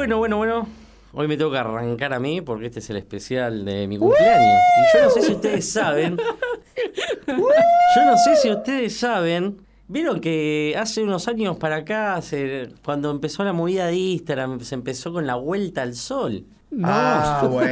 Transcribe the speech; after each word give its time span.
Bueno, 0.00 0.16
bueno, 0.16 0.38
bueno. 0.38 0.66
Hoy 1.12 1.28
me 1.28 1.36
tengo 1.36 1.50
que 1.50 1.58
arrancar 1.58 2.14
a 2.14 2.18
mí 2.18 2.40
porque 2.40 2.64
este 2.68 2.78
es 2.78 2.88
el 2.88 2.96
especial 2.96 3.66
de 3.66 3.86
mi 3.86 3.98
cumpleaños. 3.98 4.58
Y 4.94 4.96
yo 4.96 5.04
no 5.04 5.10
sé 5.10 5.20
si 5.20 5.32
ustedes 5.32 5.70
saben. 5.70 6.16
Yo 7.26 8.04
no 8.06 8.16
sé 8.16 8.34
si 8.36 8.50
ustedes 8.50 8.96
saben. 8.96 9.58
Vieron 9.88 10.18
que 10.22 10.74
hace 10.78 11.02
unos 11.02 11.28
años 11.28 11.58
para 11.58 11.76
acá, 11.76 12.22
se- 12.22 12.70
cuando 12.82 13.10
empezó 13.10 13.44
la 13.44 13.52
movida 13.52 13.88
de 13.88 13.96
Instagram, 13.96 14.60
se 14.60 14.74
empezó 14.74 15.12
con 15.12 15.26
la 15.26 15.34
vuelta 15.34 15.82
al 15.82 15.94
sol. 15.94 16.46
Ah, 16.82 17.46
bueno. 17.52 17.70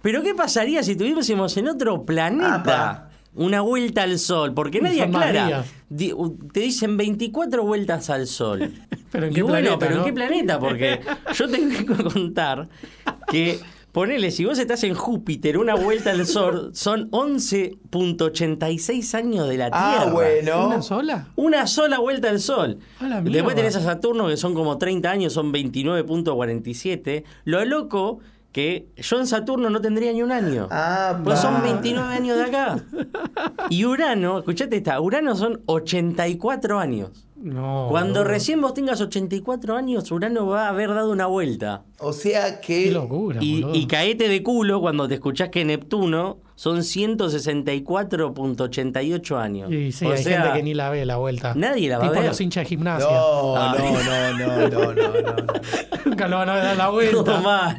Pero 0.00 0.22
¿qué 0.22 0.34
pasaría 0.34 0.82
si 0.82 0.96
tuviésemos 0.96 1.54
en 1.58 1.68
otro 1.68 2.04
planeta 2.06 2.54
Apa. 2.54 3.10
Una 3.34 3.60
vuelta 3.60 4.02
al 4.02 4.18
sol? 4.18 4.52
Porque 4.54 4.80
nadie 4.80 5.02
aclara. 5.02 5.64
Di- 5.88 6.12
Te 6.52 6.60
dicen 6.60 6.96
24 6.96 7.62
vueltas 7.64 8.10
al 8.10 8.26
sol. 8.26 8.72
Pero 9.12 9.26
en 9.26 9.32
Y 9.32 9.34
qué 9.34 9.42
bueno, 9.42 9.78
planeta, 9.78 9.78
pero 9.78 9.94
¿no? 9.94 10.00
¿en 10.00 10.06
qué 10.06 10.12
planeta? 10.14 10.58
Porque 10.58 11.00
yo 11.34 11.46
tengo 11.48 11.68
que 11.76 11.84
contar 12.02 12.68
que, 13.28 13.60
ponele, 13.92 14.30
si 14.30 14.46
vos 14.46 14.58
estás 14.58 14.82
en 14.84 14.94
Júpiter, 14.94 15.58
una 15.58 15.74
vuelta 15.74 16.12
al 16.12 16.26
sol 16.26 16.70
son 16.72 17.10
11.86 17.10 19.14
años 19.14 19.46
de 19.50 19.58
la 19.58 19.66
Tierra. 19.70 20.02
Ah, 20.02 20.06
bueno. 20.10 20.66
¿Una 20.66 20.80
sola? 20.80 21.28
Una 21.36 21.66
sola 21.66 21.98
vuelta 21.98 22.30
al 22.30 22.40
sol. 22.40 22.78
Después 23.24 23.54
tenés 23.54 23.76
a 23.76 23.82
Saturno, 23.82 24.28
que 24.28 24.38
son 24.38 24.54
como 24.54 24.78
30 24.78 25.10
años, 25.10 25.34
son 25.34 25.52
29.47. 25.52 27.24
Lo 27.44 27.62
loco 27.66 28.20
que 28.52 28.86
yo 28.96 29.18
en 29.18 29.26
Saturno 29.26 29.70
no 29.70 29.80
tendría 29.80 30.12
ni 30.12 30.22
un 30.22 30.30
año. 30.30 30.68
Ah, 30.70 31.18
Pues 31.24 31.40
son 31.40 31.54
va. 31.54 31.62
29 31.62 32.14
años 32.14 32.36
de 32.36 32.44
acá. 32.44 32.76
Y 33.70 33.84
Urano, 33.86 34.38
escuchate 34.40 34.76
esta, 34.76 35.00
Urano 35.00 35.34
son 35.34 35.62
84 35.66 36.78
años. 36.78 37.26
No. 37.36 37.88
Cuando 37.90 38.22
recién 38.22 38.60
vos 38.60 38.72
tengas 38.72 39.00
84 39.00 39.74
años, 39.76 40.08
Urano 40.12 40.46
va 40.46 40.66
a 40.66 40.68
haber 40.68 40.90
dado 40.94 41.10
una 41.10 41.26
vuelta. 41.26 41.82
O 41.98 42.12
sea 42.12 42.60
Qué 42.60 42.84
que. 42.84 42.92
locura, 42.92 43.40
Y, 43.42 43.86
caete 43.88 44.28
de 44.28 44.44
culo 44.44 44.80
cuando 44.80 45.08
te 45.08 45.14
escuchás 45.14 45.48
que 45.48 45.64
Neptuno 45.64 46.38
son 46.54 46.84
164.88 46.84 49.36
años. 49.38 49.72
Y 49.72 49.90
sí, 49.92 50.04
O 50.06 50.12
hay 50.12 50.22
sea, 50.22 50.42
gente 50.42 50.56
que 50.58 50.62
ni 50.62 50.74
la 50.74 50.90
ve 50.90 51.04
la 51.06 51.16
vuelta. 51.16 51.54
nadie 51.56 51.88
la 51.88 51.98
va 51.98 52.04
a 52.04 52.08
tipo 52.08 52.20
ver. 52.20 52.28
los 52.28 52.40
hinchas 52.40 52.62
de 52.64 52.68
gimnasia. 52.68 53.08
No, 53.10 53.56
Ah. 53.56 53.74
no, 53.78 53.90
no, 53.90 54.02
no, 54.38 54.68
no, 54.68 54.68
no, 54.68 54.92
no, 54.92 55.12
no. 55.22 55.36
Nunca 56.04 56.28
lo 56.28 56.36
van 56.38 56.48
a 56.48 56.56
dar 56.56 56.76
la 56.76 56.84
todo 56.84 56.92
vuelta. 56.92 57.40
mal. 57.40 57.78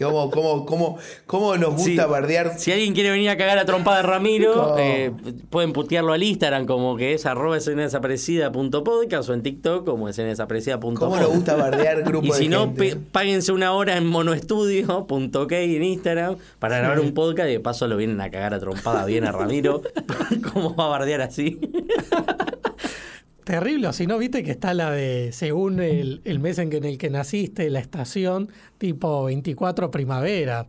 ¿Cómo, 0.00 0.30
cómo, 0.30 0.66
cómo, 0.66 0.98
cómo 1.26 1.56
nos 1.56 1.74
gusta 1.74 2.04
Sí. 2.04 2.10
bardear? 2.10 2.58
Si 2.58 2.72
alguien 2.72 2.94
quiere 2.94 3.10
venir 3.10 3.28
a 3.30 3.36
cagar 3.36 3.58
a 3.58 3.64
trompada 3.64 3.98
de 3.98 4.02
Ramiro, 4.04 4.76
eh, 4.78 5.12
pueden 5.50 5.72
putearlo 5.72 6.12
al 6.12 6.22
Instagram 6.22 6.66
como 6.66 6.96
que 6.96 7.14
es 7.14 7.26
arroba 7.26 7.56
escenadesaparecida.podcast 7.56 9.28
o 9.28 9.34
en 9.34 9.42
TikTok 9.42 9.84
como 9.84 10.08
escenadesaparecida.podcast. 10.08 11.00
¿Cómo 11.00 11.16
nos 11.16 11.28
gusta 11.30 11.56
bardear 11.56 12.02
grupos 12.02 12.28
Y 12.28 12.32
si 12.32 12.44
de 12.44 12.48
no, 12.50 12.64
gente? 12.74 12.96
páguense 13.12 13.52
una 13.52 13.72
hora 13.72 13.96
en 13.96 14.06
monoestudio.ok 14.06 15.52
en 15.52 15.82
Instagram 15.84 16.36
para 16.58 16.78
grabar 16.78 17.00
un 17.00 17.12
podcast 17.14 17.48
y 17.48 17.52
de 17.52 17.60
paso 17.60 17.86
lo 17.86 17.96
vienen 17.96 18.20
a 18.20 18.30
cagar 18.30 18.54
a 18.54 18.58
trompada 18.60 19.04
bien 19.04 19.24
a 19.24 19.32
Ramiro. 19.32 19.82
¿Cómo 20.52 20.74
va 20.74 20.86
a 20.86 20.88
bardear 20.88 21.20
así? 21.22 21.60
Terrible, 23.44 23.88
o 23.88 23.92
si 23.92 24.06
no, 24.06 24.18
viste 24.18 24.42
que 24.42 24.50
está 24.50 24.74
la 24.74 24.90
de, 24.90 25.30
según 25.32 25.80
el, 25.80 26.20
el 26.24 26.38
mes 26.40 26.58
en, 26.58 26.70
que, 26.70 26.76
en 26.78 26.84
el 26.84 26.98
que 26.98 27.10
naciste, 27.10 27.68
la 27.70 27.80
estación, 27.80 28.50
tipo 28.78 29.24
24 29.24 29.90
primavera, 29.90 30.66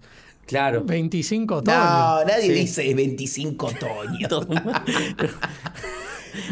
Claro. 0.47 0.83
25 0.83 1.55
otoño. 1.57 1.77
No, 1.77 2.25
nadie 2.25 2.47
Sí. 2.47 2.51
dice 2.51 2.93
25 2.93 3.67
otoño. 3.67 4.27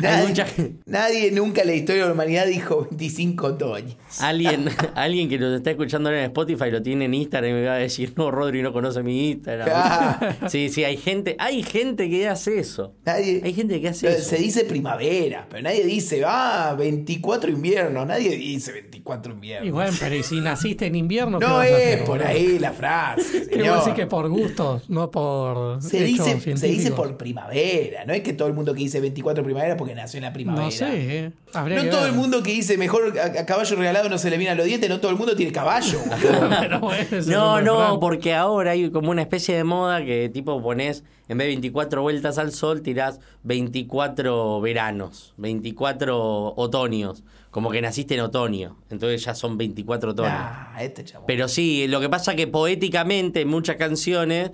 Nadie, 0.01 0.45
nadie 0.85 1.31
nunca 1.31 1.61
en 1.61 1.67
la 1.67 1.73
historia 1.73 2.03
de 2.03 2.07
la 2.07 2.13
humanidad 2.13 2.45
dijo 2.47 2.87
25 2.89 3.47
otoño. 3.47 3.95
Alguien, 4.19 4.69
alguien 4.95 5.29
que 5.29 5.37
nos 5.37 5.55
está 5.55 5.71
escuchando 5.71 6.09
ahora 6.09 6.19
en 6.19 6.25
Spotify 6.25 6.71
lo 6.71 6.81
tiene 6.81 7.05
en 7.05 7.13
Instagram 7.13 7.51
y 7.51 7.53
me 7.53 7.65
va 7.65 7.73
a 7.73 7.77
decir, 7.77 8.13
no, 8.15 8.31
Rodri 8.31 8.61
no 8.61 8.73
conoce 8.73 9.03
mi 9.03 9.31
Instagram. 9.31 9.69
Ah. 9.71 10.35
Sí, 10.47 10.69
sí, 10.69 10.83
hay 10.83 10.97
gente, 10.97 11.35
hay 11.39 11.63
gente 11.63 12.09
que 12.09 12.27
hace 12.27 12.59
eso. 12.59 12.93
Nadie, 13.05 13.41
Hay 13.43 13.53
gente 13.53 13.79
que 13.79 13.89
hace 13.89 14.07
eso. 14.09 14.29
Se 14.29 14.37
dice 14.37 14.65
primavera, 14.65 15.47
pero 15.49 15.63
nadie 15.63 15.85
dice, 15.85 16.23
ah, 16.25 16.75
24 16.77 17.51
inviernos. 17.51 18.05
Nadie 18.07 18.35
dice 18.37 18.71
24 18.71 19.33
inviernos. 19.33 19.67
Y 19.67 19.71
bueno, 19.71 19.95
pero 19.99 20.15
¿y 20.15 20.23
si 20.23 20.39
naciste 20.41 20.85
en 20.87 20.95
invierno? 20.95 21.39
¿qué 21.39 21.45
no 21.45 21.55
vas 21.55 21.67
a 21.67 21.69
es 21.69 21.85
hacer, 21.93 22.05
por 22.05 22.23
ahí 22.23 22.59
la 22.59 22.71
frase. 22.71 23.19
¿Qué 23.49 23.55
señor. 23.55 23.75
vos 23.75 23.85
decís 23.85 23.99
que 23.99 24.07
por 24.07 24.29
gusto, 24.29 24.81
no 24.87 25.11
por 25.11 25.81
Se 25.81 26.03
dice, 26.03 26.39
se 26.39 26.67
dice 26.67 26.91
por 26.91 27.15
primavera, 27.17 28.05
no 28.05 28.13
es 28.13 28.21
que 28.21 28.33
todo 28.33 28.47
el 28.47 28.53
mundo 28.53 28.73
que 28.73 28.79
dice 28.79 28.99
24 28.99 29.43
primavera 29.43 29.68
porque 29.77 29.95
nació 29.95 30.17
en 30.17 30.23
la 30.23 30.33
primavera. 30.33 30.65
No 30.65 30.71
sé, 30.71 30.87
¿eh? 31.25 31.31
Habría 31.53 31.77
No 31.77 31.83
que 31.83 31.89
todo 31.89 32.01
ver. 32.01 32.09
el 32.11 32.15
mundo 32.15 32.43
que 32.43 32.51
dice 32.51 32.77
mejor 32.77 33.17
a, 33.19 33.41
a 33.41 33.45
caballo 33.45 33.75
regalado 33.75 34.09
no 34.09 34.17
se 34.17 34.29
le 34.29 34.37
viene 34.37 34.51
a 34.51 34.55
los 34.55 34.65
dientes, 34.65 34.89
no 34.89 34.99
todo 34.99 35.11
el 35.11 35.17
mundo 35.17 35.35
tiene 35.35 35.51
caballo. 35.51 35.99
No, 37.27 37.61
no, 37.61 37.99
porque 37.99 38.33
ahora 38.35 38.71
hay 38.71 38.89
como 38.91 39.11
una 39.11 39.21
especie 39.21 39.55
de 39.55 39.63
moda 39.63 40.03
que 40.03 40.29
tipo 40.29 40.61
pones, 40.61 41.03
en 41.27 41.37
vez 41.37 41.45
de 41.45 41.49
24 41.49 42.01
vueltas 42.01 42.37
al 42.37 42.51
sol, 42.51 42.81
tirás 42.81 43.19
24 43.43 44.61
veranos, 44.61 45.33
24 45.37 46.53
otoños, 46.55 47.23
como 47.51 47.71
que 47.71 47.81
naciste 47.81 48.15
en 48.15 48.21
otoño, 48.21 48.77
entonces 48.89 49.23
ya 49.23 49.33
son 49.35 49.57
24 49.57 50.11
otoños. 50.11 50.31
Ah, 50.33 50.75
este 50.81 51.03
chabón. 51.03 51.25
Pero 51.27 51.47
sí, 51.47 51.87
lo 51.87 51.99
que 51.99 52.09
pasa 52.09 52.35
que 52.35 52.47
poéticamente 52.47 53.41
en 53.41 53.47
muchas 53.47 53.75
canciones 53.77 54.51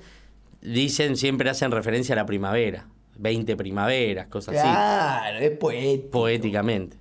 dicen, 0.61 1.17
siempre 1.17 1.49
hacen 1.49 1.71
referencia 1.71 2.13
a 2.13 2.15
la 2.17 2.25
primavera, 2.25 2.87
20 3.17 3.55
primaveras, 3.55 4.27
cosas 4.27 4.55
así, 4.55 4.63
Claro, 4.67 5.37
es 5.39 5.51
poético. 5.57 6.09
poéticamente. 6.11 6.97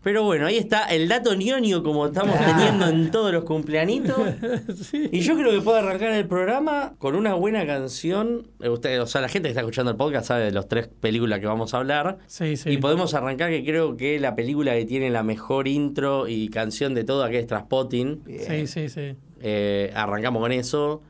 Pero 0.00 0.22
bueno, 0.22 0.46
ahí 0.46 0.56
está 0.56 0.84
el 0.86 1.08
dato 1.08 1.34
ñoño 1.34 1.82
como 1.82 2.06
estamos 2.06 2.36
teniendo 2.38 2.86
en 2.88 3.10
todos 3.10 3.32
los 3.32 3.42
cumpleañitos. 3.44 4.16
Y 5.12 5.20
yo 5.20 5.36
creo 5.36 5.50
que 5.50 5.60
puedo 5.60 5.76
arrancar 5.76 6.12
el 6.12 6.26
programa 6.26 6.94
con 6.98 7.16
una 7.16 7.34
buena 7.34 7.66
canción. 7.66 8.46
Eh, 8.60 8.68
Usted, 8.68 9.02
o 9.02 9.06
sea, 9.06 9.20
la 9.20 9.28
gente 9.28 9.48
que 9.48 9.50
está 9.50 9.60
escuchando 9.62 9.90
el 9.90 9.96
podcast 9.96 10.28
sabe 10.28 10.44
de 10.44 10.52
las 10.52 10.68
tres 10.68 10.86
películas 10.88 11.40
que 11.40 11.46
vamos 11.46 11.74
a 11.74 11.78
hablar. 11.78 12.18
Sí, 12.26 12.56
sí. 12.56 12.70
Y 12.70 12.76
podemos 12.78 13.12
arrancar 13.14 13.50
que 13.50 13.64
creo 13.64 13.96
que 13.96 14.20
la 14.20 14.36
película 14.36 14.72
que 14.74 14.84
tiene 14.84 15.10
la 15.10 15.24
mejor 15.24 15.66
intro 15.66 16.28
y 16.28 16.48
canción 16.48 16.94
de 16.94 17.02
toda, 17.02 17.28
que 17.28 17.40
es 17.40 17.46
Traspotting. 17.48 18.22
Sí, 18.46 18.66
sí, 18.68 18.88
sí. 18.88 19.16
Eh, 19.40 19.90
arrancamos 19.94 20.40
con 20.40 20.52
eso 20.52 21.02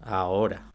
ahora. 0.00 0.72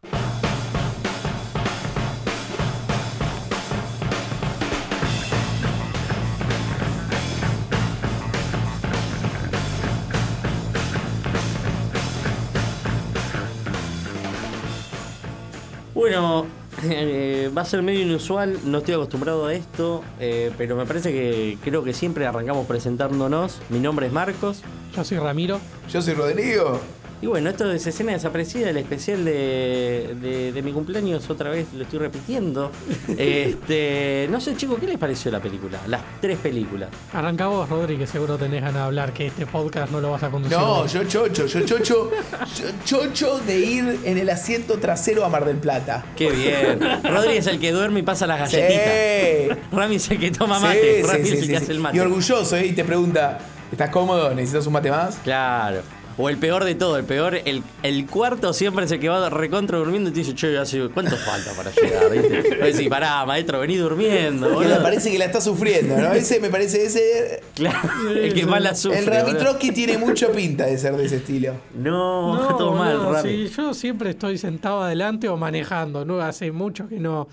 Va 17.55 17.61
a 17.61 17.65
ser 17.65 17.81
medio 17.81 18.01
inusual, 18.01 18.59
no 18.65 18.79
estoy 18.79 18.95
acostumbrado 18.95 19.45
a 19.45 19.53
esto, 19.53 20.03
eh, 20.19 20.51
pero 20.57 20.75
me 20.75 20.85
parece 20.85 21.11
que 21.11 21.57
creo 21.63 21.83
que 21.83 21.93
siempre 21.93 22.25
arrancamos 22.25 22.67
presentándonos. 22.67 23.59
Mi 23.69 23.79
nombre 23.79 24.07
es 24.07 24.13
Marcos. 24.13 24.61
Yo 24.95 25.03
soy 25.03 25.17
Ramiro. 25.17 25.59
Yo 25.89 26.01
soy 26.01 26.13
Rodrigo. 26.15 26.79
Y 27.25 27.27
bueno, 27.27 27.49
esto 27.49 27.71
es 27.71 27.87
escena 27.87 28.11
desaparecida, 28.11 28.69
el 28.69 28.77
especial 28.77 29.25
de, 29.25 30.15
de- 30.21 30.51
de 30.51 30.61
mi 30.61 30.71
cumpleaños, 30.71 31.27
otra 31.27 31.49
vez 31.49 31.65
lo 31.73 31.81
estoy 31.81 31.97
repitiendo. 31.97 32.71
Este, 33.17 34.27
no 34.29 34.39
sé, 34.39 34.55
chicos, 34.55 34.77
¿qué 34.79 34.85
les 34.85 34.99
pareció 34.99 35.31
la 35.31 35.39
película? 35.39 35.79
Las 35.87 36.01
tres 36.21 36.37
películas. 36.37 36.89
Arranca 37.13 37.47
vos, 37.47 37.67
Rodri, 37.67 37.97
que 37.97 38.05
seguro 38.05 38.37
tenés 38.37 38.61
ganas 38.61 38.75
de 38.75 38.81
hablar, 38.81 39.11
que 39.11 39.25
este 39.25 39.47
podcast 39.47 39.91
no 39.91 40.01
lo 40.01 40.11
vas 40.11 40.21
a 40.21 40.29
conducir. 40.29 40.55
No, 40.55 40.85
yo 40.85 41.03
chocho, 41.05 41.47
yo 41.47 41.61
chocho, 41.65 42.11
yo 42.55 42.69
chocho 42.83 43.39
de 43.39 43.57
ir 43.57 43.99
en 44.03 44.19
el 44.19 44.29
asiento 44.29 44.77
trasero 44.77 45.25
a 45.25 45.29
Mar 45.29 45.45
del 45.45 45.57
Plata. 45.57 46.05
Qué 46.15 46.29
bien. 46.29 46.79
Rodri 47.03 47.37
es 47.37 47.47
el 47.47 47.59
que 47.59 47.71
duerme 47.71 48.01
y 48.01 48.03
pasa 48.03 48.27
las 48.27 48.51
Sí. 48.51 48.57
galletitas. 48.57 49.57
Rami 49.71 49.95
es 49.95 50.11
el 50.11 50.19
que 50.19 50.29
toma 50.29 50.59
Sí, 50.59 50.63
mate. 50.65 51.01
sí, 51.01 51.07
Rami 51.11 51.23
sí, 51.23 51.27
es 51.27 51.33
el 51.33 51.39
sí, 51.41 51.47
que 51.47 51.57
sí. 51.57 51.63
hace 51.63 51.71
el 51.71 51.79
mate. 51.79 51.97
Y 51.97 51.99
orgulloso, 52.01 52.55
¿eh? 52.55 52.67
Y 52.67 52.73
te 52.73 52.83
pregunta, 52.83 53.39
¿estás 53.71 53.89
cómodo? 53.89 54.31
¿Necesitas 54.35 54.67
un 54.67 54.73
mate 54.73 54.91
más? 54.91 55.15
Claro. 55.23 55.81
O 56.17 56.29
el 56.29 56.37
peor 56.37 56.63
de 56.63 56.75
todo, 56.75 56.97
el 56.97 57.03
peor, 57.03 57.35
el, 57.43 57.61
el 57.83 58.05
cuarto 58.07 58.53
siempre 58.53 58.85
es 58.85 58.91
el 58.91 58.99
que 59.01 59.09
va 59.09 59.29
recontra 59.29 59.77
durmiendo 59.77 60.09
y 60.09 60.13
te 60.13 60.19
dice, 60.19 60.33
che, 60.33 60.57
hace- 60.57 60.87
¿cuánto 60.93 61.17
falta 61.17 61.51
para 61.51 61.71
llegar? 61.71 62.09
¿Viste? 62.09 62.55
Decís, 62.63 62.87
pará, 62.87 63.25
maestro, 63.25 63.59
vení 63.59 63.75
durmiendo. 63.75 64.49
Boludo". 64.49 64.81
parece 64.81 65.11
que 65.11 65.17
la 65.17 65.25
está 65.25 65.41
sufriendo, 65.41 65.97
¿no? 65.97 66.13
Ese 66.13 66.39
me 66.39 66.49
parece 66.49 66.85
ese. 66.85 67.41
Claro, 67.55 67.89
el 68.09 68.33
que 68.33 68.45
más 68.45 68.61
la 68.61 68.75
sufre. 68.75 68.99
el 68.99 69.05
Rami. 69.07 69.33
Trotsky 69.37 69.71
tiene 69.71 69.97
mucho 69.97 70.31
pinta 70.31 70.65
de 70.67 70.77
ser 70.77 70.95
de 70.95 71.05
ese 71.05 71.17
estilo. 71.17 71.53
No, 71.75 72.35
No, 72.37 72.55
todo 72.55 72.73
mal, 72.75 72.97
Rami. 73.11 73.47
sí, 73.47 73.53
yo 73.55 73.73
siempre 73.73 74.11
estoy 74.11 74.37
sentado 74.37 74.83
adelante 74.83 75.27
o 75.27 75.35
manejando. 75.35 76.05
No 76.05 76.21
hace 76.21 76.49
mucho 76.53 76.87
que 76.87 76.97
no, 76.97 77.27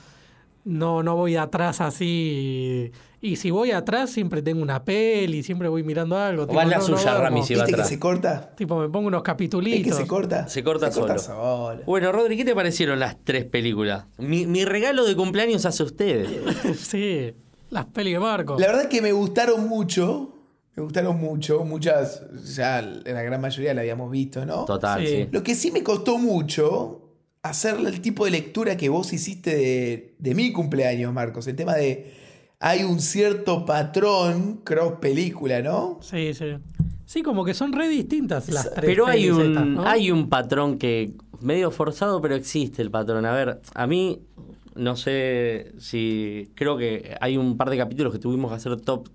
no, 0.65 1.05
no 1.05 1.15
voy 1.15 1.37
atrás 1.37 1.81
así. 1.81 2.91
Y 2.91 2.93
si 3.37 3.51
voy 3.53 3.71
atrás, 3.71 4.11
siempre 4.11 4.43
tengo 4.43 4.61
una 4.63 4.85
peli, 4.85 5.43
siempre 5.45 5.69
voy 5.69 5.85
mirando 5.85 6.19
algo. 6.19 6.43
O 6.43 6.47
vas 6.47 6.67
la 6.67 6.79
no, 6.79 6.83
suya. 6.83 7.15
Rami, 7.15 7.45
si 7.45 7.55
va 7.55 7.61
¿Viste 7.63 7.71
que 7.71 7.75
atrás. 7.75 7.89
se 7.89 7.99
corta? 8.01 8.55
Tipo, 8.57 8.81
me 8.81 8.89
pongo 8.89 9.07
unos 9.07 9.21
¿Es 9.21 9.25
capitulitos. 9.25 9.97
que 9.97 10.03
se 10.03 10.09
corta? 10.09 10.49
Se 10.49 10.65
corta 10.65 10.91
solo. 10.91 11.17
solo. 11.19 11.83
Bueno, 11.87 12.11
Rodri, 12.11 12.37
¿qué 12.37 12.45
te 12.45 12.55
parecieron 12.55 12.99
las 12.99 13.17
tres 13.23 13.45
películas? 13.45 14.07
Mi, 14.19 14.47
mi 14.47 14.65
regalo 14.65 15.05
de 15.05 15.15
cumpleaños 15.15 15.65
hacia 15.67 15.85
ustedes. 15.85 16.29
sí, 16.81 17.33
las 17.71 17.87
pelis 17.87 18.15
de 18.15 18.19
Marco. 18.21 18.59
La 18.59 18.67
verdad 18.67 18.83
es 18.83 18.89
que 18.89 19.01
me 19.01 19.13
gustaron 19.13 19.69
mucho. 19.69 20.35
Me 20.75 20.83
gustaron 20.83 21.17
mucho, 21.21 21.65
muchas, 21.65 22.23
ya 22.57 22.81
la 22.81 23.23
gran 23.23 23.41
mayoría 23.41 23.75
la 23.75 23.83
habíamos 23.83 24.11
visto, 24.11 24.45
¿no? 24.47 24.65
Total, 24.65 25.01
Sí. 25.01 25.07
sí. 25.07 25.29
Lo 25.31 25.43
que 25.43 25.55
sí 25.55 25.71
me 25.71 25.83
costó 25.83 26.17
mucho 26.19 27.11
hacer 27.43 27.77
el 27.77 28.01
tipo 28.01 28.25
de 28.25 28.31
lectura 28.31 28.77
que 28.77 28.89
vos 28.89 29.13
hiciste 29.13 29.55
de, 29.55 30.15
de 30.19 30.35
mi 30.35 30.51
cumpleaños, 30.51 31.13
Marcos. 31.13 31.47
El 31.47 31.57
tema 31.57 31.75
de 31.75 32.15
hay 32.63 32.85
un 32.85 33.01
cierto 33.01 33.67
patrón 33.67 34.61
cross 34.63 34.95
película, 35.01 35.61
¿no? 35.61 35.99
Sí, 36.01 36.33
sí. 36.33 36.55
Sí, 37.05 37.23
como 37.23 37.45
que 37.45 37.55
son 37.55 37.73
re 37.73 37.89
distintas 37.89 38.49
las 38.49 38.73
tres. 38.73 38.87
Pero 38.87 39.07
hay 39.09 39.29
un, 39.29 39.43
estas, 39.43 39.67
¿no? 39.67 39.85
hay 39.85 40.13
un 40.13 40.29
patrón 40.29 40.79
que 40.79 41.13
medio 41.41 41.73
forzado, 41.73 42.23
pero 42.23 42.37
existe 42.37 42.81
el 42.81 42.91
patrón. 42.91 43.27
A 43.27 43.33
ver, 43.33 43.61
a 43.75 43.87
mí 43.89 44.21
no 44.77 44.95
sé 44.95 45.73
si 45.79 46.53
creo 46.55 46.77
que 46.77 47.17
hay 47.21 47.37
un 47.37 47.57
par 47.57 47.69
de 47.69 47.77
capítulos 47.77 48.13
que 48.13 48.21
tuvimos 48.21 48.53
que 48.53 48.57
hacer 48.57 48.81
top 48.81 49.09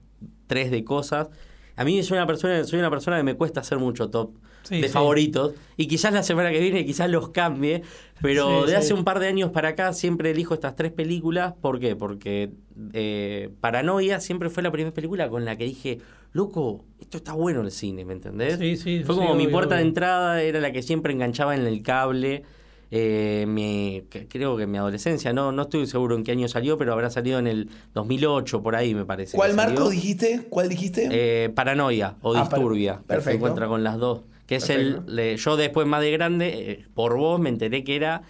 3 0.48 0.70
de 0.70 0.84
cosas. 0.84 1.30
A 1.78 1.86
mí 1.86 2.04
soy 2.04 2.18
una 2.18 2.28
persona, 2.28 2.66
soy 2.66 2.80
una 2.80 2.90
persona 2.90 3.16
que 3.16 3.24
me 3.24 3.36
cuesta 3.36 3.62
hacer 3.62 3.80
mucho 3.80 4.10
top 4.10 4.32
Sí, 4.68 4.82
de 4.82 4.88
sí. 4.88 4.94
favoritos 4.94 5.54
y 5.78 5.88
quizás 5.88 6.12
la 6.14 6.24
semana 6.24 6.52
que 6.52 6.60
viene 6.60 6.86
quizás 6.86 7.10
los 7.10 7.30
cambie, 7.30 7.84
pero 8.22 8.62
Sí, 8.62 8.72
de 8.72 8.72
sí. 8.74 8.78
hace 8.78 8.94
un 8.94 9.04
par 9.04 9.20
de 9.20 9.28
años 9.28 9.52
para 9.52 9.70
acá 9.70 9.94
siempre 9.94 10.32
elijo 10.32 10.54
estas 10.54 10.76
tres 10.76 10.92
películas. 10.92 11.54
¿Por 11.62 11.80
qué? 11.80 11.96
Porque 11.96 12.52
eh, 12.94 13.50
Paranoia 13.62 14.20
siempre 14.20 14.50
fue 14.50 14.64
la 14.64 14.72
primera 14.72 14.94
película 14.94 15.30
con 15.30 15.46
la 15.46 15.56
que 15.56 15.64
dije, 15.66 16.00
loco, 16.34 16.84
esto 17.00 17.18
está 17.18 17.34
bueno 17.34 17.62
el 17.62 17.72
cine, 17.72 18.04
¿me 18.06 18.14
entendés? 18.14 18.58
Sí, 18.60 18.76
sí, 18.78 19.04
Fue 19.06 19.16
sí, 19.16 19.22
como 19.22 19.36
mi 19.36 19.44
obvio, 19.46 19.54
puerta 19.54 19.76
de 19.76 19.82
entrada, 19.84 20.42
era 20.42 20.60
la 20.60 20.72
que 20.72 20.82
siempre 20.82 21.14
enganchaba 21.14 21.56
en 21.56 21.66
el 21.66 21.82
cable. 21.82 22.44
Eh, 22.90 23.44
mi- 23.50 24.04
creo 24.30 24.56
que 24.56 24.64
en 24.64 24.72
mi 24.72 24.78
adolescencia, 24.78 25.34
no, 25.34 25.52
no 25.52 25.64
estoy 25.64 25.86
seguro 25.88 26.16
en 26.16 26.24
qué 26.24 26.32
año 26.32 26.48
salió, 26.48 26.78
pero 26.78 26.94
habrá 26.94 27.10
salido 27.10 27.38
en 27.38 27.46
el 27.48 27.70
2008, 27.94 28.64
por 28.64 28.76
ahí 28.78 28.96
me 28.96 29.04
parece. 29.04 29.36
¿Cuál 29.36 29.52
salió. 29.52 29.74
Marco 29.76 29.90
dijiste? 29.90 30.46
¿Cuál 30.50 30.70
dijiste? 30.70 31.10
Eh, 31.12 31.50
Paranoia 31.50 32.16
o 32.22 32.34
Ah, 32.34 32.48
per- 32.48 32.60
Disturbia, 32.60 32.94
que 32.96 33.00
se 33.02 33.06
perfecto. 33.08 33.36
encuentra 33.38 33.68
con 33.68 33.84
las 33.84 33.98
dos. 33.98 34.22
Que 34.48 34.56
es 34.56 34.70
el. 34.70 35.02
Yo 35.38 35.58
después, 35.58 35.86
más 35.88 36.02
de 36.02 36.12
grande, 36.12 36.72
eh, 36.72 36.86
por 36.96 37.16
vos 37.18 37.40
me 37.40 37.50
enteré 37.50 37.84
que 37.84 37.96
era 37.96 38.24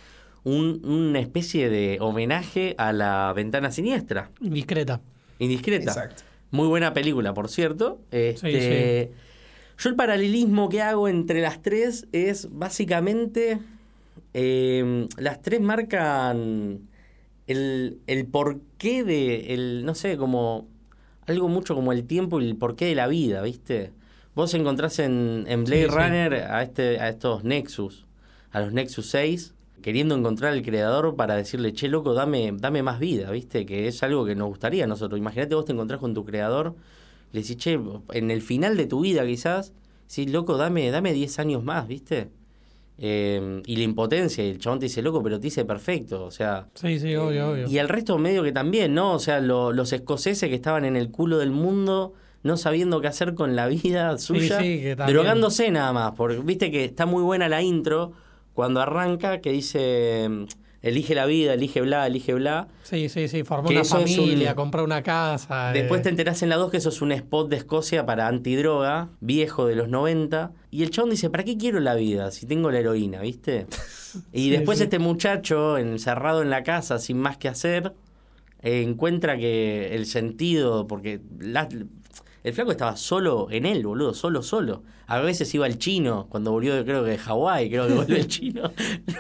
un- 0.44 0.82
una 0.86 1.20
especie 1.20 1.70
de 1.70 1.98
homenaje 2.02 2.74
a 2.78 2.92
la 2.92 3.32
ventana 3.36 3.72
siniestra, 3.72 4.32
Indiscreta. 4.42 5.00
indiscreta. 5.40 5.92
Exacto. 5.92 6.24
Muy 6.52 6.68
buena 6.68 6.94
película, 6.94 7.34
por 7.34 7.50
cierto. 7.50 8.00
Este, 8.12 9.12
Yo 9.78 9.90
el 9.90 9.96
paralelismo 9.96 10.70
que 10.70 10.82
hago 10.82 11.08
entre 11.08 11.42
las 11.42 11.62
tres 11.62 12.08
es 12.12 12.48
básicamente. 12.52 13.60
eh, 14.34 15.08
las 15.18 15.42
tres 15.42 15.62
marcan 15.62 16.80
el, 17.48 18.00
el 18.08 18.26
porqué 18.26 19.04
de. 19.04 19.54
El, 19.54 19.86
no 19.86 19.94
sé, 19.96 20.18
como. 20.18 20.68
Algo 21.28 21.50
mucho 21.50 21.76
como 21.76 21.92
el 21.92 22.06
tiempo 22.06 22.40
y 22.40 22.48
el 22.48 22.56
porqué 22.56 22.86
de 22.86 22.96
la 22.96 23.08
vida, 23.08 23.42
¿viste? 23.42 23.92
Vos 24.38 24.54
encontrás 24.54 25.00
en, 25.00 25.46
en 25.48 25.64
Blade 25.66 25.84
Sí, 25.86 25.90
sí. 25.90 25.96
Runner 25.96 26.34
a, 26.36 26.62
este, 26.64 27.00
a 27.00 27.10
estos 27.10 27.44
Nexus, 27.44 28.06
a 28.52 28.60
los 28.62 28.72
Nexus 28.72 29.08
6, 29.10 29.54
queriendo 29.82 30.16
encontrar 30.16 30.54
al 30.54 30.62
creador 30.62 31.16
para 31.16 31.36
decirle, 31.36 31.74
che, 31.74 31.88
loco, 31.88 32.14
dame, 32.14 32.54
dame 32.56 32.84
más 32.84 33.00
vida, 33.00 33.32
¿viste? 33.32 33.66
Que 33.66 33.88
es 33.88 34.02
algo 34.04 34.26
que 34.26 34.36
nos 34.36 34.48
gustaría 34.48 34.84
a 34.84 34.88
nosotros. 34.88 35.18
Imagínate 35.20 35.56
vos 35.56 35.66
te 35.66 35.72
encontrás 35.74 36.00
con 36.00 36.14
tu 36.14 36.24
creador, 36.24 36.76
le 37.34 37.42
decís, 37.42 37.58
che, 37.58 37.80
en 38.14 38.32
el 38.32 38.42
final 38.42 38.78
de 38.78 38.86
tu 38.86 39.02
vida 39.02 39.26
quizás, 39.26 39.74
sí, 40.06 40.28
loco, 40.28 40.56
dame, 40.58 40.90
dame 40.92 41.14
10 41.14 41.40
años 41.40 41.64
más, 41.64 41.88
¿viste? 41.88 42.30
Eh, 43.00 43.62
y 43.66 43.76
la 43.76 43.84
impotencia, 43.84 44.44
y 44.46 44.50
el 44.52 44.60
chabón 44.60 44.80
te 44.80 44.86
dice, 44.86 45.02
loco, 45.02 45.22
pero 45.22 45.40
te 45.40 45.44
dice 45.44 45.66
perfecto, 45.66 46.24
o 46.26 46.32
sea... 46.32 46.68
Sí, 46.74 47.00
sí, 47.00 47.16
obvio, 47.16 47.52
obvio. 47.52 47.68
Y 47.68 47.78
el 47.78 47.90
resto 47.90 48.18
medio 48.18 48.42
que 48.44 48.52
también, 48.52 48.94
¿no? 48.96 49.14
O 49.14 49.20
sea, 49.20 49.40
lo- 49.40 49.72
los 49.74 49.94
escoceses 49.94 50.50
que 50.50 50.56
estaban 50.56 50.84
en 50.86 50.96
el 50.96 51.12
culo 51.12 51.38
del 51.38 51.52
mundo, 51.52 52.14
no 52.44 52.58
sabiendo 52.58 53.02
qué 53.02 53.08
hacer 53.08 53.34
con 53.36 53.56
la 53.56 53.68
vida 53.68 54.18
suya, 54.18 54.60
sí, 54.62 54.82
que 54.82 54.96
también. 54.96 55.16
drogándose 55.16 55.70
nada 55.72 55.92
más. 55.94 56.12
Porque 56.16 56.38
viste 56.40 56.72
que 56.72 56.86
está 56.86 57.06
muy 57.06 57.24
buena 57.24 57.50
la 57.50 57.62
intro 57.62 58.14
cuando 58.54 58.82
arranca, 58.82 59.42
que 59.42 59.52
dice, 59.52 60.30
elige 60.82 61.14
la 61.16 61.26
vida, 61.26 61.54
elige 61.54 61.82
bla, 61.82 62.08
elige 62.08 62.34
bla. 62.34 62.68
Sí, 62.84 63.10
sí, 63.10 63.28
sí. 63.28 63.44
Formó 63.44 63.70
una 63.70 63.84
familia, 63.84 64.52
un- 64.52 64.56
compró 64.56 64.84
una 64.84 65.04
casa. 65.04 65.72
Después 65.74 66.00
eh, 66.00 66.04
te 66.04 66.10
enterás 66.10 66.42
en 66.44 66.50
la 66.50 66.56
2 66.56 66.72
que 66.72 66.78
eso 66.78 66.90
es 66.90 67.02
un 67.02 67.12
spot 67.12 67.50
de 67.50 67.58
Escocia 67.58 68.06
para 68.06 68.28
antidroga, 68.28 69.10
viejo 69.20 69.66
de 69.68 69.76
los 69.76 69.90
90. 69.90 70.52
Y 70.72 70.84
el 70.84 70.90
chabón 70.92 71.10
dice, 71.12 71.30
¿para 71.30 71.44
qué 71.44 71.58
quiero 71.58 71.80
la 71.80 71.96
vida 71.96 72.32
si 72.32 72.46
tengo 72.46 72.72
la 72.72 72.80
heroína, 72.80 73.20
viste? 73.22 73.68
Y 74.32 74.46
Sí, 74.46 74.50
después 74.50 74.78
sí. 74.80 74.86
este 74.86 74.98
muchacho, 75.00 75.78
encerrado 75.78 76.42
en 76.42 76.50
la 76.50 76.64
casa, 76.64 76.98
sin 76.98 77.18
más 77.20 77.38
que 77.38 77.50
hacer, 77.50 77.94
eh, 78.64 78.82
encuentra 78.82 79.38
que 79.38 79.94
el 79.96 80.06
sentido, 80.08 80.88
porque 80.88 81.20
la- 81.40 81.68
el 82.48 82.54
flaco 82.54 82.72
estaba 82.72 82.96
solo 82.96 83.50
en 83.52 83.66
él, 83.66 83.86
boludo, 83.86 84.14
solo, 84.14 84.42
solo. 84.42 84.84
A 85.08 85.20
veces 85.20 85.54
iba 85.56 85.66
el 85.66 85.78
chino, 85.78 86.28
cuando 86.30 86.52
volvió 86.52 86.84
creo 86.84 87.04
que 87.04 87.12
de 87.12 87.18
Hawái, 87.18 87.70
creo 87.70 87.88
que 87.88 87.94
volvió 87.94 88.16
el 88.18 88.28
chino, 88.28 88.72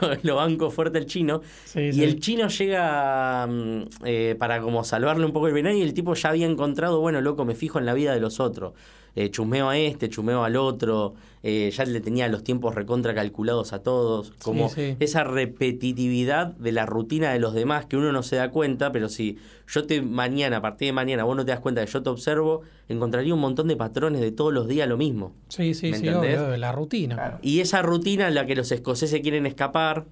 lo, 0.01 0.09
lo 0.21 0.35
banco 0.35 0.69
fuerte 0.69 0.97
el 0.97 1.05
chino. 1.05 1.41
Sí, 1.65 1.79
y 1.79 1.93
sí. 1.93 2.03
el 2.03 2.19
chino 2.19 2.49
llega 2.49 3.47
mm, 3.47 3.81
eh, 4.05 4.35
para 4.37 4.61
como 4.61 4.83
salvarle 4.83 5.25
un 5.25 5.31
poco 5.31 5.47
el 5.47 5.53
veneno 5.53 5.77
y 5.77 5.81
el 5.81 5.93
tipo 5.93 6.13
ya 6.13 6.29
había 6.29 6.45
encontrado, 6.45 6.99
bueno, 6.99 7.21
loco, 7.21 7.45
me 7.45 7.55
fijo 7.55 7.79
en 7.79 7.85
la 7.85 7.93
vida 7.93 8.13
de 8.13 8.19
los 8.19 8.39
otros. 8.39 8.73
Eh, 9.19 9.31
chumeo 9.31 9.69
a 9.69 9.75
este, 9.75 10.09
chumeo 10.09 10.43
al 10.43 10.55
otro, 10.55 11.15
eh, 11.41 11.71
ya 11.75 11.85
le 11.85 12.01
tenía 12.01 12.27
los 12.27 12.43
tiempos 12.43 12.75
recontra 12.75 13.15
calculados 13.15 13.73
a 13.73 13.81
todos, 13.81 14.31
como 14.43 14.69
sí. 14.69 14.95
esa 14.99 15.23
repetitividad 15.23 16.53
de 16.55 16.71
la 16.71 16.85
rutina 16.85 17.31
de 17.31 17.39
los 17.39 17.55
demás 17.55 17.87
que 17.87 17.97
uno 17.97 18.11
no 18.11 18.21
se 18.21 18.35
da 18.35 18.51
cuenta, 18.51 18.91
pero 18.91 19.09
si 19.09 19.39
yo 19.67 19.87
te 19.87 20.03
mañana, 20.03 20.57
a 20.57 20.61
partir 20.61 20.89
de 20.89 20.93
mañana, 20.93 21.23
vos 21.23 21.35
no 21.35 21.43
te 21.43 21.51
das 21.51 21.61
cuenta 21.61 21.83
que 21.83 21.91
yo 21.91 22.03
te 22.03 22.09
observo, 22.11 22.61
encontraría 22.89 23.33
un 23.33 23.39
montón 23.39 23.67
de 23.67 23.75
patrones 23.75 24.21
de 24.21 24.31
todos 24.31 24.53
los 24.53 24.67
días 24.67 24.87
lo 24.87 24.97
mismo. 24.97 25.33
Sí, 25.49 25.73
sí, 25.77 25.91
¿Me 25.91 25.97
sí, 25.97 26.07
entendés? 26.07 26.39
obvio, 26.39 26.57
la 26.57 26.71
rutina. 26.71 27.15
Claro. 27.15 27.39
Y 27.41 27.59
esa 27.61 27.81
rutina 27.81 28.27
en 28.27 28.35
la 28.35 28.45
que 28.45 28.55
los 28.55 28.71
escoceses 28.71 29.21
quieren 29.21 29.45
escapar. 29.45 30.05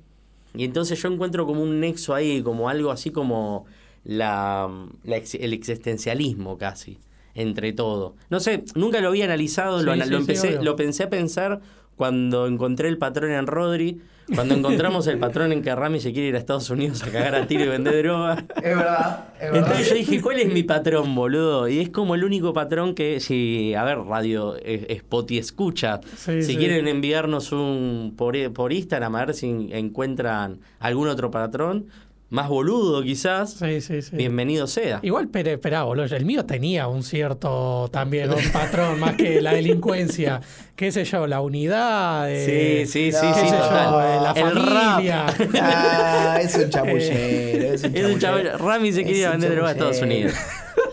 Y 0.53 0.63
entonces 0.63 1.01
yo 1.01 1.09
encuentro 1.09 1.45
como 1.45 1.61
un 1.61 1.79
nexo 1.81 2.13
ahí, 2.15 2.41
como 2.41 2.69
algo 2.69 2.91
así 2.91 3.11
como 3.11 3.65
la, 4.05 4.69
la 5.03 5.17
ex- 5.17 5.35
el 5.35 5.51
existencialismo 5.53 6.57
casi, 6.57 6.97
entre 7.33 7.73
todo. 7.73 8.15
No 8.29 8.39
sé, 8.39 8.63
nunca 8.75 9.01
lo 9.01 9.09
había 9.09 9.25
analizado, 9.25 9.77
lo, 9.83 9.91
Sí, 9.93 9.99
ana- 9.99 10.05
sí, 10.05 10.11
lo 10.11 10.17
empecé, 10.17 10.61
lo 10.63 10.75
pensé 10.75 11.03
a 11.03 11.09
pensar 11.09 11.59
cuando 11.97 12.47
encontré 12.47 12.87
el 12.89 12.97
patrón 12.97 13.31
en 13.31 13.47
Rodri, 13.47 14.01
cuando 14.33 14.55
encontramos 14.55 15.05
el 15.07 15.19
patrón 15.19 15.51
en 15.51 15.61
que 15.61 15.73
Rami 15.75 15.99
se 15.99 16.11
quiere 16.13 16.29
ir 16.29 16.35
a 16.35 16.39
Estados 16.39 16.69
Unidos 16.69 17.03
a 17.03 17.11
cagar 17.11 17.35
a 17.35 17.45
tiro 17.47 17.65
y 17.65 17.67
vender 17.67 18.03
droga. 18.03 18.43
Es 18.55 18.63
verdad, 18.63 19.25
es 19.39 19.51
verdad. 19.51 19.57
Entonces 19.57 19.89
yo 19.89 19.95
dije, 19.95 20.21
¿cuál 20.21 20.39
es 20.39 20.51
mi 20.51 20.63
patrón, 20.63 21.13
boludo? 21.13 21.67
Y 21.67 21.79
es 21.79 21.89
como 21.89 22.15
el 22.15 22.23
único 22.23 22.53
patrón 22.53 22.95
que, 22.95 23.19
si, 23.19 23.73
a 23.75 23.83
ver, 23.83 23.99
radio 23.99 24.55
eh, 24.57 24.87
Spotify 24.89 25.39
escucha, 25.39 25.99
Sí, 26.15 26.41
si 26.41 26.53
sí. 26.53 26.57
quieren 26.57 26.87
enviarnos 26.87 27.51
un 27.51 28.13
por, 28.17 28.35
por 28.53 28.73
Instagram 28.73 29.15
a 29.15 29.25
ver 29.25 29.35
si 29.35 29.69
encuentran 29.71 30.59
algún 30.79 31.07
otro 31.07 31.29
patrón, 31.31 31.87
más 32.29 32.49
boludo 32.49 33.03
quizás, 33.03 33.53
Sí, 33.53 33.81
sí, 33.81 34.01
sí. 34.01 34.15
bienvenido 34.15 34.67
sea. 34.67 34.99
Igual, 35.03 35.29
pero 35.29 35.51
esperá, 35.51 35.83
boludo. 35.83 36.05
El 36.15 36.25
mío 36.25 36.45
tenía 36.45 36.87
un 36.87 37.03
cierto 37.03 37.87
también 37.93 38.31
un 38.33 38.51
patrón 38.51 38.99
más 38.99 39.15
que 39.15 39.41
la 39.41 39.53
delincuencia. 39.53 40.41
¿Qué 40.75 40.91
sé 40.91 41.05
yo? 41.05 41.27
La 41.27 41.39
unidad. 41.41 42.29
eh, 42.29 42.85
Sí, 42.85 42.91
sí, 42.91 43.11
no, 43.13 43.19
sí, 43.21 43.27
qué 43.33 43.39
sí, 43.41 43.47
sé 43.49 43.55
total. 43.57 43.91
yo, 43.91 44.01
eh, 44.01 44.19
la 44.21 44.31
El 44.31 44.59
familia. 44.59 45.25
rap. 45.27 45.49
Ah, 45.61 46.39
es 46.41 46.55
un 46.55 46.69
chamullero. 46.69 47.73
Es 47.73 47.83
un 47.83 47.95
Es 47.95 48.05
un 48.05 48.19
chamullero. 48.19 48.19
chamullero. 48.19 48.57
Rami 48.57 48.91
se 48.91 49.01
Es 49.01 49.07
quería 49.07 49.29
vender 49.31 49.51
droga 49.53 49.69
a 49.69 49.71
Estados. 49.71 50.01
Unidos. 50.01 50.33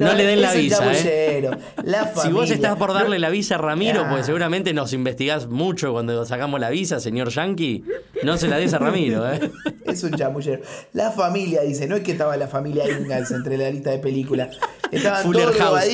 No 0.02 0.14
le 0.14 0.24
den 0.24 0.42
la 0.42 0.50
Es 0.50 0.56
un 0.56 0.62
visa, 0.62 0.92
¿eh? 0.92 1.50
Si 2.22 2.30
vos 2.30 2.50
estás 2.50 2.76
por 2.76 2.92
darle 2.92 3.18
la 3.18 3.30
visa 3.30 3.54
a 3.56 3.58
Ramiro, 3.58 4.02
Ah. 4.04 4.10
pues 4.10 4.26
seguramente 4.26 4.72
nos 4.72 4.92
investigás 4.92 5.46
mucho 5.46 5.92
cuando 5.92 6.24
sacamos 6.24 6.60
la 6.60 6.70
visa, 6.70 7.00
señor 7.00 7.30
Yankee. 7.30 7.84
No 8.22 8.36
se 8.36 8.48
la 8.48 8.56
des 8.58 8.74
a 8.74 8.78
Ramiro, 8.78 9.30
¿eh? 9.32 9.40
Es 9.86 10.02
un 10.04 10.12
chamullero. 10.12 10.62
La 10.92 11.10
familia, 11.10 11.62
dice, 11.62 11.86
no 11.86 11.96
es 11.96 12.02
que 12.02 12.12
estaba 12.12 12.36
la 12.36 12.48
familia 12.48 12.84
Ingalls 12.88 13.30
entre 13.30 13.56
la 13.58 13.70
lista 13.70 13.90
de 13.90 13.98
películas. 13.98 14.56
Estaban 14.90 15.22
Fuller 15.22 15.44
todos 15.46 15.58
House 15.58 15.84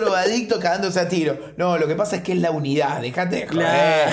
drogadictos 0.00 0.58
cagándose 0.58 1.00
a 1.00 1.08
tiro. 1.08 1.38
No, 1.56 1.78
lo 1.78 1.86
que 1.86 1.94
pasa 1.94 2.16
es 2.16 2.22
que 2.22 2.32
es 2.32 2.38
la 2.38 2.50
unidad, 2.50 3.00
dejate 3.00 3.36
de 3.36 3.48
joder. 3.48 4.08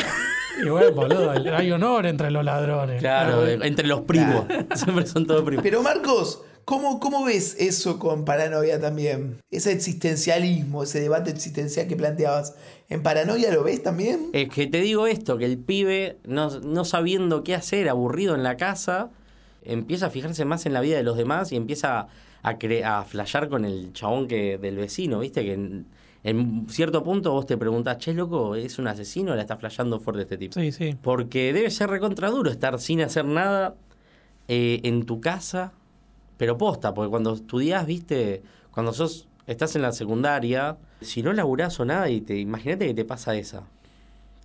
Y 0.63 0.67
bueno, 0.69 0.91
boludo, 0.91 1.31
hay 1.31 1.71
honor 1.71 2.05
entre 2.05 2.31
los 2.31 2.43
ladrones. 2.43 2.99
Claro, 2.99 3.45
entre 3.47 3.88
los 3.88 4.01
primos. 4.01 4.45
Siempre 4.75 5.05
son 5.07 5.25
todos 5.25 5.43
primos. 5.43 5.63
Pero 5.63 5.81
Marcos, 5.81 6.41
¿cómo, 6.69 6.99
¿cómo 6.99 7.23
ves 7.25 7.55
eso 7.59 7.97
con 7.97 8.25
Paranoia 8.25 8.79
también? 8.79 9.38
Ese 9.49 9.71
existencialismo, 9.71 10.83
ese 10.83 10.99
debate 10.99 11.31
existencial 11.31 11.88
que 11.88 11.95
planteabas. 11.95 12.53
¿En 12.89 13.01
Paranoia 13.01 13.51
lo 13.51 13.63
ves 13.63 13.81
también? 13.81 14.29
Es 14.33 14.49
que 14.49 14.67
te 14.67 14.79
digo 14.79 15.07
esto, 15.07 15.39
que 15.39 15.45
el 15.45 15.57
pibe, 15.57 16.17
no, 16.25 16.59
no 16.59 16.85
sabiendo 16.85 17.43
qué 17.43 17.55
hacer, 17.55 17.89
aburrido 17.89 18.35
en 18.35 18.43
la 18.43 18.55
casa, 18.55 19.09
empieza 19.63 20.05
a 20.05 20.09
fijarse 20.11 20.45
más 20.45 20.67
en 20.67 20.73
la 20.73 20.81
vida 20.81 20.97
de 20.97 21.03
los 21.03 21.17
demás 21.17 21.51
y 21.51 21.55
empieza 21.55 22.07
a, 22.43 22.53
cre- 22.59 22.83
a 22.85 23.03
flashear 23.03 23.49
con 23.49 23.65
el 23.65 23.91
chabón 23.93 24.27
que 24.27 24.59
del 24.59 24.77
vecino, 24.77 25.19
¿viste? 25.19 25.43
Que 25.43 25.53
en, 25.53 25.88
en 26.23 26.67
cierto 26.69 27.03
punto 27.03 27.31
vos 27.31 27.47
te 27.47 27.57
preguntás, 27.57 27.97
che, 27.97 28.13
loco, 28.13 28.53
¿es 28.55 28.77
un 28.77 28.88
asesino 28.88 29.31
o 29.31 29.35
la 29.35 29.41
está 29.41 29.57
flasheando 29.57 29.99
fuerte 29.99 30.21
este 30.21 30.38
tipo? 30.38 30.53
Sí, 30.59 30.71
sí. 30.71 30.95
Porque 31.01 31.51
debe 31.51 31.71
ser 31.71 31.89
recontra 31.89 32.29
duro 32.29 32.51
estar 32.51 32.79
sin 32.79 33.01
hacer 33.01 33.25
nada 33.25 33.73
eh, 34.47 34.81
en 34.83 35.05
tu 35.05 35.19
casa, 35.19 35.73
pero 36.39 36.58
posta, 36.58 36.93
porque 36.93 37.10
cuando 37.10 37.34
estudiás, 37.34 37.86
viste, 37.86 38.41
cuando 38.72 38.93
sos 38.93 39.27
estás 39.46 39.75
en 39.75 39.81
la 39.81 39.91
secundaria, 39.91 40.77
si 41.01 41.22
no 41.22 41.34
laburás 41.34 41.77
o 41.81 41.86
nada, 41.86 42.10
y 42.10 42.22
te 42.22 42.39
imagínate 42.39 42.88
que 42.88 42.93
te 42.93 43.03
pasa 43.03 43.36
esa. 43.36 43.63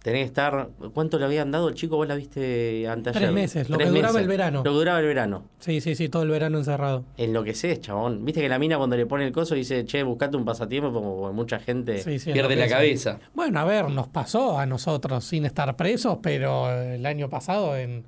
Tenés 0.03 0.23
que 0.23 0.27
estar. 0.27 0.71
¿Cuánto 0.93 1.21
le 1.21 1.25
habían 1.25 1.53
dado 1.53 1.69
el 1.69 1.77
chico? 1.77 1.97
Vos 1.97 2.09
la 2.09 2.17
viste 2.17 2.89
antes 2.89 3.13
Tres 3.13 3.31
meses, 3.31 3.71
lo 3.71 3.79
que 3.79 3.87
duraba 3.87 4.21
el 4.21 4.27
verano. 4.27 4.59
Lo 4.65 4.73
que 4.73 4.77
duraba 4.77 4.99
el 4.99 5.07
verano. 5.07 5.45
Sí, 5.61 5.81
sí, 5.81 5.95
sí, 5.95 6.09
todo 6.09 6.25
el 6.25 6.31
verano 6.31 6.59
encerrado. 6.59 7.05
Enloqueces, 7.17 7.81
chabón. 7.81 8.25
Viste 8.25 8.41
que 8.43 8.49
la 8.49 8.59
mina 8.59 8.77
cuando 8.77 8.97
le 8.97 9.07
pone 9.07 9.25
el 9.25 9.33
coso 9.33 9.55
dice, 9.55 9.85
che, 9.85 10.03
buscate 10.03 10.37
un 10.37 10.45
pasatiempo, 10.45 10.93
como 10.93 11.33
mucha 11.33 11.61
gente 11.61 12.03
Sí, 12.03 12.19
sí, 12.19 12.33
pierde 12.33 12.57
la 12.57 12.69
cabeza. 12.69 13.21
Bueno, 13.35 13.61
a 13.61 13.65
ver, 13.65 13.89
nos 13.89 14.09
pasó 14.09 14.59
a 14.59 14.67
nosotros 14.67 15.25
sin 15.25 15.47
estar 15.47 15.77
presos, 15.77 16.19
pero 16.21 16.73
el 16.73 17.07
año 17.07 17.31
pasado, 17.31 17.77
en, 17.77 18.05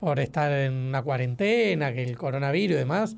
por 0.00 0.20
estar 0.20 0.52
en 0.52 0.72
una 0.74 1.02
cuarentena, 1.02 1.92
que 1.92 2.04
el 2.04 2.16
coronavirus 2.16 2.74
y 2.76 2.78
demás, 2.78 3.16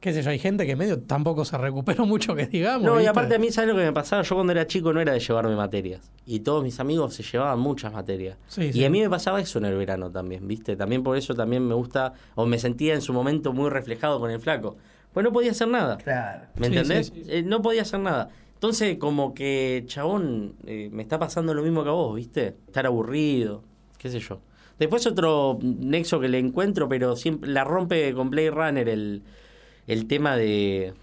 qué 0.00 0.12
sé 0.12 0.22
yo, 0.22 0.30
hay 0.30 0.38
gente 0.38 0.66
que 0.66 0.76
medio 0.76 1.00
tampoco 1.00 1.44
se 1.44 1.56
recuperó 1.58 2.06
mucho, 2.06 2.34
que 2.34 2.46
digamos. 2.46 2.82
No, 2.84 3.00
y 3.00 3.06
aparte 3.06 3.34
a 3.34 3.38
mí, 3.38 3.50
¿sabes 3.50 3.70
lo 3.70 3.76
que 3.76 3.84
me 3.84 3.92
pasaba? 3.92 4.22
Yo 4.22 4.34
cuando 4.34 4.52
era 4.52 4.66
chico 4.66 4.92
no 4.92 5.00
era 5.00 5.12
de 5.12 5.20
llevarme 5.20 5.56
materias. 5.56 6.10
Y 6.26 6.40
todos 6.40 6.62
mis 6.62 6.78
amigos 6.80 7.14
se 7.14 7.22
llevaban 7.22 7.58
muchas 7.58 7.92
materias. 7.92 8.36
Sí, 8.48 8.64
y 8.66 8.72
sí. 8.72 8.84
a 8.84 8.90
mí 8.90 9.00
me 9.00 9.08
pasaba 9.10 9.40
eso 9.40 9.58
en 9.58 9.64
el 9.64 9.76
verano 9.76 10.10
también, 10.10 10.46
¿viste? 10.46 10.76
También 10.76 11.02
por 11.02 11.16
eso 11.16 11.34
también 11.34 11.66
me 11.66 11.74
gusta, 11.74 12.12
o 12.34 12.46
me 12.46 12.58
sentía 12.58 12.94
en 12.94 13.00
su 13.00 13.12
momento 13.12 13.52
muy 13.52 13.70
reflejado 13.70 14.20
con 14.20 14.30
el 14.30 14.38
flaco. 14.40 14.76
Pues 15.12 15.24
no 15.24 15.32
podía 15.32 15.50
hacer 15.52 15.68
nada. 15.68 15.96
Claro. 15.96 16.42
¿Me 16.56 16.68
Sí, 16.68 16.76
entendés? 16.76 17.06
sí, 17.06 17.22
sí. 17.24 17.30
Eh, 17.32 17.42
no 17.42 17.62
podía 17.62 17.82
hacer 17.82 18.00
nada. 18.00 18.28
Entonces, 18.54 18.98
como 18.98 19.34
que, 19.34 19.84
chabón, 19.86 20.54
eh, 20.66 20.90
me 20.92 21.02
está 21.02 21.18
pasando 21.18 21.54
lo 21.54 21.62
mismo 21.62 21.82
que 21.82 21.88
a 21.88 21.92
vos, 21.92 22.14
¿viste? 22.14 22.56
Estar 22.66 22.84
aburrido, 22.86 23.62
qué 23.96 24.10
sé 24.10 24.18
yo. 24.20 24.40
Después 24.78 25.06
otro 25.06 25.58
nexo 25.62 26.20
que 26.20 26.28
le 26.28 26.38
encuentro, 26.38 26.88
pero 26.88 27.16
siempre 27.16 27.50
la 27.50 27.64
rompe 27.64 28.12
con 28.14 28.30
Blade 28.30 28.50
Runner 28.50 28.88
el, 28.88 29.22
el 29.86 30.06
tema 30.06 30.36
de, 30.36 30.94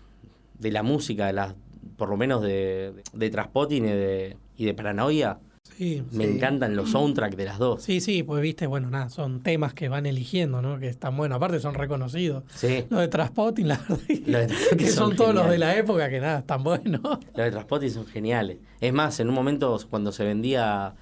de 0.59 0.71
la 0.71 0.81
música, 0.83 1.27
de 1.27 1.33
las, 1.33 1.55
por 1.97 2.09
lo 2.09 2.17
menos 2.17 2.41
de, 2.41 2.93
de 3.13 3.29
Traspotting 3.29 3.85
y 3.85 3.89
de, 3.89 4.37
y 4.57 4.65
de 4.65 4.73
Paranoia. 4.73 5.39
Sí, 5.77 6.03
Me 6.11 6.25
Sí. 6.25 6.31
encantan 6.35 6.75
los 6.75 6.91
soundtracks 6.91 7.35
de 7.35 7.43
las 7.43 7.57
dos. 7.57 7.81
sí, 7.81 7.99
sí, 7.99 8.21
pues 8.23 8.41
viste, 8.41 8.65
bueno, 8.67 8.89
nada, 8.89 9.09
son 9.09 9.41
temas 9.41 9.73
que 9.73 9.89
van 9.89 10.05
eligiendo, 10.05 10.61
¿no? 10.61 10.79
Que 10.79 10.87
están 10.87 11.17
buenos, 11.17 11.35
aparte 11.35 11.59
son 11.59 11.73
reconocidos. 11.73 12.43
Sí. 12.53 12.85
Los 12.89 13.01
de 13.01 13.07
Transpotting, 13.09 13.67
la 13.67 13.77
verdad, 13.79 13.99
Los 14.27 14.47
de 14.71 14.77
que 14.77 14.87
son, 14.87 15.09
son 15.09 15.15
todos 15.17 15.33
los 15.35 15.49
de 15.49 15.57
la 15.57 15.75
época, 15.75 16.07
que 16.09 16.21
nada, 16.21 16.39
están 16.39 16.63
buenos. 16.63 17.01
Los 17.01 17.33
de 17.33 17.51
Transpotting 17.51 17.89
son 17.91 18.05
geniales. 18.05 18.57
Es 18.79 18.93
más, 18.93 19.19
en 19.19 19.27
un 19.27 19.33
momento 19.35 19.77
cuando 19.89 20.11
se 20.13 20.23
vendía 20.23 20.93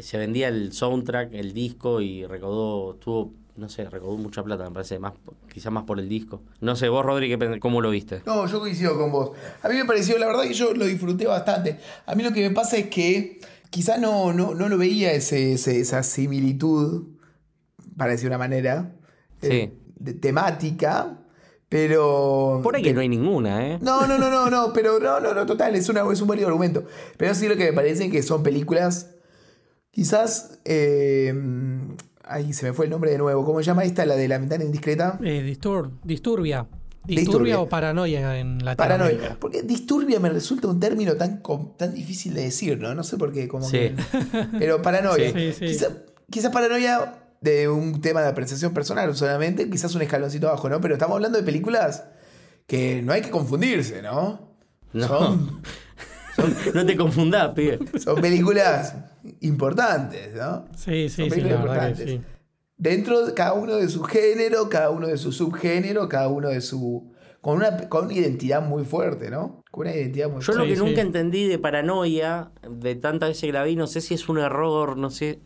se 0.00 0.18
vendía 0.18 0.48
el 0.48 0.72
soundtrack, 0.72 1.32
el 1.34 1.52
disco 1.54 2.00
y 2.00 2.26
recaudó, 2.26 2.94
tuvo, 2.96 3.32
no 3.56 3.68
sé, 3.68 3.84
recaudó 3.88 4.16
mucha 4.16 4.42
plata, 4.42 4.64
me 4.64 4.70
parece, 4.72 4.98
más 4.98 5.12
quizás 5.52 5.72
más 5.72 5.84
por 5.84 6.00
el 6.00 6.08
disco. 6.08 6.42
No 6.60 6.74
sé, 6.76 6.88
vos 6.88 7.04
Rodri, 7.04 7.28
¿qué 7.28 7.38
pen- 7.38 7.60
¿cómo 7.60 7.80
lo 7.80 7.90
viste? 7.90 8.22
No, 8.26 8.46
yo 8.46 8.58
coincido 8.60 8.98
con 8.98 9.12
vos. 9.12 9.30
A 9.62 9.68
mí 9.68 9.76
me 9.76 9.84
pareció, 9.84 10.18
la 10.18 10.26
verdad 10.26 10.42
que 10.42 10.54
yo 10.54 10.74
lo 10.74 10.84
disfruté 10.86 11.26
bastante. 11.26 11.78
A 12.06 12.14
mí 12.14 12.22
lo 12.24 12.32
que 12.32 12.48
me 12.48 12.54
pasa 12.54 12.76
es 12.76 12.88
que 12.88 13.40
quizá 13.70 13.96
no, 13.98 14.32
no, 14.32 14.54
no 14.54 14.68
lo 14.68 14.76
veía 14.78 15.12
ese, 15.12 15.52
ese- 15.52 15.78
esa 15.80 16.02
similitud, 16.02 17.04
para 17.96 18.10
decir 18.12 18.26
una 18.28 18.38
manera, 18.38 18.92
eh, 19.42 19.70
Sí. 19.72 19.78
de 19.96 20.14
temática, 20.14 21.18
pero... 21.68 22.60
Por 22.62 22.76
ahí 22.76 22.82
que 22.82 22.92
no 22.94 23.00
hay 23.00 23.08
ninguna, 23.08 23.66
¿eh? 23.68 23.78
No, 23.80 24.06
no, 24.06 24.18
no, 24.18 24.30
no, 24.30 24.50
no, 24.50 24.72
pero 24.72 24.98
no, 25.00 25.20
no, 25.20 25.34
no, 25.34 25.46
total, 25.46 25.74
es, 25.74 25.88
una, 25.88 26.02
es 26.12 26.20
un 26.20 26.26
buen 26.26 26.42
argumento. 26.44 26.84
Pero 27.16 27.34
sí 27.34 27.48
lo 27.48 27.56
que 27.56 27.64
me 27.66 27.72
parece 27.72 28.10
que 28.10 28.22
son 28.22 28.42
películas, 28.42 29.13
quizás, 29.94 30.58
eh, 30.64 31.32
ahí 32.24 32.52
se 32.52 32.66
me 32.66 32.72
fue 32.72 32.86
el 32.86 32.90
nombre 32.90 33.10
de 33.10 33.18
nuevo, 33.18 33.44
¿cómo 33.44 33.60
se 33.60 33.64
llama 33.66 33.84
esta, 33.84 34.04
la 34.04 34.16
de 34.16 34.28
la 34.28 34.38
ventana 34.38 34.64
indiscreta? 34.64 35.18
Eh, 35.22 35.42
distur- 35.42 35.90
disturbia. 36.02 36.66
Disturbia. 37.06 37.20
Disturbia. 37.20 37.60
o 37.60 37.68
paranoia 37.68 38.38
en 38.38 38.64
Latinoamérica. 38.64 38.76
Paranoia. 38.76 39.36
Porque 39.38 39.62
disturbia 39.62 40.18
me 40.20 40.30
resulta 40.30 40.68
un 40.68 40.80
término 40.80 41.14
tan, 41.16 41.42
tan 41.76 41.92
difícil 41.92 42.32
de 42.32 42.44
decir, 42.44 42.78
¿no? 42.78 42.94
No 42.94 43.02
sé 43.04 43.18
por 43.18 43.30
qué, 43.30 43.46
como 43.46 43.64
Sí. 43.68 43.76
que- 43.78 43.94
Pero 44.58 44.80
paranoia. 44.80 45.30
Sí, 45.32 45.52
sí. 45.52 45.66
Quizá, 45.66 45.88
quizá 46.30 46.50
paranoia 46.50 47.14
de 47.42 47.68
un 47.68 48.00
tema 48.00 48.22
de 48.22 48.28
apreciación 48.28 48.72
personal 48.72 49.14
solamente, 49.14 49.68
quizás 49.68 49.94
un 49.94 50.00
escaloncito 50.00 50.48
abajo, 50.48 50.70
¿no? 50.70 50.80
Pero 50.80 50.94
estamos 50.94 51.14
hablando 51.16 51.36
de 51.36 51.44
películas 51.44 52.04
que 52.66 53.02
no 53.02 53.12
hay 53.12 53.20
que 53.20 53.28
confundirse, 53.30 54.00
¿no? 54.00 54.56
No. 54.94 55.06
Son, 55.08 55.60
No 56.74 56.86
te 56.86 56.96
confundás, 56.96 57.50
pibe. 57.50 57.78
son 58.02 58.18
películas 58.22 58.94
importantes, 59.40 60.34
¿no? 60.34 60.66
Sí, 60.76 61.08
sí, 61.08 61.22
Son 61.28 61.30
sí, 61.30 61.40
la 61.40 61.48
películas 61.48 61.62
verdad 61.62 61.74
que 61.96 62.02
importantes. 62.02 62.10
sí. 62.10 62.20
Dentro 62.76 63.24
de 63.26 63.34
cada 63.34 63.52
uno 63.54 63.76
de 63.76 63.88
su 63.88 64.02
género, 64.02 64.68
cada 64.68 64.90
uno 64.90 65.06
de 65.06 65.16
su 65.16 65.30
subgénero, 65.32 66.08
cada 66.08 66.28
uno 66.28 66.48
de 66.48 66.60
su. 66.60 67.12
con 67.40 67.56
una, 67.58 67.88
con 67.88 68.06
una 68.06 68.14
identidad 68.14 68.62
muy 68.66 68.84
fuerte, 68.84 69.30
¿no? 69.30 69.62
Con 69.70 69.86
una 69.86 69.94
identidad 69.96 70.28
muy 70.28 70.40
Yo 70.40 70.46
fuerte. 70.46 70.58
lo 70.58 70.64
Sí, 70.64 70.70
que 70.70 70.76
sí. 70.76 70.84
nunca 70.84 71.00
entendí 71.00 71.46
de 71.46 71.58
paranoia, 71.58 72.50
de 72.68 72.94
tantas 72.96 73.30
veces 73.30 73.42
que 73.44 73.52
la 73.52 73.62
vi, 73.64 73.76
no 73.76 73.86
sé 73.86 74.00
si 74.00 74.14
es 74.14 74.28
un 74.28 74.38
error, 74.38 74.96
no 74.96 75.10
sé. 75.10 75.40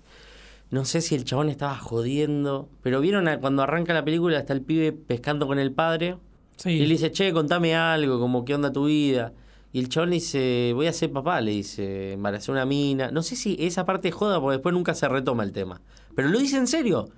No 0.71 0.85
sé 0.85 1.01
si 1.01 1.15
el 1.15 1.25
chabón 1.25 1.49
estaba 1.49 1.77
jodiendo. 1.79 2.69
Pero 2.83 3.01
vieron 3.01 3.27
a- 3.29 3.41
cuando 3.41 3.63
arranca 3.63 3.95
la 3.95 4.05
película, 4.05 4.39
está 4.39 4.53
el 4.53 4.63
pibe 4.63 4.93
pescando 4.93 5.47
con 5.47 5.59
el 5.59 5.73
padre. 5.73 6.17
Sí. 6.57 6.71
Y 6.71 6.81
le 6.87 6.89
dice, 6.89 7.11
che, 7.13 7.33
contame 7.33 7.75
algo, 7.75 8.19
como 8.21 8.45
qué 8.45 8.55
onda 8.55 8.73
tu 8.73 8.87
vida. 8.87 9.33
Y 9.73 9.81
el 9.81 9.89
chabón 9.89 10.11
le 10.11 10.17
dice, 10.17 10.73
voy 10.75 10.87
a 10.87 10.93
ser 10.93 11.13
papá, 11.13 11.41
le 11.41 11.51
dice, 11.51 12.13
embaracé 12.13 12.51
una 12.51 12.65
mina. 12.65 13.11
No 13.11 13.23
sé 13.23 13.37
si 13.37 13.57
esa 13.61 13.85
parte 13.85 14.09
es 14.09 14.15
joda, 14.15 14.41
porque 14.41 14.57
después 14.57 14.73
nunca 14.73 14.95
se 14.95 15.09
retoma 15.09 15.45
el 15.45 15.53
tema. 15.53 15.81
Pero 16.15 16.29
lo 16.29 16.39
dice 16.39 16.57
en 16.57 16.67
serio. 16.67 17.11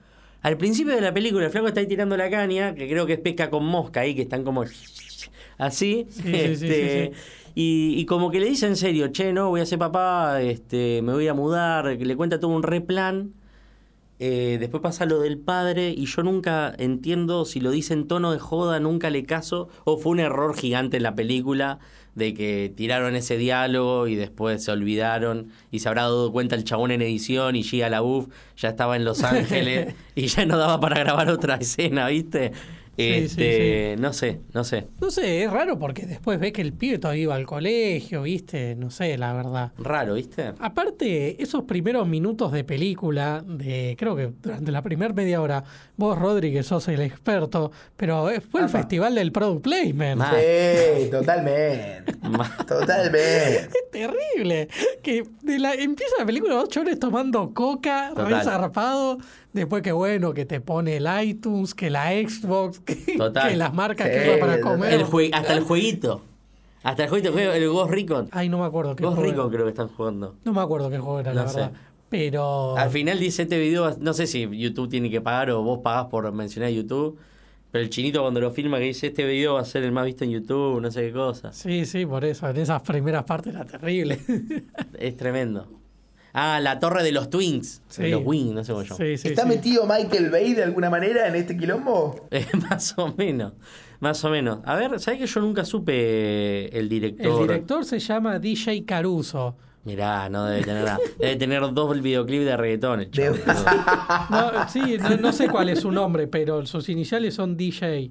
Al 0.42 0.56
principio 0.56 0.94
de 0.94 1.00
la 1.00 1.12
película, 1.12 1.44
el 1.44 1.50
flaco 1.50 1.68
está 1.68 1.80
ahí 1.80 1.86
tirando 1.86 2.16
la 2.16 2.30
caña, 2.30 2.74
que 2.74 2.88
creo 2.88 3.06
que 3.06 3.14
es 3.14 3.20
pesca 3.20 3.50
con 3.50 3.64
mosca 3.64 4.00
ahí, 4.00 4.14
que 4.14 4.22
están 4.22 4.42
como 4.42 4.64
así. 5.58 6.06
Sí, 6.10 6.22
sí, 6.22 6.22
sí, 6.22 6.34
este, 6.34 7.12
sí, 7.14 7.20
Y, 7.54 8.00
y 8.00 8.06
como 8.06 8.30
que 8.30 8.40
le 8.40 8.46
dice 8.46 8.66
en 8.66 8.76
serio, 8.76 9.08
che, 9.08 9.32
no, 9.32 9.50
voy 9.50 9.60
a 9.60 9.66
ser 9.66 9.78
papá, 9.78 10.40
este, 10.40 11.02
me 11.02 11.12
voy 11.12 11.28
a 11.28 11.34
mudar, 11.34 11.98
que 11.98 12.04
le 12.04 12.16
cuenta 12.16 12.40
todo 12.40 12.50
un 12.50 12.62
replan. 12.62 13.34
Eh, 14.18 14.58
después 14.60 14.82
pasa 14.82 15.06
lo 15.06 15.20
del 15.20 15.38
padre 15.38 15.94
y 15.96 16.04
yo 16.04 16.22
nunca 16.22 16.74
entiendo 16.76 17.46
si 17.46 17.58
lo 17.58 17.70
dice 17.70 17.94
en 17.94 18.06
tono 18.06 18.32
de 18.32 18.38
joda, 18.38 18.78
nunca 18.78 19.08
le 19.08 19.24
caso, 19.24 19.68
o 19.84 19.96
fue 19.96 20.12
un 20.12 20.20
error 20.20 20.54
gigante 20.54 20.98
en 20.98 21.04
la 21.04 21.14
película 21.14 21.78
de 22.14 22.34
que 22.34 22.72
tiraron 22.74 23.16
ese 23.16 23.36
diálogo 23.36 24.06
y 24.06 24.14
después 24.14 24.64
se 24.64 24.72
olvidaron 24.72 25.48
y 25.70 25.80
se 25.80 25.88
habrá 25.88 26.02
dado 26.02 26.32
cuenta 26.32 26.56
el 26.56 26.64
chabón 26.64 26.90
en 26.90 27.02
edición 27.02 27.56
y 27.56 27.62
Gia 27.62 27.88
LaBeouf 27.88 28.28
ya 28.56 28.70
estaba 28.70 28.96
en 28.96 29.04
Los 29.04 29.22
Ángeles 29.24 29.94
y 30.14 30.26
ya 30.26 30.44
no 30.44 30.56
daba 30.58 30.80
para 30.80 30.98
grabar 30.98 31.28
otra 31.30 31.56
escena, 31.56 32.08
¿viste? 32.08 32.52
Sí, 33.00 33.24
Este, 33.24 33.96
No 33.98 34.12
sé, 34.12 34.40
no 34.52 34.64
sé. 34.64 34.86
No 35.00 35.10
sé, 35.10 35.44
es 35.44 35.50
raro 35.50 35.78
porque 35.78 36.06
después 36.06 36.38
ves 36.38 36.52
que 36.52 36.62
el 36.62 36.72
pibe 36.72 36.98
todavía 36.98 37.22
iba 37.24 37.34
al 37.34 37.46
colegio, 37.46 38.22
¿viste? 38.22 38.74
No 38.76 38.90
sé, 38.90 39.16
la 39.18 39.32
verdad. 39.32 39.72
Raro, 39.78 40.14
¿viste? 40.14 40.52
Aparte, 40.58 41.42
esos 41.42 41.64
primeros 41.64 42.06
minutos 42.06 42.52
de 42.52 42.64
película, 42.64 43.42
de 43.46 43.96
creo 43.98 44.16
que 44.16 44.30
durante 44.42 44.70
la 44.72 44.82
primera 44.82 45.12
media 45.14 45.40
hora, 45.40 45.64
vos, 45.96 46.18
Rodri, 46.18 46.52
que 46.52 46.62
sos 46.62 46.86
el 46.88 47.00
experto, 47.00 47.70
pero 47.96 48.28
fue 48.50 48.60
el 48.60 48.66
Apa. 48.68 48.78
festival 48.78 49.14
del 49.14 49.32
product 49.32 49.62
placement. 49.62 50.22
Sí, 50.22 51.10
totalmente. 51.10 52.14
Ma- 52.30 52.56
Totalmente. 52.66 53.56
Es 53.70 53.90
terrible. 53.90 54.68
Que 55.02 55.24
de 55.42 55.58
la, 55.58 55.74
empieza 55.74 56.14
la 56.18 56.26
película, 56.26 56.54
dos 56.54 56.68
chones 56.68 56.98
tomando 56.98 57.52
coca, 57.54 58.10
Total. 58.14 58.26
re 58.26 58.44
zarpado. 58.44 59.18
Después 59.52 59.82
que 59.82 59.92
bueno, 59.92 60.32
que 60.32 60.44
te 60.46 60.60
pone 60.60 60.96
el 60.98 61.08
iTunes, 61.24 61.74
que 61.74 61.90
la 61.90 62.10
Xbox, 62.12 62.78
que, 62.84 63.16
Total. 63.16 63.50
que 63.50 63.56
las 63.56 63.74
marcas 63.74 64.08
Sí, 64.08 64.14
que 64.30 64.36
para 64.38 64.60
comer. 64.60 64.92
El 64.92 65.04
jue- 65.04 65.30
hasta 65.32 65.54
el 65.54 65.64
jueguito. 65.64 66.22
Hasta 66.82 67.04
el 67.04 67.10
jueguito, 67.10 67.36
el 67.38 67.68
Ghost 67.68 67.90
Recon. 67.90 68.28
Ay, 68.32 68.48
no 68.48 68.58
me 68.58 68.64
acuerdo 68.64 68.96
qué 68.96 69.02
Ghost 69.04 69.16
juego 69.16 69.30
Recon 69.30 69.46
era. 69.46 69.52
creo 69.54 69.64
que 69.66 69.70
están 69.70 69.88
jugando. 69.88 70.34
No 70.44 70.52
me 70.52 70.60
acuerdo 70.60 70.88
qué 70.88 70.98
juego 70.98 71.20
era, 71.20 71.34
la 71.34 71.48
sé. 71.48 71.56
verdad. 71.58 71.72
Pero. 72.08 72.76
Al 72.76 72.90
final 72.90 73.18
dice 73.18 73.42
este 73.42 73.58
video, 73.58 73.96
no 74.00 74.12
sé 74.14 74.26
si 74.26 74.48
YouTube 74.58 74.88
tiene 74.88 75.10
que 75.10 75.20
pagar 75.20 75.50
o 75.50 75.62
vos 75.62 75.80
pagás 75.82 76.06
por 76.06 76.30
mencionar 76.32 76.70
YouTube, 76.70 77.18
pero 77.70 77.84
el 77.84 77.90
chinito 77.90 78.22
cuando 78.22 78.40
lo 78.40 78.50
filma 78.50 78.78
que 78.78 78.84
dice 78.84 79.08
este 79.08 79.24
video 79.26 79.54
va 79.54 79.60
a 79.60 79.64
ser 79.64 79.82
el 79.84 79.92
más 79.92 80.06
visto 80.06 80.24
en 80.24 80.30
YouTube, 80.30 80.80
no 80.80 80.90
sé 80.90 81.02
qué 81.02 81.12
cosa. 81.12 81.52
Sí, 81.52 81.84
sí, 81.86 82.06
por 82.06 82.24
eso. 82.24 82.48
En 82.48 82.56
esas 82.56 82.82
primeras 82.82 83.24
partes 83.24 83.52
era 83.54 83.64
terrible. 83.64 84.18
Es 84.98 85.16
tremendo. 85.16 85.68
Ah, 86.32 86.60
la 86.60 86.78
torre 86.78 87.02
de 87.02 87.12
los 87.12 87.28
Twins. 87.30 87.82
Sí. 87.88 88.02
De 88.02 88.08
los 88.10 88.22
Wings, 88.24 88.52
no 88.54 88.62
sé 88.64 88.72
cómo 88.72 88.84
llama. 88.84 88.96
sí, 88.96 89.16
sí, 89.18 89.28
¿Está 89.28 89.42
sí. 89.42 89.48
metido 89.48 89.84
Michael 89.86 90.30
Bay 90.30 90.54
de 90.54 90.62
alguna 90.62 90.88
manera 90.90 91.26
en 91.28 91.34
este 91.34 91.56
quilombo? 91.56 92.28
Eh, 92.30 92.46
más 92.68 92.94
o 92.98 93.12
menos. 93.16 93.52
Más 94.00 94.24
o 94.24 94.30
menos. 94.30 94.60
A 94.64 94.76
ver, 94.76 94.98
¿sabes 95.00 95.20
que 95.20 95.26
yo 95.26 95.40
nunca 95.40 95.64
supe 95.64 96.66
el 96.68 96.84
El 96.84 96.88
director? 96.88 97.42
director 97.42 97.84
se 97.84 97.98
llama 97.98 98.38
DJ 98.38 98.84
Caruso. 98.84 99.56
Mirá, 99.84 100.28
no 100.28 100.44
debe 100.44 100.62
tener 100.62 100.84
nada. 100.84 100.98
Debe 101.18 101.36
tener 101.36 101.62
dos 101.72 102.00
videoclips 102.02 102.44
de 102.44 102.56
reggaetón. 102.56 103.00
el 103.00 103.10
chabón. 103.10 103.40
No, 104.30 104.68
sí, 104.68 104.96
no, 104.98 105.16
no 105.16 105.32
sé 105.32 105.48
cuál 105.48 105.68
es 105.70 105.80
su 105.80 105.90
nombre, 105.90 106.26
pero 106.28 106.64
sus 106.66 106.88
iniciales 106.88 107.34
son 107.34 107.56
DJ. 107.56 108.10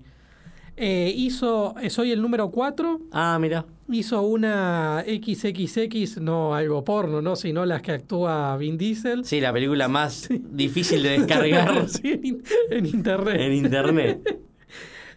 Eh, 0.81 1.13
hizo 1.13 1.75
eh, 1.81 1.89
Soy 1.89 2.11
el 2.13 2.21
número 2.21 2.49
4. 2.51 3.01
Ah, 3.11 3.37
mira. 3.39 3.65
Hizo 3.91 4.21
una 4.21 5.03
XXX, 5.05 6.21
no 6.21 6.55
algo 6.55 6.85
porno, 6.85 7.21
¿no? 7.21 7.35
Sino 7.35 7.65
las 7.65 7.81
que 7.81 7.91
actúa 7.91 8.55
Vin 8.55 8.77
Diesel. 8.77 9.25
Sí, 9.25 9.41
la 9.41 9.51
película 9.51 9.89
más 9.89 10.29
difícil 10.51 11.03
de 11.03 11.09
descargar 11.19 11.89
Sí, 11.89 12.11
en, 12.13 12.25
in- 12.25 12.43
en 12.69 12.85
internet. 12.85 13.41
en 13.41 13.53
internet. 13.53 14.39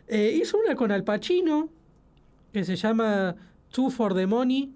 Eh, 0.08 0.36
hizo 0.42 0.58
una 0.58 0.74
con 0.74 0.90
Al 0.92 1.04
Pacino 1.04 1.70
que 2.52 2.64
se 2.64 2.76
llama 2.76 3.34
Two 3.70 3.88
for 3.88 4.14
the 4.14 4.26
Money, 4.26 4.70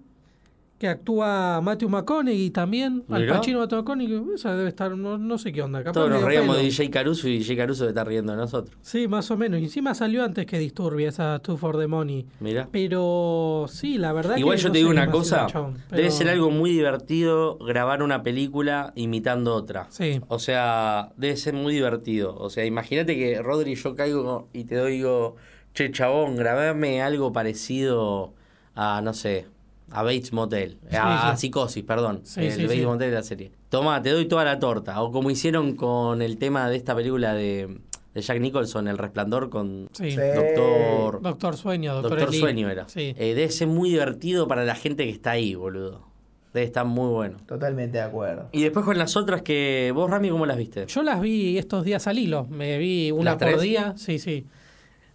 que 0.77 0.87
actúa 0.87 1.59
Matthew 1.61 1.89
McConaughey 1.89 2.51
también. 2.51 3.03
Al. 3.09 3.27
Pacino 3.27 3.59
Matthew 3.59 3.79
McConaughey. 3.79 4.23
Esa 4.35 4.55
debe 4.55 4.69
estar, 4.69 4.95
no, 4.95 5.17
no 5.17 5.37
sé 5.37 5.51
qué 5.51 5.61
onda. 5.61 5.79
Capaz 5.79 5.93
Todos 5.93 6.09
nos 6.09 6.23
reíamos 6.23 6.57
de 6.57 6.63
DJ 6.63 6.89
Caruso 6.91 7.27
y 7.27 7.39
DJ 7.39 7.57
Caruso 7.57 7.87
está 7.87 8.03
riendo 8.03 8.33
de 8.33 8.37
nosotros. 8.37 8.77
Sí, 8.81 9.07
más 9.07 9.31
o 9.31 9.37
menos. 9.37 9.59
Y 9.59 9.63
encima 9.63 9.95
salió 9.95 10.23
antes 10.23 10.45
que 10.45 10.59
Disturbia, 10.59 11.09
esa 11.09 11.39
Two 11.39 11.57
for 11.57 11.77
the 11.77 11.87
Money. 11.87 12.27
Mirá. 12.39 12.69
Pero 12.71 13.65
sí, 13.69 13.97
la 13.97 14.13
verdad 14.13 14.37
Igual 14.37 14.57
que 14.57 14.63
yo 14.63 14.69
no 14.69 14.73
te 14.73 14.77
digo 14.79 14.89
una 14.89 15.09
cosa, 15.09 15.47
debe 15.89 16.11
ser 16.11 16.29
algo 16.29 16.51
muy 16.51 16.71
divertido 16.71 17.57
grabar 17.57 18.03
una 18.03 18.21
película 18.21 18.93
imitando 18.95 19.55
otra. 19.55 19.87
Sí. 19.89 20.21
O 20.27 20.39
sea, 20.39 21.11
debe 21.17 21.37
ser 21.37 21.53
muy 21.53 21.73
divertido. 21.73 22.35
O 22.37 22.49
sea, 22.49 22.65
imagínate 22.65 23.15
que 23.15 23.41
Rodri 23.41 23.75
yo 23.75 23.95
caigo 23.95 24.49
y 24.53 24.65
te 24.65 24.75
doy, 24.75 24.97
digo, 24.97 25.35
che 25.73 25.91
chabón, 25.91 26.35
grabame 26.35 27.01
algo 27.01 27.31
parecido 27.31 28.33
a, 28.75 29.01
no 29.01 29.13
sé, 29.13 29.47
a 29.91 30.03
Bates 30.03 30.33
Motel. 30.33 30.77
a, 30.91 31.33
sí. 31.35 31.47
Psicosis, 31.47 31.83
perdón. 31.83 32.21
Sí, 32.23 32.41
el 32.41 32.51
sí, 32.51 32.61
Bates 32.63 32.79
sí. 32.79 32.85
Motel 32.85 33.09
de 33.09 33.15
la 33.15 33.23
serie. 33.23 33.51
Toma, 33.69 34.01
te 34.01 34.09
doy 34.11 34.25
toda 34.27 34.43
la 34.45 34.59
torta. 34.59 35.01
O 35.01 35.11
como 35.11 35.29
hicieron 35.31 35.75
con 35.75 36.21
el 36.21 36.37
tema 36.37 36.69
de 36.69 36.77
esta 36.77 36.95
película 36.95 37.33
de, 37.33 37.79
de 38.13 38.21
Jack 38.21 38.39
Nicholson, 38.39 38.87
El 38.87 38.97
Resplandor, 38.97 39.49
con. 39.49 39.87
Doctor... 39.87 41.21
Doctor 41.21 41.57
Sueño, 41.57 41.93
Doctor, 41.95 42.19
Doctor. 42.19 42.35
Sueño 42.35 42.69
era. 42.69 42.87
Sí. 42.89 43.13
Eh, 43.17 43.33
debe 43.35 43.49
ser 43.49 43.67
muy 43.67 43.89
divertido 43.89 44.47
para 44.47 44.63
la 44.65 44.75
gente 44.75 45.03
que 45.05 45.11
está 45.11 45.31
ahí, 45.31 45.55
boludo. 45.55 46.05
Debe 46.53 46.65
estar 46.65 46.85
muy 46.85 47.09
bueno. 47.09 47.37
Totalmente 47.45 47.97
de 47.97 48.03
acuerdo. 48.03 48.49
Y 48.51 48.63
después 48.63 48.83
con 48.85 48.97
las 48.97 49.15
otras 49.15 49.41
que. 49.41 49.91
¿Vos, 49.93 50.09
Rami, 50.09 50.29
cómo 50.29 50.45
las 50.45 50.57
viste? 50.57 50.85
Yo 50.87 51.03
las 51.03 51.21
vi 51.21 51.57
estos 51.57 51.83
días 51.83 52.07
al 52.07 52.17
hilo. 52.17 52.45
Me 52.49 52.77
vi 52.77 53.11
una 53.11 53.31
¿Las 53.31 53.35
por 53.35 53.47
tres? 53.49 53.61
día. 53.61 53.93
Sí, 53.97 54.17
sí. 54.17 54.45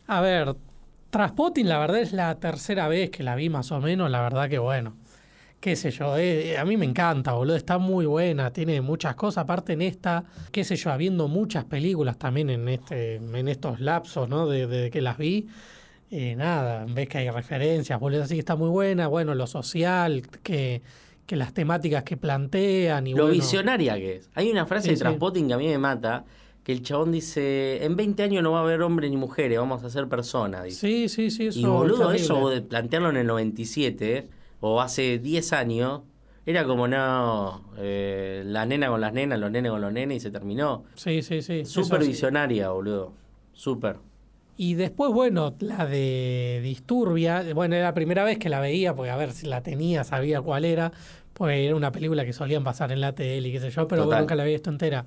A 0.07 0.21
ver, 0.21 0.55
Traspotting, 1.13 1.69
la 1.69 1.79
verdad 1.79 2.01
es 2.01 2.15
la 2.15 2.35
tercera 2.37 2.89
vez 2.89 3.11
que 3.11 3.23
la 3.23 3.35
vi 3.35 3.51
más 3.51 3.71
o 3.71 3.83
menos. 3.83 4.11
La 4.11 4.23
verdad 4.23 4.49
que 4.49 4.59
bueno. 4.59 4.97
Qué 5.61 5.77
sé 5.77 5.91
yo, 5.91 6.17
eh, 6.17 6.57
a 6.57 6.65
mí 6.65 6.79
me 6.79 6.87
encanta, 6.87 7.35
boludo. 7.35 7.55
Está 7.55 7.77
muy 7.77 8.07
buena, 8.07 8.51
tiene 8.51 8.81
muchas 8.81 9.15
cosas. 9.15 9.43
Aparte 9.43 9.75
en 9.75 9.83
esta, 9.83 10.25
qué 10.51 10.65
sé 10.65 10.75
yo, 10.75 10.91
habiendo 10.91 11.29
muchas 11.29 11.67
películas 11.67 12.19
también 12.19 12.49
en 12.49 12.67
este 12.67 13.17
en 13.17 13.47
estos 13.47 13.79
lapsos, 13.79 14.27
¿no? 14.31 14.47
De, 14.49 14.67
de 14.67 14.91
que 14.91 15.03
las 15.03 15.19
vi. 15.19 15.49
Eh, 16.11 16.35
nada, 16.35 16.87
ves 16.89 17.09
que 17.11 17.19
hay 17.19 17.29
referencias, 17.31 18.01
boludo. 18.01 18.23
Así 18.23 18.35
que 18.35 18.41
está 18.41 18.57
muy 18.57 18.71
buena. 18.71 19.07
Bueno, 19.07 19.35
lo 19.35 19.47
social, 19.47 20.23
que, 20.43 20.81
que 21.27 21.37
las 21.37 21.53
temáticas 21.53 22.05
que 22.05 22.17
plantean. 22.17 23.07
Y 23.07 23.11
Lo 23.13 23.25
bueno, 23.25 23.35
visionaria 23.35 23.97
que 23.97 24.17
es. 24.17 24.31
Hay 24.35 24.51
una 24.51 24.65
frase 24.65 24.85
Sí, 24.85 24.91
de 24.91 24.97
sí. 24.97 25.03
Transpotting 25.03 25.47
que 25.49 25.53
a 25.55 25.59
mí 25.59 25.69
me 25.69 25.79
mata. 25.79 26.25
Que 26.65 26.73
el 26.73 26.83
chabón 26.83 27.13
dice: 27.13 27.85
En 27.85 27.97
20 27.97 28.23
años 28.23 28.43
no 28.43 28.53
va 28.53 28.61
a 28.61 28.63
haber 28.63 28.83
hombres 28.83 29.11
ni 29.11 29.17
mujeres, 29.17 29.59
vamos 29.59 29.83
a 29.83 29.91
ser 29.91 30.09
personas. 30.09 30.65
Dice. 30.65 30.81
Sí, 30.81 31.09
sí, 31.09 31.31
sí. 31.31 31.47
Eso 31.49 31.59
y 31.59 31.65
boludo, 31.65 32.13
es 32.13 32.23
eso 32.23 32.49
de 32.51 32.63
plantearlo 32.63 33.11
en 33.11 33.17
el 33.17 33.27
97 33.27 34.29
o 34.61 34.81
hace 34.81 35.19
10 35.19 35.53
años. 35.53 36.03
Era 36.45 36.65
como 36.65 36.89
no, 36.89 37.73
eh, 37.79 38.43
la 38.45 38.67
nena 38.67 38.89
con 38.89 39.01
las 39.01 39.13
nenas, 39.13 39.39
los 39.39 39.51
nenes 39.51 39.71
con 39.71 39.81
los 39.81 39.93
nenes 39.93 40.17
y 40.17 40.21
se 40.21 40.31
terminó. 40.31 40.85
Sí, 40.95 41.23
sí, 41.23 41.41
sí. 41.41 41.65
Súper 41.65 42.03
sí. 42.03 42.09
visionaria, 42.09 42.71
boludo. 42.71 43.13
Súper. 43.53 43.99
Y 44.57 44.75
después, 44.75 45.13
bueno, 45.13 45.55
la 45.61 45.87
de 45.87 46.61
Disturbia, 46.63 47.45
bueno, 47.55 47.75
era 47.75 47.87
la 47.87 47.95
primera 47.95 48.23
vez 48.23 48.39
que 48.39 48.49
la 48.49 48.61
veía, 48.61 48.95
porque 48.95 49.11
a 49.11 49.17
ver 49.17 49.33
si 49.33 49.47
la 49.47 49.63
tenía, 49.63 50.05
sabía 50.05 50.41
cuál 50.41 50.65
era, 50.65 50.93
pues 51.33 51.59
era 51.59 51.75
una 51.75 51.91
película 51.91 52.25
que 52.25 52.33
solían 52.33 52.63
pasar 52.63 52.93
en 52.93 53.01
la 53.01 53.15
tele 53.15 53.49
y 53.49 53.53
qué 53.53 53.61
sé 53.61 53.71
yo, 53.71 53.89
pero 53.89 54.05
bueno, 54.05 54.21
nunca 54.21 54.35
la 54.35 54.43
había 54.43 54.55
visto 54.55 54.71
entera. 54.71 55.07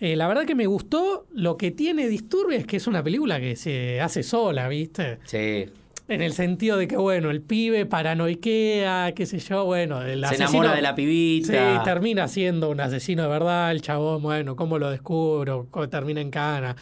Eh, 0.00 0.16
la 0.16 0.26
verdad 0.28 0.44
que 0.46 0.54
me 0.54 0.66
gustó, 0.66 1.26
lo 1.32 1.56
que 1.58 1.70
tiene 1.70 2.08
Disturbia 2.08 2.58
es 2.58 2.66
que 2.66 2.78
es 2.78 2.86
una 2.86 3.02
película 3.02 3.38
que 3.38 3.54
se 3.54 4.00
hace 4.00 4.22
sola, 4.22 4.66
¿viste? 4.68 5.18
Sí. 5.24 5.66
En 6.08 6.22
el 6.22 6.32
sentido 6.32 6.76
de 6.76 6.88
que, 6.88 6.96
bueno, 6.96 7.30
el 7.30 7.40
pibe 7.40 7.86
paranoiquea, 7.86 9.12
qué 9.14 9.26
sé 9.26 9.38
yo, 9.38 9.64
bueno, 9.64 10.02
el 10.02 10.20
Se 10.20 10.26
asesino- 10.34 10.48
enamora 10.48 10.74
de 10.74 10.82
la 10.82 10.94
pibita. 10.94 11.52
Sí, 11.78 11.84
termina 11.84 12.26
siendo 12.28 12.70
un 12.70 12.80
asesino 12.80 13.22
de 13.22 13.28
verdad, 13.28 13.70
el 13.70 13.80
chabón, 13.82 14.22
bueno, 14.22 14.56
¿cómo 14.56 14.78
lo 14.78 14.90
descubro? 14.90 15.68
¿Cómo 15.70 15.88
termina 15.88 16.20
en 16.20 16.30
cana? 16.30 16.74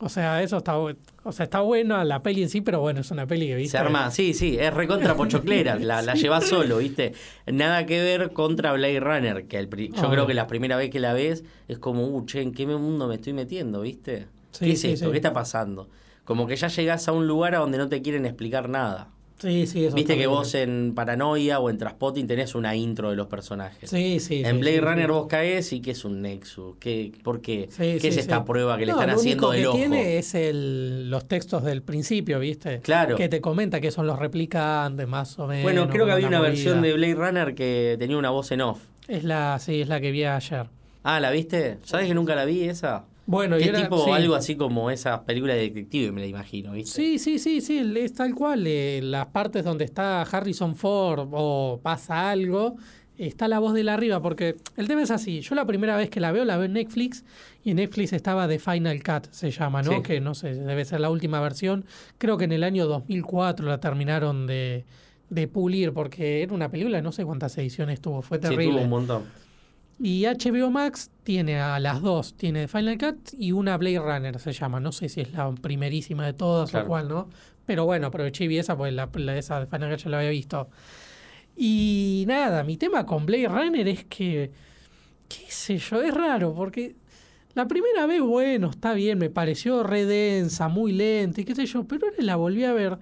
O 0.00 0.08
sea, 0.08 0.42
eso 0.42 0.56
está, 0.58 0.76
o 0.76 0.92
sea, 1.32 1.44
está 1.44 1.60
buena 1.60 2.04
la 2.04 2.22
peli 2.22 2.42
en 2.42 2.48
sí, 2.50 2.60
pero 2.60 2.80
bueno, 2.80 3.00
es 3.00 3.10
una 3.12 3.26
peli 3.26 3.46
que 3.46 3.54
viste. 3.54 3.70
Se 3.70 3.78
arma, 3.78 4.10
sí, 4.10 4.34
sí, 4.34 4.56
es 4.58 4.74
recontra 4.74 5.14
pochoclera, 5.16 5.76
la, 5.76 6.02
la 6.02 6.14
llevas 6.14 6.44
solo, 6.46 6.78
¿viste? 6.78 7.12
Nada 7.46 7.86
que 7.86 8.02
ver 8.02 8.32
contra 8.32 8.72
Blade 8.72 8.98
Runner, 9.00 9.46
que 9.46 9.56
el 9.56 9.68
pri- 9.68 9.88
yo 9.92 10.00
Obvio. 10.00 10.10
creo 10.10 10.26
que 10.26 10.34
la 10.34 10.46
primera 10.48 10.76
vez 10.76 10.90
que 10.90 10.98
la 11.00 11.12
ves 11.12 11.44
es 11.68 11.78
como, 11.78 12.06
uh, 12.08 12.26
che, 12.26 12.42
¿en 12.42 12.52
qué 12.52 12.66
mundo 12.66 13.06
me 13.06 13.14
estoy 13.14 13.32
metiendo, 13.32 13.82
viste? 13.82 14.26
Sí, 14.50 14.64
¿Qué 14.66 14.72
es 14.72 14.80
sí, 14.80 14.88
esto? 14.92 15.06
sí. 15.06 15.10
¿Qué 15.12 15.16
está 15.18 15.32
pasando? 15.32 15.88
Como 16.24 16.46
que 16.46 16.56
ya 16.56 16.68
llegás 16.68 17.06
a 17.08 17.12
un 17.12 17.26
lugar 17.28 17.54
a 17.54 17.58
donde 17.58 17.78
no 17.78 17.88
te 17.88 18.02
quieren 18.02 18.26
explicar 18.26 18.68
nada. 18.68 19.10
Sí, 19.38 19.66
sí, 19.66 19.84
eso 19.84 19.94
Viste 19.96 20.14
que 20.14 20.20
bien. 20.20 20.30
vos 20.30 20.54
en 20.54 20.94
Paranoia 20.94 21.58
o 21.58 21.68
en 21.68 21.76
Traspotting 21.76 22.26
tenés 22.26 22.54
una 22.54 22.74
intro 22.76 23.10
de 23.10 23.16
los 23.16 23.26
personajes. 23.26 23.90
Sí, 23.90 24.18
sí. 24.20 24.42
En 24.44 24.54
sí, 24.56 24.60
Blade 24.60 24.74
sí, 24.76 24.80
Runner 24.80 25.06
sí. 25.06 25.12
vos 25.12 25.26
caes 25.26 25.72
y 25.72 25.80
¿qué 25.80 25.90
es 25.90 26.04
un 26.04 26.22
Nexus? 26.22 26.76
¿Qué, 26.78 27.12
¿Por 27.22 27.40
qué? 27.42 27.68
¿Qué 27.76 27.96
es 27.96 28.16
esta 28.16 28.44
prueba 28.44 28.78
que 28.78 28.86
le 28.86 28.92
están 28.92 29.10
lo 29.10 29.16
haciendo 29.16 29.48
único 29.50 29.52
del 29.52 29.60
que 29.62 29.66
ojo? 29.68 29.76
tiene 29.76 30.18
es 30.18 30.34
el, 30.34 31.10
los 31.10 31.26
textos 31.26 31.62
del 31.64 31.82
principio, 31.82 32.38
¿viste? 32.38 32.80
Claro. 32.80 33.16
Que 33.16 33.28
te 33.28 33.40
comenta 33.40 33.80
que 33.80 33.90
son 33.90 34.06
los 34.06 34.18
replicantes, 34.18 35.06
más 35.08 35.38
o 35.38 35.46
menos. 35.46 35.64
Bueno, 35.64 35.88
creo 35.90 36.06
que 36.06 36.12
había 36.12 36.28
una 36.28 36.38
movida. 36.38 36.50
versión 36.50 36.80
de 36.80 36.92
Blade 36.94 37.14
Runner 37.14 37.54
que 37.54 37.96
tenía 37.98 38.16
una 38.16 38.30
voz 38.30 38.50
en 38.52 38.60
off. 38.62 38.80
Es 39.08 39.24
la, 39.24 39.58
sí, 39.58 39.82
es 39.82 39.88
la 39.88 40.00
que 40.00 40.10
vi 40.10 40.24
ayer. 40.24 40.66
Ah, 41.02 41.20
¿la 41.20 41.30
viste? 41.30 41.78
¿Sabes 41.84 42.06
que 42.06 42.14
nunca 42.14 42.34
la 42.34 42.46
vi 42.46 42.64
esa? 42.64 43.04
Bueno, 43.26 43.56
y 43.58 43.62
¿Qué 43.62 43.68
era- 43.70 43.82
tipo, 43.82 44.04
sí. 44.04 44.10
algo 44.10 44.34
así 44.34 44.54
como 44.56 44.90
esas 44.90 45.20
películas 45.20 45.56
de 45.56 45.62
detective, 45.62 46.12
me 46.12 46.20
la 46.20 46.26
imagino, 46.26 46.72
¿viste? 46.72 46.90
Sí, 46.94 47.18
sí, 47.18 47.38
sí, 47.38 47.60
sí, 47.60 47.78
es 47.96 48.12
tal 48.12 48.34
cual. 48.34 48.66
eh, 48.66 49.00
las 49.02 49.26
partes 49.26 49.64
donde 49.64 49.84
está 49.84 50.22
Harrison 50.22 50.76
Ford 50.76 51.28
o 51.32 51.80
pasa 51.82 52.30
algo, 52.30 52.76
está 53.16 53.48
la 53.48 53.60
voz 53.60 53.72
de 53.74 53.82
la 53.84 53.94
arriba, 53.94 54.20
porque 54.20 54.56
el 54.76 54.88
tema 54.88 55.02
es 55.02 55.10
así. 55.10 55.40
Yo 55.40 55.54
la 55.54 55.64
primera 55.66 55.96
vez 55.96 56.10
que 56.10 56.20
la 56.20 56.32
veo, 56.32 56.44
la 56.44 56.56
veo 56.56 56.66
en 56.66 56.72
Netflix, 56.74 57.24
y 57.62 57.70
en 57.70 57.76
Netflix 57.76 58.12
estaba 58.12 58.46
The 58.46 58.58
Final 58.58 59.02
Cut, 59.02 59.28
se 59.30 59.50
llama, 59.50 59.82
¿no? 59.82 59.92
Sí. 59.92 60.02
Que 60.02 60.20
no 60.20 60.34
sé, 60.34 60.54
debe 60.54 60.84
ser 60.84 61.00
la 61.00 61.08
última 61.10 61.40
versión. 61.40 61.86
Creo 62.18 62.36
que 62.36 62.44
en 62.44 62.52
el 62.52 62.62
año 62.64 62.86
2004 62.86 63.66
la 63.66 63.78
terminaron 63.80 64.46
de, 64.46 64.84
de 65.30 65.48
pulir, 65.48 65.92
porque 65.94 66.42
era 66.42 66.52
una 66.52 66.70
película, 66.70 67.00
no 67.00 67.10
sé 67.12 67.24
cuántas 67.24 67.56
ediciones 67.56 68.00
tuvo, 68.02 68.20
fue 68.20 68.36
Sí, 68.38 68.42
terrible. 68.42 68.66
tuvo 68.74 68.82
un 68.82 68.90
montón. 68.90 69.22
Y 70.00 70.24
HBO 70.26 70.70
Max 70.70 71.10
tiene 71.22 71.60
a 71.60 71.78
las 71.78 72.02
dos, 72.02 72.34
tiene 72.34 72.66
Final 72.68 72.98
Cut 72.98 73.32
y 73.38 73.52
una 73.52 73.76
Blade 73.78 74.00
Runner 74.00 74.38
se 74.40 74.52
llama. 74.52 74.80
No 74.80 74.92
sé 74.92 75.08
si 75.08 75.20
es 75.20 75.32
la 75.32 75.52
primerísima 75.52 76.26
de 76.26 76.32
todas 76.32 76.70
Claro. 76.70 76.86
o 76.86 76.88
cuál, 76.88 77.08
¿no? 77.08 77.28
Pero 77.64 77.84
bueno, 77.86 78.08
aproveché 78.08 78.44
y 78.44 78.48
vi 78.48 78.58
esa, 78.58 78.76
pues 78.76 78.92
la, 78.92 79.08
la- 79.14 79.38
esa 79.38 79.60
de 79.60 79.66
Final 79.66 79.90
Cut 79.90 80.00
ya 80.04 80.10
la 80.10 80.18
había 80.18 80.30
visto. 80.30 80.68
Y 81.56 82.24
nada, 82.26 82.64
mi 82.64 82.76
tema 82.76 83.06
con 83.06 83.26
Blade 83.26 83.48
Runner 83.48 83.86
es 83.88 84.04
que, 84.04 84.50
qué 85.28 85.44
sé 85.48 85.78
yo, 85.78 86.02
es 86.02 86.12
raro, 86.12 86.52
porque 86.54 86.96
la 87.54 87.68
primera 87.68 88.06
vez, 88.06 88.20
bueno, 88.20 88.70
está 88.70 88.92
bien, 88.94 89.18
me 89.18 89.30
pareció 89.30 89.84
re 89.84 90.04
densa, 90.04 90.68
muy 90.68 90.92
lenta 90.92 91.40
y 91.40 91.44
qué 91.44 91.54
sé 91.54 91.66
yo, 91.66 91.84
pero 91.84 92.06
ahora 92.06 92.16
la 92.22 92.36
volví 92.36 92.64
a 92.64 92.72
ver 92.72 92.98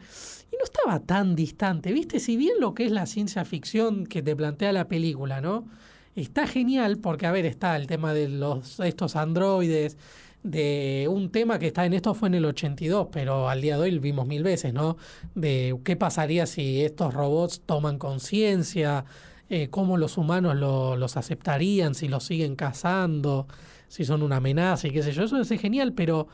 y 0.52 0.56
no 0.56 0.64
estaba 0.64 1.00
tan 1.00 1.34
distante, 1.34 1.92
¿viste? 1.92 2.20
Si 2.20 2.36
bien 2.36 2.60
lo 2.60 2.74
que 2.74 2.84
es 2.84 2.92
la 2.92 3.06
ciencia 3.06 3.44
ficción 3.46 4.06
que 4.06 4.20
te 4.22 4.36
plantea 4.36 4.72
la 4.72 4.86
película, 4.86 5.40
¿no? 5.40 5.66
Está 6.14 6.46
genial 6.46 6.98
porque, 6.98 7.26
a 7.26 7.32
ver, 7.32 7.46
está 7.46 7.74
el 7.76 7.86
tema 7.86 8.12
de 8.12 8.28
los 8.28 8.80
estos 8.80 9.16
androides, 9.16 9.96
de 10.42 11.06
un 11.10 11.30
tema 11.30 11.58
que 11.58 11.68
está 11.68 11.86
en 11.86 11.94
esto 11.94 12.14
fue 12.14 12.28
en 12.28 12.34
el 12.34 12.44
82, 12.44 13.08
pero 13.12 13.48
al 13.48 13.62
día 13.62 13.76
de 13.76 13.82
hoy 13.84 13.90
lo 13.92 14.00
vimos 14.00 14.26
mil 14.26 14.42
veces, 14.42 14.74
¿no? 14.74 14.96
De 15.34 15.78
qué 15.84 15.96
pasaría 15.96 16.46
si 16.46 16.82
estos 16.84 17.14
robots 17.14 17.62
toman 17.64 17.96
conciencia, 17.98 19.04
eh, 19.48 19.68
cómo 19.70 19.96
los 19.96 20.18
humanos 20.18 20.56
lo- 20.56 20.96
los 20.96 21.16
aceptarían, 21.16 21.94
si 21.94 22.08
los 22.08 22.24
siguen 22.24 22.56
cazando, 22.56 23.46
si 23.88 24.04
son 24.04 24.22
una 24.22 24.36
amenaza 24.36 24.88
y 24.88 24.90
qué 24.90 25.02
sé 25.02 25.12
yo. 25.12 25.22
Eso 25.24 25.40
es 25.40 25.48
genial, 25.60 25.92
pero 25.94 26.28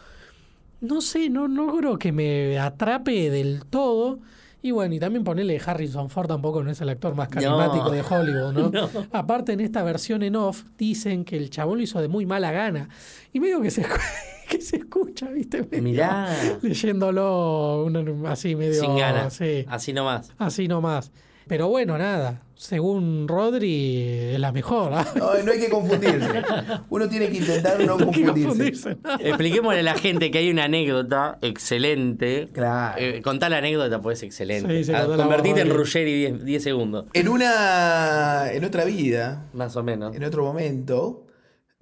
no 0.81 1.01
sé, 1.01 1.31
no 1.31 1.49
no 1.49 1.67
logro 1.67 1.99
que 1.99 2.13
me 2.13 2.59
atrape 2.59 3.31
del 3.31 3.65
todo. 3.67 4.21
Y 4.61 4.73
bueno, 4.73 4.95
y 4.95 4.99
también 4.99 5.23
ponerle 5.23 5.61
Harrison 5.65 6.11
Ford 6.11 6.27
tampoco 6.27 6.65
no 6.65 6.71
es 6.71 6.81
el 6.81 6.89
actor 6.89 7.15
más 7.15 7.29
carismático 7.29 7.85
No. 7.85 7.91
de 7.91 8.03
Hollywood, 8.03 8.53
¿no? 8.53 8.69
No. 8.73 8.89
Aparte, 9.13 9.53
en 9.53 9.61
esta 9.61 9.83
versión 9.85 10.23
en 10.25 10.35
off, 10.37 10.65
dicen 10.77 11.25
que 11.25 11.37
el 11.37 11.49
chabón 11.51 11.79
lo 11.79 11.85
hizo 11.85 12.01
de 12.01 12.09
muy 12.09 12.27
mala 12.27 12.51
gana. 12.51 12.89
Y 13.33 13.39
medio 13.39 13.61
que 13.61 13.71
se, 13.71 13.87
que 14.51 14.61
se 14.61 14.77
escucha, 14.79 15.29
¿viste? 15.31 15.63
Medio 15.63 15.83
Mirá. 15.83 16.29
Leyéndolo 16.63 17.85
una- 17.85 18.31
así 18.33 18.57
medio... 18.57 18.81
Sin 18.81 18.97
ganas. 18.97 19.35
Sí, 19.35 19.65
Así 19.69 19.93
nomás. 19.93 20.33
así 20.39 20.67
nomás. 20.69 21.13
Pero 21.49 21.69
bueno, 21.69 21.97
nada. 21.99 22.43
Según 22.55 23.29
Rodri, 23.29 24.03
es 24.33 24.39
la 24.41 24.51
mejor. 24.53 24.93
¿ah? 24.93 25.07
No, 25.15 25.33
no 25.45 25.53
hay 25.53 25.61
que 25.61 25.69
confundirse. 25.69 26.43
Uno 26.91 27.09
tiene 27.09 27.29
que 27.29 27.37
intentar 27.39 27.79
no 27.85 27.97
confundirse. 27.99 28.43
confundirse. 28.47 28.97
Expliquémosle 29.21 29.81
a 29.81 29.83
la 29.85 29.95
gente 29.95 30.31
que 30.33 30.39
hay 30.39 30.51
una 30.51 30.65
anécdota 30.65 31.39
excelente. 31.41 32.49
Claro. 32.53 32.97
Eh, 33.01 33.23
contá 33.23 33.49
la 33.49 33.59
anécdota, 33.59 34.01
pues 34.03 34.23
excelente. 34.25 34.79
Sí, 34.79 34.85
sí, 34.85 34.93
Ah, 34.93 35.07
Convertite 35.07 35.61
en 35.61 35.69
Rodri. 35.69 35.79
Ruggeri 35.79 36.15
10 36.33 36.45
10 36.45 36.63
segundos. 36.63 37.07
En 37.13 37.29
una. 37.29 38.51
En 38.53 38.65
otra 38.65 38.85
vida, 38.85 39.47
Más 39.53 39.77
o 39.77 39.83
menos. 39.85 40.15
en 40.17 40.25
otro 40.25 40.43
momento, 40.45 41.27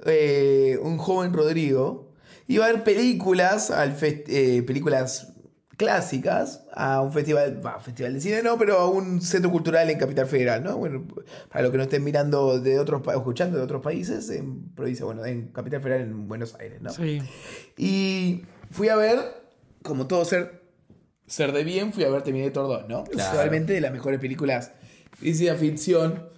eh, 0.04 0.78
un 0.82 0.98
joven 0.98 1.32
Rodrigo 1.32 2.12
iba 2.48 2.66
a 2.66 2.72
ver 2.72 2.84
películas 2.84 3.70
al 3.70 3.96
eh, 4.02 4.62
películas 4.66 5.32
clásicas 5.76 6.64
a 6.72 7.00
un 7.02 7.12
festival, 7.12 7.60
bah, 7.62 7.78
festival 7.80 8.14
de 8.14 8.20
cine 8.20 8.42
no, 8.42 8.56
pero 8.58 8.78
a 8.78 8.88
un 8.90 9.20
centro 9.20 9.50
cultural 9.50 9.88
en 9.90 9.98
Capital 9.98 10.26
Federal, 10.26 10.64
¿no? 10.64 10.76
Bueno, 10.78 11.06
para 11.50 11.62
los 11.62 11.70
que 11.70 11.76
no 11.76 11.82
estén 11.84 12.02
mirando 12.02 12.58
de 12.60 12.78
otros 12.78 13.02
escuchando 13.14 13.58
de 13.58 13.64
otros 13.64 13.82
países, 13.82 14.30
en 14.30 14.70
provincia, 14.74 15.04
bueno, 15.04 15.24
en 15.24 15.48
Capital 15.48 15.80
Federal 15.82 16.02
en 16.02 16.28
Buenos 16.28 16.54
Aires, 16.54 16.80
¿no? 16.80 16.90
Sí. 16.90 17.20
Y 17.76 18.42
fui 18.70 18.88
a 18.88 18.96
ver, 18.96 19.18
como 19.82 20.06
todo 20.06 20.24
ser, 20.24 20.62
ser 21.26 21.52
de 21.52 21.62
bien, 21.64 21.92
fui 21.92 22.04
a 22.04 22.08
ver 22.08 22.22
Terminator 22.22 22.66
2, 22.68 22.88
¿no? 22.88 23.04
Claro. 23.04 23.30
Probablemente 23.30 23.72
de 23.74 23.80
las 23.82 23.92
mejores 23.92 24.18
películas 24.18 24.72
de 25.20 25.26
ciencia 25.34 25.56
ficción, 25.56 26.30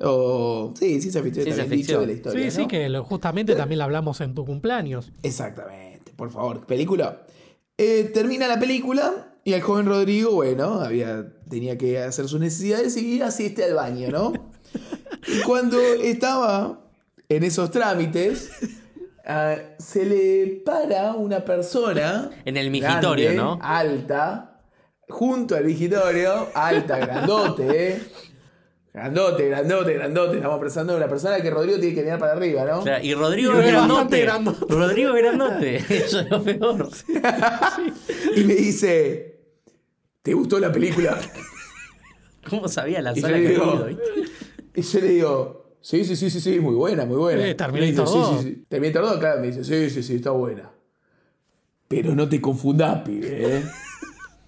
o... 0.00 0.72
Sí, 0.78 1.00
ciencia 1.00 1.22
ficción, 1.22 1.44
Ciencia 1.44 1.64
también 1.64 1.80
dicho 1.80 1.86
ficción. 1.88 2.00
de 2.02 2.06
la 2.06 2.12
historia, 2.12 2.50
Sí, 2.50 2.56
sí, 2.62 2.66
que 2.68 2.88
lo- 2.88 3.04
justamente 3.04 3.54
también 3.54 3.78
la 3.80 3.84
hablamos 3.84 4.20
en 4.20 4.34
tu 4.34 4.44
cumpleaños. 4.46 5.12
Exactamente, 5.22 6.12
por 6.16 6.30
favor, 6.30 6.64
película. 6.66 7.22
Eh, 7.80 8.10
termina 8.12 8.48
la 8.48 8.58
película 8.58 9.28
y 9.44 9.52
el 9.52 9.62
joven 9.62 9.86
Rodrigo, 9.86 10.32
bueno, 10.32 10.80
había, 10.80 11.26
tenía 11.48 11.78
que 11.78 12.00
hacer 12.00 12.28
sus 12.28 12.40
necesidades 12.40 12.96
y 12.96 13.22
asiste 13.22 13.64
al 13.64 13.74
baño, 13.74 14.10
¿no? 14.10 14.32
y 15.28 15.42
cuando 15.42 15.80
estaba 15.80 16.80
en 17.28 17.44
esos 17.44 17.70
trámites, 17.70 18.50
ah, 19.24 19.54
se 19.78 20.04
le 20.04 20.62
para 20.66 21.12
una 21.12 21.44
persona. 21.44 22.30
En 22.44 22.56
el 22.56 22.68
migitorio, 22.72 23.26
grande, 23.26 23.42
¿no? 23.42 23.58
Alta, 23.62 24.60
junto 25.08 25.54
al 25.54 25.64
migitorio, 25.64 26.48
alta, 26.54 26.98
grandote, 26.98 27.92
¿eh? 27.92 28.02
Grandote, 28.98 29.48
grandote, 29.48 29.94
grandote. 29.94 30.36
Estamos 30.38 30.58
pensando 30.58 30.92
en 30.92 30.96
una 30.98 31.08
persona 31.08 31.40
que 31.40 31.50
Rodrigo 31.50 31.78
tiene 31.78 31.94
que 31.94 32.02
mirar 32.02 32.18
para 32.18 32.32
arriba, 32.32 32.64
¿no? 32.64 32.80
O 32.80 32.82
sea, 32.82 33.00
y 33.02 33.14
Rodrigo 33.14 33.52
Y 33.60 33.66
grandote. 33.68 34.20
grandote. 34.22 34.74
Rodrigo 34.74 35.12
grandote. 35.12 35.76
Eso 35.88 36.20
es 36.20 36.28
lo 36.30 36.42
peor. 36.42 36.88
y 38.36 38.42
me 38.44 38.54
dice, 38.54 39.40
¿te 40.22 40.34
gustó 40.34 40.58
la 40.58 40.72
película? 40.72 41.16
¿Cómo 42.50 42.66
sabía 42.66 43.00
la 43.00 43.14
sala 43.14 43.36
le 43.36 43.42
que 43.44 43.48
digo, 43.50 43.64
ido, 43.74 43.84
viste? 43.86 44.02
y 44.74 44.82
yo 44.82 45.00
le 45.00 45.08
digo, 45.08 45.76
sí, 45.80 46.04
sí, 46.04 46.16
sí, 46.16 46.28
sí, 46.30 46.40
sí, 46.40 46.58
muy 46.58 46.74
buena, 46.74 47.04
muy 47.04 47.18
buena. 47.18 47.46
Eh, 47.46 47.54
Terminator 47.54 47.80
Me 47.80 47.86
dice, 47.86 48.06
sí, 48.06 48.18
2. 48.18 48.40
sí, 48.42 48.48
sí. 48.48 48.64
Terminator 48.68 49.02
2, 49.04 49.18
claro, 49.18 49.40
me 49.40 49.46
dice, 49.46 49.62
sí, 49.64 49.90
sí, 49.90 50.02
sí, 50.02 50.14
está 50.16 50.30
buena. 50.32 50.70
Pero 51.86 52.16
no 52.16 52.28
te 52.28 52.40
confundas, 52.40 53.02
pibe, 53.02 53.58
¿eh? 53.58 53.62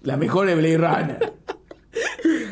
La 0.01 0.17
mejor 0.17 0.49
es 0.49 0.57
Blade 0.57 0.77
Runner. 0.77 1.33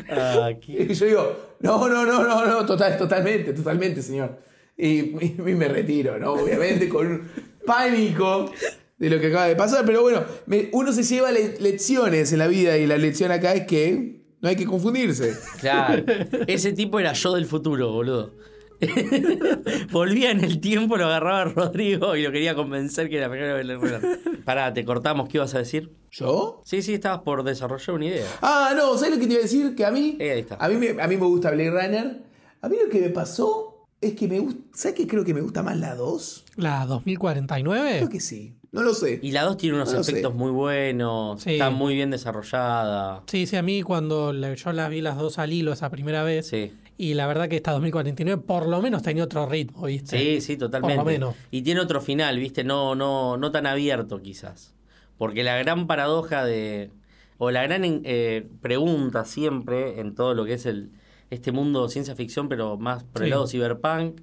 Ah, 0.08 0.50
Y 0.66 0.94
yo 0.94 1.06
digo, 1.06 1.49
no, 1.60 1.88
no, 1.88 2.04
no, 2.06 2.24
no, 2.26 2.46
no, 2.46 2.66
total, 2.66 2.96
totalmente, 2.98 3.52
totalmente, 3.52 4.02
señor. 4.02 4.38
Y, 4.76 4.98
y 5.26 5.54
me 5.54 5.68
retiro, 5.68 6.18
¿no? 6.18 6.32
Obviamente 6.32 6.88
con 6.88 7.06
un 7.06 7.30
pánico 7.66 8.50
de 8.98 9.10
lo 9.10 9.20
que 9.20 9.26
acaba 9.28 9.46
de 9.46 9.56
pasar. 9.56 9.84
Pero 9.84 10.02
bueno, 10.02 10.24
uno 10.72 10.92
se 10.92 11.02
lleva 11.02 11.30
le- 11.30 11.58
lecciones 11.60 12.32
en 12.32 12.38
la 12.38 12.46
vida 12.46 12.76
y 12.78 12.86
la 12.86 12.96
lección 12.98 13.30
acá 13.30 13.54
es 13.54 13.66
que 13.66 14.22
no 14.40 14.48
hay 14.48 14.56
que 14.56 14.64
confundirse. 14.64 15.34
Claro. 15.60 16.04
Ese 16.46 16.72
tipo 16.72 16.98
era 16.98 17.12
yo 17.12 17.34
del 17.34 17.44
futuro, 17.46 17.92
boludo. 17.92 18.32
Volvía 19.90 20.30
en 20.30 20.42
el 20.44 20.60
tiempo, 20.60 20.96
lo 20.96 21.06
agarraba 21.06 21.42
a 21.42 21.44
Rodrigo 21.46 22.16
y 22.16 22.22
lo 22.22 22.32
quería 22.32 22.54
convencer 22.54 23.08
que 23.08 23.16
era 23.18 23.28
mejor 23.28 23.54
Belén 23.54 23.80
Runner. 23.80 24.20
Pará, 24.44 24.72
te 24.72 24.84
cortamos, 24.84 25.28
¿qué 25.28 25.38
ibas 25.38 25.54
a 25.54 25.58
decir? 25.58 25.92
¿Yo? 26.10 26.62
Sí, 26.64 26.82
sí, 26.82 26.94
estabas 26.94 27.20
por 27.20 27.42
desarrollar 27.44 27.94
una 27.96 28.06
idea. 28.06 28.26
Ah, 28.42 28.72
no, 28.76 28.96
¿sabes 28.96 29.14
lo 29.14 29.20
que 29.20 29.26
te 29.26 29.32
iba 29.34 29.40
a 29.40 29.42
decir? 29.42 29.74
Que 29.74 29.84
a 29.84 29.90
mí, 29.90 30.16
Eh, 30.18 30.32
ahí 30.32 30.40
está. 30.40 30.56
a 30.56 30.68
mí, 30.68 30.76
me, 30.76 31.00
a 31.02 31.06
mí 31.06 31.16
me 31.16 31.26
gusta 31.26 31.50
Blade 31.50 31.70
Runner. 31.70 32.22
A 32.62 32.68
mí 32.68 32.76
lo 32.82 32.90
que 32.90 33.00
me 33.00 33.10
pasó 33.10 33.86
es 34.00 34.14
que 34.14 34.28
me 34.28 34.38
gusta. 34.38 34.60
¿Sabes 34.74 34.96
qué 34.96 35.06
creo 35.06 35.24
que 35.24 35.34
me 35.34 35.40
gusta 35.40 35.62
más 35.62 35.78
la 35.78 35.94
2? 35.94 36.44
La 36.56 36.84
2049. 36.86 37.96
Creo 37.98 38.08
que 38.08 38.20
sí. 38.20 38.56
No 38.72 38.82
lo 38.82 38.94
sé. 38.94 39.18
Y 39.22 39.32
la 39.32 39.42
2 39.42 39.56
tiene 39.56 39.74
unos 39.76 39.92
No 39.92 40.00
efectos 40.00 40.32
muy 40.34 40.52
buenos, 40.52 41.42
Sí. 41.42 41.52
está 41.54 41.70
muy 41.70 41.94
bien 41.94 42.10
desarrollada. 42.10 43.22
Sí, 43.26 43.46
sí, 43.46 43.56
a 43.56 43.62
mí 43.62 43.82
cuando 43.82 44.32
la- 44.32 44.54
yo 44.54 44.72
las 44.72 44.90
vi 44.90 45.00
las 45.00 45.16
dos 45.18 45.38
al 45.38 45.52
hilo 45.52 45.72
esa 45.72 45.90
primera 45.90 46.22
vez. 46.22 46.46
Sí. 46.48 46.72
Y 46.96 47.14
la 47.14 47.26
verdad 47.26 47.48
que 47.48 47.56
esta 47.56 47.72
2049 47.72 48.42
por 48.46 48.68
lo 48.68 48.80
menos 48.80 49.02
tenía 49.02 49.24
otro 49.24 49.46
ritmo, 49.46 49.86
¿viste? 49.86 50.18
Sí, 50.18 50.40
sí, 50.40 50.56
totalmente. 50.56 50.96
Por 50.96 51.04
lo 51.06 51.10
menos. 51.10 51.34
Y 51.50 51.62
tiene 51.62 51.80
otro 51.80 52.00
final, 52.00 52.38
¿viste? 52.38 52.62
No, 52.62 52.94
no, 52.94 53.36
no 53.38 53.50
tan 53.50 53.66
abierto 53.66 54.20
quizás. 54.22 54.74
Porque 55.18 55.42
la 55.42 55.56
gran 55.58 55.86
paradoja 55.86 56.44
de. 56.44 56.90
O 57.38 57.50
la 57.50 57.62
gran 57.62 57.82
eh, 58.04 58.46
pregunta 58.60 59.24
siempre 59.24 59.98
en 59.98 60.14
todo 60.14 60.34
lo 60.34 60.44
que 60.44 60.52
es 60.54 60.66
el 60.66 60.90
este 61.30 61.52
mundo 61.52 61.84
de 61.84 61.88
ciencia 61.92 62.14
ficción, 62.14 62.48
pero 62.48 62.76
más 62.76 63.02
por 63.04 63.22
el 63.22 63.28
Sí. 63.28 63.30
lado 63.30 63.46
cyberpunk, 63.46 64.20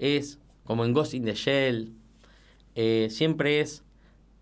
es 0.00 0.38
como 0.64 0.84
en 0.84 0.92
Ghost 0.92 1.14
in 1.14 1.24
the 1.24 1.34
Shell. 1.34 1.92
eh, 2.78 3.08
siempre 3.10 3.60
es. 3.60 3.84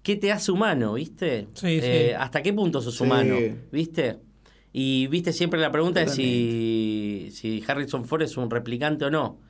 ¿Qué 0.04 0.16
te 0.16 0.30
hace 0.30 0.52
humano, 0.52 0.92
viste? 0.94 1.48
Sí, 1.54 1.80
Eh, 1.82 2.10
sí. 2.10 2.16
¿Hasta 2.16 2.42
qué 2.42 2.52
punto 2.52 2.80
sos 2.80 2.94
Sí. 2.96 3.02
humano? 3.04 3.36
¿Viste? 3.72 4.18
Y 4.72 5.06
viste 5.08 5.32
siempre 5.32 5.58
la 5.60 5.72
pregunta 5.72 6.02
es 6.02 6.12
si, 6.12 7.30
si 7.32 7.64
Harrison 7.66 8.04
Ford 8.04 8.22
es 8.22 8.36
un 8.36 8.50
replicante 8.50 9.06
o 9.06 9.10
no. 9.10 9.40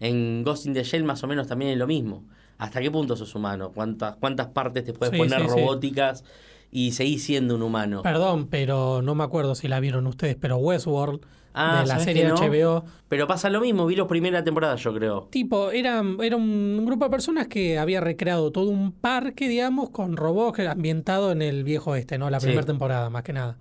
En 0.00 0.42
Ghost 0.42 0.66
in 0.66 0.72
the 0.74 0.84
Shell 0.84 1.04
más 1.04 1.22
o 1.24 1.26
menos 1.26 1.46
también 1.48 1.72
es 1.72 1.78
lo 1.78 1.86
mismo. 1.86 2.24
¿Hasta 2.58 2.80
qué 2.80 2.90
punto 2.90 3.16
sos 3.16 3.34
humano? 3.34 3.72
¿Cuántas, 3.74 4.16
cuántas 4.16 4.48
partes 4.48 4.84
te 4.84 4.92
puedes 4.92 5.12
Sí, 5.12 5.18
poner 5.18 5.40
sí, 5.40 5.44
sí. 5.48 5.50
robóticas 5.50 6.24
y 6.70 6.92
seguís 6.92 7.24
siendo 7.24 7.56
un 7.56 7.62
humano? 7.62 8.02
Perdón, 8.02 8.46
pero 8.48 9.02
no 9.02 9.14
me 9.16 9.24
acuerdo 9.24 9.54
si 9.56 9.68
la 9.68 9.80
vieron 9.80 10.06
ustedes, 10.06 10.36
pero 10.36 10.58
Westworld, 10.58 11.20
Ah, 11.54 11.80
de 11.82 11.86
la 11.86 11.98
¿sabés 11.98 12.04
serie 12.04 12.26
no? 12.28 12.34
HBO, 12.36 12.84
Pero 13.08 13.26
pasa 13.28 13.48
lo 13.48 13.60
mismo, 13.60 13.86
vi 13.86 13.94
la 13.96 14.06
primera 14.08 14.42
temporada 14.42 14.74
yo 14.76 14.92
creo. 14.92 15.28
tipo, 15.30 15.70
era, 15.70 16.02
era 16.20 16.36
un 16.36 16.84
grupo 16.84 17.04
de 17.04 17.10
personas 17.12 17.46
que 17.46 17.78
había 17.78 18.00
recreado 18.00 18.50
todo 18.50 18.70
un 18.70 18.90
parque, 18.92 19.48
digamos, 19.48 19.90
con 19.90 20.16
robots 20.16 20.58
ambientado 20.60 21.30
en 21.30 21.40
el 21.42 21.62
viejo 21.64 21.94
este, 21.94 22.18
¿no? 22.18 22.28
La 22.28 22.40
Sí. 22.40 22.46
primera 22.46 22.66
temporada, 22.66 23.08
más 23.10 23.22
que 23.22 23.32
nada. 23.32 23.56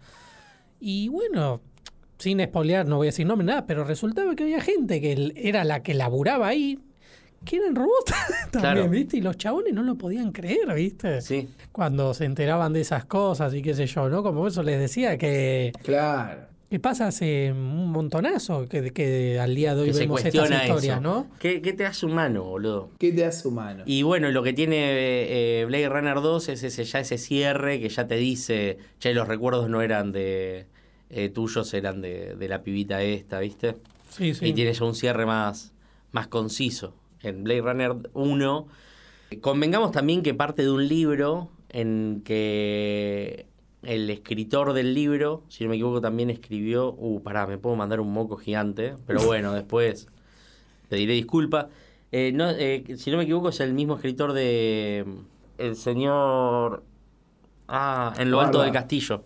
Y 0.80 1.08
bueno, 1.10 1.62
sin 2.18 2.44
spoilear, 2.44 2.88
no 2.88 2.98
voy 2.98 3.08
a 3.08 3.10
decir 3.10 3.26
nombre, 3.28 3.46
nada, 3.46 3.66
pero 3.68 3.84
resultaba 3.84 4.36
que 4.36 4.44
había 4.44 4.60
gente 4.62 5.00
que 5.00 5.32
era 5.36 5.64
la 5.64 5.84
que 5.84 5.94
laburaba 5.94 6.48
ahí, 6.48 6.80
que 7.46 7.58
eran 7.58 7.76
robots 7.76 8.06
también, 8.52 8.74
Claro. 8.74 8.90
¿viste? 8.90 9.18
Y 9.18 9.22
los 9.22 9.38
chabones 9.38 9.74
no 9.74 9.84
lo 9.84 9.96
podían 9.96 10.32
creer, 10.32 10.74
¿viste? 10.74 11.22
Sí. 11.22 11.48
Cuando 11.72 12.14
se 12.14 12.26
enteraban 12.26 12.74
de 12.74 12.82
esas 12.82 13.06
cosas 13.06 13.54
y 13.54 13.62
qué 13.62 13.74
sé 13.76 13.86
yo, 13.86 14.10
¿no? 14.10 14.24
Como 14.24 14.48
eso 14.48 14.64
les 14.64 14.80
decía 14.80 15.18
que, 15.18 15.72
Claro. 15.84 16.48
Que 16.74 16.80
pasa 16.80 17.06
hace 17.06 17.52
un 17.52 17.92
montonazo 17.92 18.68
que, 18.68 18.90
que 18.90 19.40
al 19.40 19.54
día 19.54 19.76
de 19.76 19.82
hoy 19.82 19.88
Que 19.90 19.94
se 19.94 20.00
vemos 20.00 20.26
estas 20.26 20.50
historias, 20.50 20.84
eso. 20.84 21.02
¿no? 21.02 21.28
¿Qué, 21.38 21.62
qué 21.62 21.72
te 21.72 21.86
hace 21.86 22.08
humano, 22.08 22.46
boludo? 22.46 22.90
¿Qué 22.98 23.12
te 23.12 23.24
hace 23.26 23.48
humano? 23.48 23.84
Y 23.86 24.02
bueno, 24.02 24.32
lo 24.32 24.42
que 24.42 24.54
tiene 24.54 24.78
eh, 24.78 25.60
eh, 25.62 25.66
Blade 25.66 25.88
Runner 25.88 26.16
2 26.16 26.50
es 26.50 26.64
ese, 26.64 26.84
ya 26.84 27.00
ese 27.00 27.20
cierre 27.20 27.80
que 27.80 27.90
ya 27.90 28.08
te 28.08 28.16
dice, 28.16 28.80
che, 28.98 29.14
los 29.14 29.28
recuerdos 29.28 29.70
no 29.70 29.84
eran 29.84 30.12
de 30.12 30.66
eh, 31.12 31.30
tuyos, 31.30 31.72
eran 31.76 32.02
de, 32.02 32.34
de 32.34 32.48
la 32.48 32.64
pibita 32.64 33.04
esta, 33.04 33.40
¿viste? 33.40 33.76
Sí, 34.10 34.34
sí. 34.34 34.48
Y 34.48 34.54
tiene 34.54 34.74
ya 34.74 34.84
un 34.84 34.96
cierre 34.96 35.28
más, 35.28 35.74
más 36.12 36.26
conciso. 36.26 36.96
En 37.22 37.44
Blade 37.44 37.62
Runner 37.62 37.96
1, 38.16 38.68
convengamos 39.42 39.92
también 39.92 40.24
que 40.24 40.34
parte 40.34 40.64
de 40.64 40.72
un 40.72 40.88
libro 40.88 41.52
en 41.70 42.24
que 42.26 43.46
el 43.84 44.10
escritor 44.10 44.74
del 44.74 44.94
libro, 44.94 45.44
si 45.50 45.64
no 45.64 45.70
me 45.70 45.76
equivoco, 45.76 46.02
también 46.02 46.30
escribió. 46.30 46.94
Uh, 46.98 47.22
pará, 47.22 47.48
me 47.48 47.58
puedo 47.58 47.76
mandar 47.76 48.00
un 48.00 48.12
moco 48.12 48.38
gigante, 48.38 48.96
pero 49.06 49.22
bueno, 49.26 49.54
después 49.54 50.08
pediré 50.90 51.14
disculpa. 51.14 51.70
Eh, 52.12 52.32
no, 52.34 52.50
eh, 52.50 52.84
si 52.98 53.12
no 53.12 53.18
me 53.18 53.24
equivoco, 53.24 53.50
es 53.50 53.60
el 53.60 53.74
mismo 53.74 53.96
escritor 53.96 54.34
de 54.34 55.06
El 55.58 55.76
señor. 55.76 56.84
Ah, 57.68 58.14
en 58.18 58.30
lo 58.30 58.40
alto 58.40 58.62
del 58.62 58.72
castillo. 58.72 59.24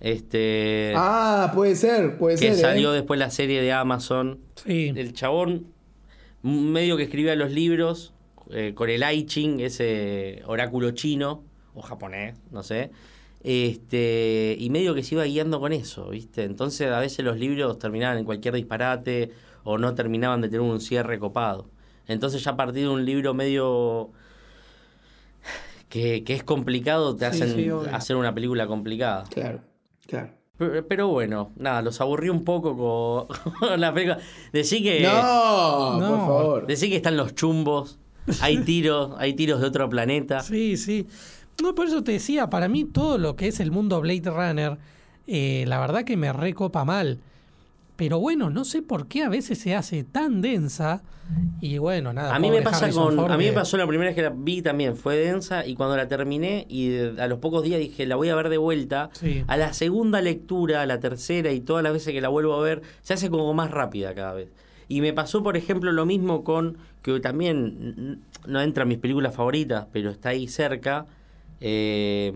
Este. 0.00 0.92
Ah, 0.96 1.52
puede 1.54 1.76
ser, 1.76 2.18
puede 2.18 2.36
que 2.36 2.48
ser. 2.48 2.52
¿eh? 2.52 2.56
salió 2.56 2.92
después 2.92 3.18
la 3.18 3.30
serie 3.30 3.60
de 3.60 3.72
Amazon. 3.72 4.38
Sí. 4.54 4.92
El 4.94 5.12
chabón, 5.12 5.66
medio 6.42 6.96
que 6.96 7.04
escribía 7.04 7.34
los 7.34 7.50
libros 7.50 8.14
eh, 8.50 8.72
con 8.74 8.90
el 8.90 9.02
I 9.02 9.26
Ching, 9.26 9.60
ese 9.60 10.42
oráculo 10.46 10.92
chino 10.92 11.42
o 11.74 11.82
japonés, 11.82 12.36
no 12.50 12.62
sé. 12.62 12.90
Este, 13.42 14.56
y 14.58 14.68
medio 14.70 14.94
que 14.94 15.02
se 15.02 15.14
iba 15.14 15.24
guiando 15.24 15.60
con 15.60 15.72
eso, 15.72 16.08
¿viste? 16.10 16.44
Entonces 16.44 16.90
a 16.90 16.98
veces 17.00 17.24
los 17.24 17.38
libros 17.38 17.78
terminaban 17.78 18.18
en 18.18 18.24
cualquier 18.24 18.54
disparate 18.54 19.32
o 19.64 19.78
no 19.78 19.94
terminaban 19.94 20.40
de 20.40 20.48
tener 20.48 20.60
un 20.62 20.80
cierre 20.80 21.18
copado. 21.18 21.70
Entonces 22.06 22.42
ya 22.42 22.52
a 22.52 22.56
partir 22.56 22.82
de 22.84 22.88
un 22.88 23.04
libro 23.04 23.34
medio 23.34 24.10
que, 25.88 26.24
que 26.24 26.34
es 26.34 26.42
complicado 26.44 27.14
te 27.16 27.30
Sí, 27.32 27.42
hacen 27.42 27.54
sí, 27.56 27.68
hacer 27.92 28.16
una 28.16 28.34
película 28.34 28.66
complicada. 28.66 29.24
Claro, 29.30 29.60
claro. 30.06 30.30
Pero, 30.58 30.86
pero 30.88 31.08
bueno, 31.08 31.52
nada, 31.56 31.82
los 31.82 32.00
aburrí 32.00 32.28
un 32.30 32.44
poco 32.44 33.28
con 33.60 33.80
la 33.80 33.92
película. 33.94 34.18
Decí 34.52 34.82
que, 34.82 35.02
No, 35.02 36.00
No. 36.00 36.08
por 36.08 36.18
favor. 36.18 36.66
decí 36.66 36.90
que 36.90 36.96
están 36.96 37.16
los 37.16 37.34
chumbos, 37.34 37.98
hay 38.40 38.58
tiros, 38.64 39.12
hay 39.18 39.34
tiros 39.34 39.60
de 39.60 39.66
otro 39.68 39.88
planeta. 39.88 40.40
Sí, 40.40 40.76
sí. 40.76 41.06
No, 41.62 41.74
por 41.74 41.86
eso 41.86 42.04
te 42.04 42.12
decía, 42.12 42.50
para 42.50 42.68
mí 42.68 42.84
todo 42.84 43.18
lo 43.18 43.36
que 43.36 43.48
es 43.48 43.60
el 43.60 43.70
mundo 43.70 44.00
Blade 44.00 44.30
Runner, 44.30 44.78
eh, 45.26 45.64
la 45.66 45.80
verdad 45.80 46.04
que 46.04 46.16
me 46.16 46.32
recopa 46.32 46.84
mal. 46.84 47.18
Pero 47.96 48.20
bueno, 48.20 48.48
no 48.48 48.64
sé 48.64 48.80
por 48.80 49.08
qué 49.08 49.24
a 49.24 49.28
veces 49.28 49.58
se 49.58 49.74
hace 49.74 50.04
tan 50.04 50.40
densa. 50.40 51.02
Y 51.60 51.78
bueno, 51.78 52.12
nada. 52.12 52.32
A 52.32 52.38
mí 52.38 52.48
me 52.48 52.62
pasa 52.62 52.84
Harrison 52.84 53.06
con. 53.06 53.16
Ford 53.16 53.32
A 53.32 53.36
mí 53.36 53.46
me 53.46 53.52
pasó 53.52 53.76
la 53.76 53.88
primera 53.88 54.08
vez 54.08 54.14
que 54.14 54.22
la 54.22 54.32
vi 54.34 54.62
también, 54.62 54.96
fue 54.96 55.16
densa, 55.16 55.66
y 55.66 55.74
cuando 55.74 55.96
la 55.96 56.06
terminé, 56.06 56.64
y 56.68 56.96
a 57.18 57.26
los 57.26 57.40
pocos 57.40 57.64
días 57.64 57.80
dije, 57.80 58.06
la 58.06 58.14
voy 58.14 58.28
a 58.28 58.36
ver 58.36 58.50
de 58.50 58.56
vuelta. 58.56 59.10
Sí. 59.14 59.42
A 59.48 59.56
la 59.56 59.72
segunda 59.72 60.20
lectura, 60.20 60.82
a 60.82 60.86
la 60.86 61.00
tercera 61.00 61.50
y 61.50 61.60
todas 61.60 61.82
las 61.82 61.92
veces 61.92 62.14
que 62.14 62.20
la 62.20 62.28
vuelvo 62.28 62.54
a 62.54 62.62
ver, 62.62 62.82
se 63.02 63.14
hace 63.14 63.30
como 63.30 63.52
más 63.52 63.72
rápida 63.72 64.14
cada 64.14 64.32
vez. 64.32 64.48
Y 64.86 65.00
me 65.00 65.12
pasó, 65.12 65.42
por 65.42 65.56
ejemplo, 65.56 65.90
lo 65.90 66.06
mismo 66.06 66.44
con. 66.44 66.78
que 67.02 67.18
también 67.18 68.22
no 68.46 68.60
entra 68.60 68.82
en 68.82 68.88
mis 68.90 68.98
películas 68.98 69.34
favoritas, 69.34 69.86
pero 69.92 70.10
está 70.10 70.28
ahí 70.28 70.46
cerca. 70.46 71.06
Eh, 71.60 72.32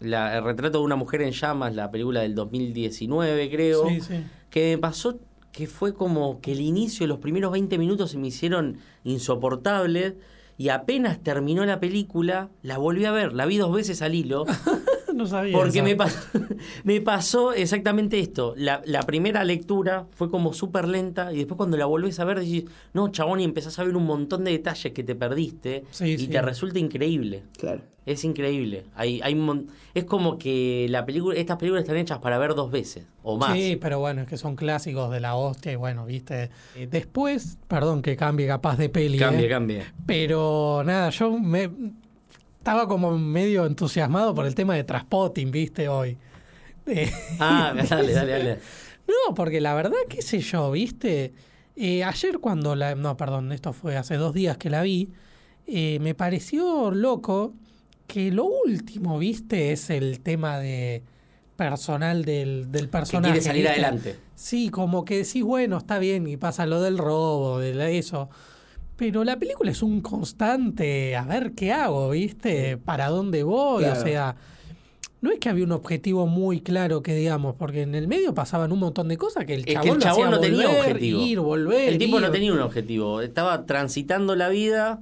la, 0.00 0.36
el 0.36 0.44
retrato 0.44 0.78
de 0.78 0.84
una 0.84 0.96
mujer 0.96 1.22
en 1.22 1.32
llamas, 1.32 1.74
la 1.74 1.90
película 1.90 2.20
del 2.20 2.34
2019, 2.34 3.50
creo 3.50 3.88
Sí, 3.88 4.00
sí. 4.00 4.24
que 4.50 4.72
me 4.76 4.78
pasó 4.78 5.18
que 5.52 5.66
fue 5.66 5.92
como 5.94 6.40
que 6.40 6.52
el 6.52 6.60
inicio, 6.60 7.06
los 7.06 7.18
primeros 7.18 7.52
20 7.52 7.76
minutos 7.78 8.10
se 8.12 8.18
me 8.18 8.28
hicieron 8.28 8.78
insoportables 9.04 10.14
y 10.56 10.70
apenas 10.70 11.22
terminó 11.22 11.64
la 11.66 11.78
película, 11.78 12.48
la 12.62 12.78
volví 12.78 13.04
a 13.04 13.12
ver, 13.12 13.32
la 13.34 13.46
vi 13.46 13.58
dos 13.58 13.72
veces 13.72 14.00
al 14.02 14.14
hilo, 14.14 14.44
no 15.22 15.26
sabía. 15.28 15.56
porque 15.56 15.78
eso. 15.78 15.84
me, 15.84 15.96
pa- 15.96 16.10
me 16.84 17.00
pasó 17.00 17.52
exactamente 17.52 18.18
esto. 18.20 18.54
La, 18.56 18.82
la 18.84 19.02
primera 19.02 19.44
lectura 19.44 20.06
fue 20.12 20.30
como 20.30 20.52
súper 20.52 20.88
lenta 20.88 21.32
y 21.32 21.38
después 21.38 21.56
cuando 21.56 21.76
la 21.76 21.86
volvés 21.86 22.20
a 22.20 22.24
ver 22.24 22.40
decís, 22.40 22.64
no, 22.92 23.08
chabón, 23.08 23.40
y 23.40 23.44
empezás 23.44 23.78
a 23.78 23.84
ver 23.84 23.96
un 23.96 24.04
montón 24.06 24.44
de 24.44 24.52
detalles 24.52 24.92
que 24.92 25.02
te 25.04 25.14
perdiste 25.14 25.84
Sí, 25.90 26.10
y 26.12 26.18
sí. 26.18 26.28
te 26.28 26.42
resulta 26.42 26.78
increíble. 26.78 27.42
Claro. 27.58 27.82
Es 28.04 28.24
increíble. 28.24 28.82
Hay, 28.96 29.20
hay 29.22 29.36
es 29.94 30.04
como 30.04 30.36
que 30.36 30.88
la 30.90 31.06
película, 31.06 31.38
estas 31.38 31.56
películas 31.56 31.84
están 31.84 31.96
hechas 31.98 32.18
para 32.18 32.36
ver 32.36 32.56
dos 32.56 32.68
veces 32.70 33.06
o 33.22 33.38
más. 33.38 33.52
Sí, 33.56 33.78
pero 33.80 34.00
bueno, 34.00 34.22
es 34.22 34.28
que 34.28 34.36
son 34.36 34.56
clásicos 34.56 35.10
de 35.12 35.20
la 35.20 35.36
hostia 35.36 35.70
y 35.70 35.76
bueno, 35.76 36.04
viste. 36.04 36.50
Eh, 36.74 36.88
Después, 36.90 37.58
perdón 37.68 38.02
que 38.02 38.16
cambie 38.16 38.48
capaz 38.48 38.76
de 38.76 38.88
peli. 38.88 39.18
Cambia, 39.18 39.46
eh, 39.46 39.48
cambia. 39.48 39.94
Pero 40.04 40.82
nada, 40.84 41.10
yo 41.10 41.38
me 41.38 41.70
estaba 42.62 42.86
como 42.86 43.18
medio 43.18 43.66
entusiasmado 43.66 44.34
por 44.36 44.46
el 44.46 44.54
tema 44.54 44.76
de 44.76 44.84
Traspotting, 44.84 45.50
viste, 45.50 45.88
hoy. 45.88 46.16
Eh, 46.86 47.10
Ah, 47.40 47.74
dale, 47.90 48.12
dale, 48.12 48.30
dale. 48.32 48.58
no, 49.08 49.34
porque 49.34 49.60
la 49.60 49.74
verdad, 49.74 49.96
qué 50.08 50.22
sé 50.22 50.38
yo, 50.38 50.70
viste. 50.70 51.32
Eh, 51.74 52.04
ayer 52.04 52.38
cuando 52.38 52.76
la... 52.76 52.94
No, 52.94 53.16
perdón, 53.16 53.50
esto 53.50 53.72
fue 53.72 53.96
hace 53.96 54.14
dos 54.16 54.32
días 54.32 54.58
que 54.58 54.70
la 54.70 54.82
vi. 54.82 55.10
eh, 55.66 55.98
me 56.00 56.14
pareció 56.14 56.92
loco 56.92 57.54
que 58.06 58.30
lo 58.30 58.44
último, 58.44 59.18
viste, 59.18 59.72
es 59.72 59.90
el 59.90 60.20
tema 60.20 60.58
de 60.60 61.02
personal 61.56 62.24
del, 62.24 62.70
del 62.70 62.82
Que 62.82 62.88
personaje. 62.88 63.32
quiere 63.32 63.40
salir 63.44 63.62
¿viste? 63.62 63.72
adelante. 63.72 64.16
Sí, 64.36 64.68
como 64.70 65.04
que 65.04 65.18
decís, 65.18 65.42
bueno, 65.42 65.78
está 65.78 65.98
bien, 65.98 66.28
y 66.28 66.36
pasa 66.36 66.64
lo 66.66 66.80
del 66.80 66.96
robo, 66.98 67.58
de 67.58 67.98
eso. 67.98 68.28
Pero 68.96 69.24
la 69.24 69.38
película 69.38 69.70
es 69.70 69.82
un 69.82 70.00
constante, 70.00 71.16
a 71.16 71.24
ver 71.24 71.52
qué 71.52 71.72
hago, 71.72 72.10
¿viste? 72.10 72.76
¿Para 72.76 73.08
dónde 73.08 73.42
voy? 73.42 73.84
Claro. 73.84 74.00
O 74.00 74.02
sea, 74.04 74.36
no 75.20 75.30
es 75.32 75.38
que 75.38 75.48
había 75.48 75.64
un 75.64 75.72
objetivo 75.72 76.26
muy 76.26 76.60
claro 76.60 77.02
que 77.02 77.14
digamos, 77.14 77.54
porque 77.56 77.82
en 77.82 77.94
el 77.94 78.06
medio 78.06 78.34
pasaban 78.34 78.70
un 78.72 78.78
montón 78.80 79.08
de 79.08 79.16
cosas 79.16 79.44
que 79.44 79.54
el 79.54 79.60
Es 79.60 79.66
que 79.66 79.72
chabón, 79.74 79.88
el 79.88 79.94
lo 79.94 80.00
chabón 80.00 80.30
no 80.30 80.40
tenía 80.40 80.66
volver, 80.68 80.80
objetivo. 80.80 81.20
Ir, 81.22 81.40
volver, 81.40 81.88
El 81.92 81.98
tipo 81.98 82.20
no 82.20 82.30
tenía 82.30 82.52
un 82.52 82.60
objetivo. 82.60 83.20
Estaba 83.22 83.64
transitando 83.66 84.36
la 84.36 84.48
vida. 84.48 85.00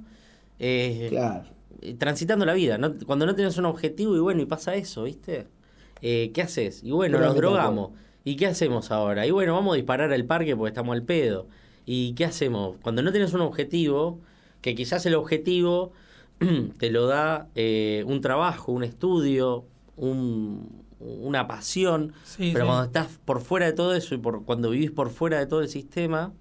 eh, 0.59 1.07
Claro. 1.09 1.43
eh, 1.81 1.95
transitando 1.95 2.45
la 2.45 2.53
vida. 2.53 2.77
No- 2.77 2.93
cuando 3.07 3.25
no 3.25 3.33
tienes 3.35 3.57
un 3.57 3.65
objetivo 3.65 4.15
y 4.15 4.19
bueno, 4.19 4.41
y 4.41 4.45
pasa 4.45 4.75
eso, 4.75 5.03
¿viste? 5.03 5.47
Eh, 6.03 6.31
¿Qué 6.33 6.41
haces? 6.43 6.83
Y 6.83 6.91
bueno, 6.91 7.19
nos 7.19 7.35
drogamos. 7.35 7.89
¿Y 8.23 8.35
qué 8.35 8.45
hacemos 8.45 8.91
ahora? 8.91 9.25
Y 9.25 9.31
bueno, 9.31 9.53
vamos 9.55 9.73
a 9.73 9.75
disparar 9.77 10.13
al 10.13 10.25
parque 10.25 10.55
porque 10.55 10.69
estamos 10.69 10.93
al 10.95 11.01
pedo. 11.03 11.47
¿Y 11.85 12.13
qué 12.13 12.25
hacemos? 12.25 12.77
Cuando 12.81 13.01
no 13.01 13.11
tienes 13.11 13.33
un 13.33 13.41
objetivo, 13.41 14.19
que 14.61 14.75
quizás 14.75 15.05
el 15.05 15.15
objetivo 15.15 15.91
te 16.77 16.91
lo 16.91 17.07
da 17.07 17.49
eh, 17.55 18.03
un 18.07 18.21
trabajo, 18.21 18.71
un 18.71 18.83
estudio, 18.83 19.65
un- 19.97 20.81
una 20.99 21.47
pasión, 21.47 22.13
Sí, 22.23 22.51
pero 22.53 22.65
sí. 22.65 22.67
cuando 22.67 22.83
estás 22.85 23.19
por 23.25 23.41
fuera 23.41 23.65
de 23.65 23.73
todo 23.73 23.95
eso 23.95 24.13
y 24.15 24.19
por, 24.19 24.45
cuando 24.45 24.69
vivís 24.69 24.91
por 24.91 25.09
fuera 25.09 25.39
de 25.39 25.47
todo 25.47 25.61
el 25.61 25.69
sistema, 25.69 26.31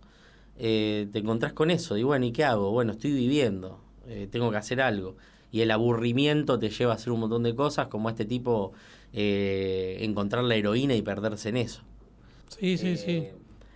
eh, 0.58 1.08
te 1.12 1.18
encontrás 1.20 1.52
con 1.52 1.70
eso. 1.70 1.96
Y 1.96 2.02
bueno, 2.02 2.26
¿y 2.26 2.32
qué 2.32 2.44
hago? 2.44 2.70
Bueno, 2.72 2.92
estoy 2.92 3.12
viviendo, 3.12 3.80
eh, 4.06 4.28
tengo 4.30 4.50
que 4.50 4.56
hacer 4.58 4.80
algo. 4.80 5.16
Y 5.52 5.62
el 5.62 5.70
aburrimiento 5.70 6.58
te 6.58 6.70
lleva 6.70 6.92
a 6.92 6.96
hacer 6.96 7.12
un 7.12 7.20
montón 7.20 7.42
de 7.42 7.54
cosas, 7.54 7.88
como 7.88 8.08
este 8.10 8.24
tipo, 8.24 8.72
eh, 9.12 9.98
encontrar 10.02 10.44
la 10.44 10.54
heroína 10.56 10.94
y 10.94 11.02
perderse 11.02 11.48
en 11.50 11.56
eso. 11.58 11.82
Sí, 12.48 12.76
sí, 12.76 12.96
sí. 12.96 13.28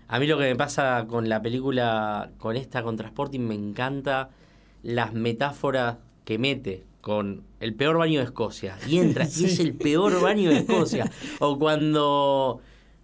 A 0.09 0.19
mí 0.19 0.27
lo 0.27 0.37
que 0.39 0.45
me 0.45 0.57
pasa 0.57 1.07
con 1.09 1.29
la 1.29 1.41
película, 1.43 2.31
con 2.39 2.57
esta, 2.57 2.83
con 2.83 2.97
Transporting, 2.97 3.41
me 3.41 3.55
encanta 3.55 4.31
las 4.83 5.13
metáforas 5.15 5.97
que 6.25 6.39
mete 6.39 6.85
con 7.01 7.43
el 7.61 7.75
peor 7.75 7.99
baño 7.99 8.21
de 8.21 8.27
Escocia. 8.27 8.77
Y 8.89 8.99
entra, 8.99 9.25
y 9.37 9.45
es 9.47 9.59
el 9.61 9.75
peor 9.75 10.21
baño 10.21 10.51
de 10.51 10.59
Escocia. 10.59 11.11
O 11.41 11.59
cuando 11.59 12.61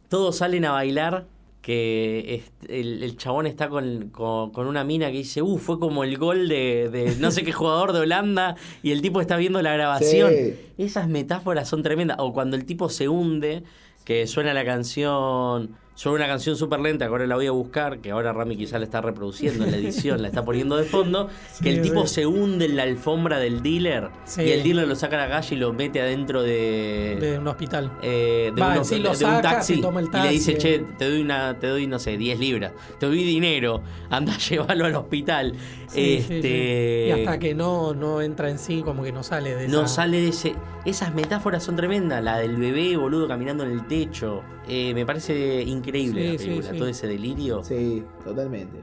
todos 0.08 0.36
salen 0.36 0.64
a 0.64 0.72
bailar, 0.72 1.26
que 1.62 2.34
es- 2.36 2.70
el, 2.70 3.02
el 3.02 3.16
chabón 3.18 3.46
está 3.46 3.68
con, 3.68 4.08
con- 4.10 4.50
con 4.50 4.66
una 4.66 4.84
mina 4.84 5.10
que 5.10 5.18
dice, 5.18 5.42
uh, 5.42 5.58
fue 5.58 5.78
como 5.78 6.04
el 6.04 6.16
gol 6.16 6.48
de, 6.48 6.88
de 6.90 7.16
no 7.16 7.30
sé 7.30 7.42
qué 7.44 7.52
jugador 7.52 7.92
de 7.92 8.00
Holanda, 8.00 8.56
y 8.82 8.92
el 8.92 9.02
tipo 9.02 9.20
está 9.20 9.36
viendo 9.36 9.60
la 9.62 9.72
grabación. 9.74 10.32
Sí. 10.32 10.54
Esas 10.78 11.08
metáforas 11.08 11.68
son 11.68 11.82
tremendas. 11.82 12.16
O 12.20 12.32
cuando 12.32 12.56
el 12.56 12.64
tipo 12.64 12.88
se 12.88 13.08
hunde, 13.08 13.62
que 14.04 14.26
suena 14.26 14.54
la 14.54 14.64
canción, 14.64 15.76
suena 16.00 16.16
una 16.24 16.26
canción 16.28 16.56
súper 16.56 16.80
lenta, 16.80 17.04
que 17.04 17.10
ahora 17.10 17.26
la 17.26 17.34
voy 17.34 17.46
a 17.46 17.50
buscar, 17.50 17.98
que 17.98 18.10
ahora 18.10 18.32
Rami 18.32 18.56
quizá 18.56 18.78
la 18.78 18.84
está 18.86 19.02
reproduciendo 19.02 19.66
en 19.66 19.70
la 19.72 19.76
edición, 19.76 20.22
la 20.22 20.28
está 20.28 20.42
poniendo 20.42 20.76
de 20.78 20.84
fondo, 20.84 21.28
que 21.62 21.68
el 21.68 21.82
tipo 21.82 22.06
se 22.06 22.24
hunde 22.24 22.64
en 22.64 22.76
la 22.76 22.84
alfombra 22.84 23.38
del 23.38 23.62
dealer 23.62 24.08
Sí. 24.24 24.40
y 24.44 24.50
el 24.52 24.62
dealer 24.62 24.88
lo 24.88 24.96
saca 24.96 25.22
a 25.22 25.28
la 25.28 25.34
calle 25.34 25.56
y 25.56 25.58
lo 25.58 25.74
mete 25.74 26.00
adentro 26.00 26.42
de... 26.42 27.18
De 27.20 27.38
un 27.38 27.46
hospital. 27.48 27.92
eh, 28.00 28.50
de, 28.54 28.62
Va, 28.62 28.82
sí, 28.82 28.96
lo 28.98 29.10
de 29.10 29.24
un 29.26 29.30
saca, 29.30 29.42
taxi, 29.42 29.74
se 29.74 29.82
toma 29.82 30.00
el 30.00 30.06
y 30.10 30.16
le 30.22 30.28
dice, 30.30 30.56
che, 30.56 30.78
te 30.96 31.10
doy 31.10 31.20
una, 31.20 31.58
te 31.58 31.66
doy, 31.66 31.86
no 31.86 31.98
sé, 31.98 32.16
10 32.16 32.38
libras, 32.38 32.72
te 32.98 33.04
doy 33.04 33.22
dinero, 33.22 33.82
anda 34.08 34.32
a 34.32 34.38
llevarlo 34.48 34.86
al 34.86 34.94
hospital. 34.94 35.54
Este, 35.94 37.06
Y 37.08 37.10
hasta 37.10 37.38
que 37.38 37.54
no, 37.54 37.92
no 37.94 38.22
entra 38.22 38.48
en 38.48 38.58
sí, 38.58 38.82
como 38.82 39.02
que 39.02 39.12
no 39.12 39.22
sale 39.22 39.54
de 39.54 39.68
no 39.68 39.80
esa- 39.80 39.88
sale 39.96 40.20
de 40.22 40.28
ese. 40.28 40.54
Esas 40.86 41.14
metáforas 41.14 41.62
son 41.62 41.76
tremendas. 41.76 42.22
La 42.24 42.38
del 42.38 42.56
bebé, 42.56 42.96
boludo, 42.96 43.28
caminando 43.28 43.64
en 43.64 43.72
el 43.72 43.86
techo. 43.86 44.42
Eh, 44.70 44.94
me 44.94 45.04
parece 45.04 45.62
increíble 45.62 46.20
Sí, 46.22 46.32
la 46.32 46.38
sí, 46.38 46.44
película, 46.46 46.70
sí. 46.72 46.78
todo 46.78 46.88
ese 46.88 47.06
delirio. 47.08 47.64
Sí, 47.64 48.04
totalmente. 48.24 48.78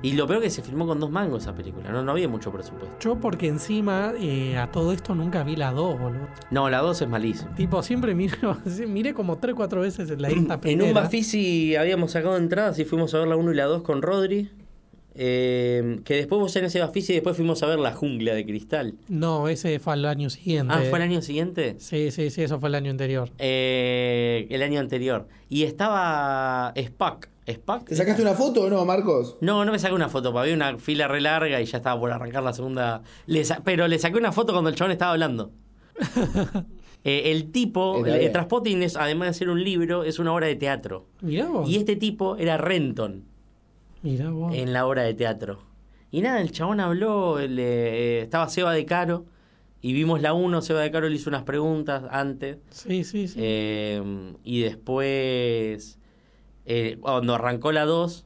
Y 0.00 0.12
lo 0.12 0.26
peor 0.28 0.40
que 0.42 0.50
se 0.50 0.62
filmó 0.62 0.86
con 0.86 1.00
dos 1.00 1.10
mangos 1.10 1.42
esa 1.42 1.54
película, 1.54 1.90
no, 1.90 2.02
no 2.04 2.12
había 2.12 2.28
mucho 2.28 2.52
presupuesto. 2.52 2.96
Yo 3.00 3.16
porque 3.18 3.48
encima 3.48 4.12
eh, 4.20 4.56
a 4.56 4.70
todo 4.70 4.92
esto 4.92 5.14
nunca 5.14 5.42
vi 5.42 5.56
la 5.56 5.72
2, 5.72 5.98
boludo. 5.98 6.28
No, 6.52 6.70
la 6.70 6.78
dos 6.78 7.02
es 7.02 7.08
malísima. 7.08 7.52
Tipo, 7.56 7.82
siempre 7.82 8.14
miro, 8.14 8.56
sí, 8.66 8.86
miré 8.86 9.12
como 9.14 9.38
3 9.38 9.54
4 9.56 9.80
veces 9.80 10.08
la 10.20 10.28
esta 10.28 10.54
En 10.54 10.60
primera. 10.60 10.84
un 10.88 10.94
Bafisi 10.94 11.74
habíamos 11.74 12.12
sacado 12.12 12.36
entradas 12.36 12.78
y 12.78 12.84
fuimos 12.84 13.12
a 13.14 13.18
ver 13.18 13.28
la 13.28 13.36
1 13.36 13.50
y 13.52 13.54
la 13.56 13.64
2 13.64 13.82
con 13.82 14.02
Rodri. 14.02 14.50
Eh, 15.20 15.98
que 16.04 16.14
después 16.14 16.40
vos 16.40 16.54
en 16.54 16.66
ese 16.66 16.78
Bafisi 16.78 17.10
y 17.10 17.16
después 17.16 17.34
fuimos 17.34 17.60
a 17.64 17.66
ver 17.66 17.80
La 17.80 17.92
Jungla 17.92 18.34
de 18.34 18.46
Cristal. 18.46 18.94
No, 19.08 19.48
ese 19.48 19.80
fue 19.80 19.94
el 19.94 20.04
año 20.04 20.30
siguiente. 20.30 20.72
Ah, 20.72 20.80
¿fue 20.88 20.96
el 21.00 21.02
año 21.02 21.22
siguiente? 21.22 21.74
Sí, 21.80 22.12
sí, 22.12 22.30
sí, 22.30 22.42
eso 22.42 22.60
fue 22.60 22.68
el 22.68 22.76
año 22.76 22.92
anterior. 22.92 23.28
Eh, 23.38 24.46
el 24.48 24.62
año 24.62 24.78
anterior. 24.78 25.26
Y 25.48 25.64
estaba 25.64 26.72
Spack. 26.80 27.30
¿Spack? 27.50 27.86
¿Te 27.86 27.96
sacaste 27.96 28.22
una 28.22 28.34
foto 28.34 28.62
o 28.62 28.70
no, 28.70 28.84
Marcos? 28.84 29.36
No, 29.40 29.64
no 29.64 29.72
me 29.72 29.80
saqué 29.80 29.92
una 29.94 30.08
foto, 30.08 30.38
había 30.38 30.54
una 30.54 30.78
fila 30.78 31.08
re 31.08 31.20
larga 31.20 31.60
y 31.60 31.64
ya 31.64 31.78
estaba 31.78 31.98
por 31.98 32.12
arrancar 32.12 32.44
la 32.44 32.52
segunda. 32.52 33.02
Le 33.26 33.42
pero 33.64 33.88
le 33.88 33.98
saqué 33.98 34.18
una 34.18 34.30
foto 34.30 34.52
cuando 34.52 34.70
el 34.70 34.76
chabón 34.76 34.92
estaba 34.92 35.12
hablando. 35.12 35.50
Eh, 37.04 37.30
el 37.30 37.52
tipo. 37.52 38.02
Transpotting 38.32 38.82
es, 38.82 38.96
además 38.96 39.28
de 39.28 39.34
ser 39.34 39.50
un 39.50 39.62
libro, 39.62 40.02
es 40.02 40.18
una 40.18 40.34
obra 40.34 40.48
de 40.48 40.56
teatro. 40.56 41.06
Mirá 41.20 41.46
vos. 41.46 41.70
Y 41.70 41.76
este 41.76 41.94
tipo 41.94 42.36
era 42.36 42.56
Renton 42.56 43.22
Mirá 44.02 44.30
en 44.52 44.72
la 44.72 44.86
obra 44.86 45.02
de 45.02 45.14
teatro. 45.14 45.58
Y 46.10 46.22
nada, 46.22 46.40
el 46.40 46.52
chabón 46.52 46.80
habló, 46.80 47.38
eh, 47.38 48.20
estaba 48.22 48.48
Seba 48.48 48.72
de 48.72 48.86
Caro, 48.86 49.26
y 49.80 49.92
vimos 49.92 50.22
la 50.22 50.32
1, 50.32 50.62
Seba 50.62 50.80
de 50.80 50.90
Caro 50.90 51.08
le 51.08 51.16
hizo 51.16 51.30
unas 51.30 51.42
preguntas 51.42 52.04
antes. 52.10 52.58
Sí, 52.70 53.04
sí, 53.04 53.28
sí. 53.28 53.38
Eh, 53.40 54.34
y 54.42 54.60
después, 54.60 55.98
eh, 56.64 56.96
cuando 57.00 57.34
arrancó 57.34 57.72
la 57.72 57.84
2, 57.84 58.24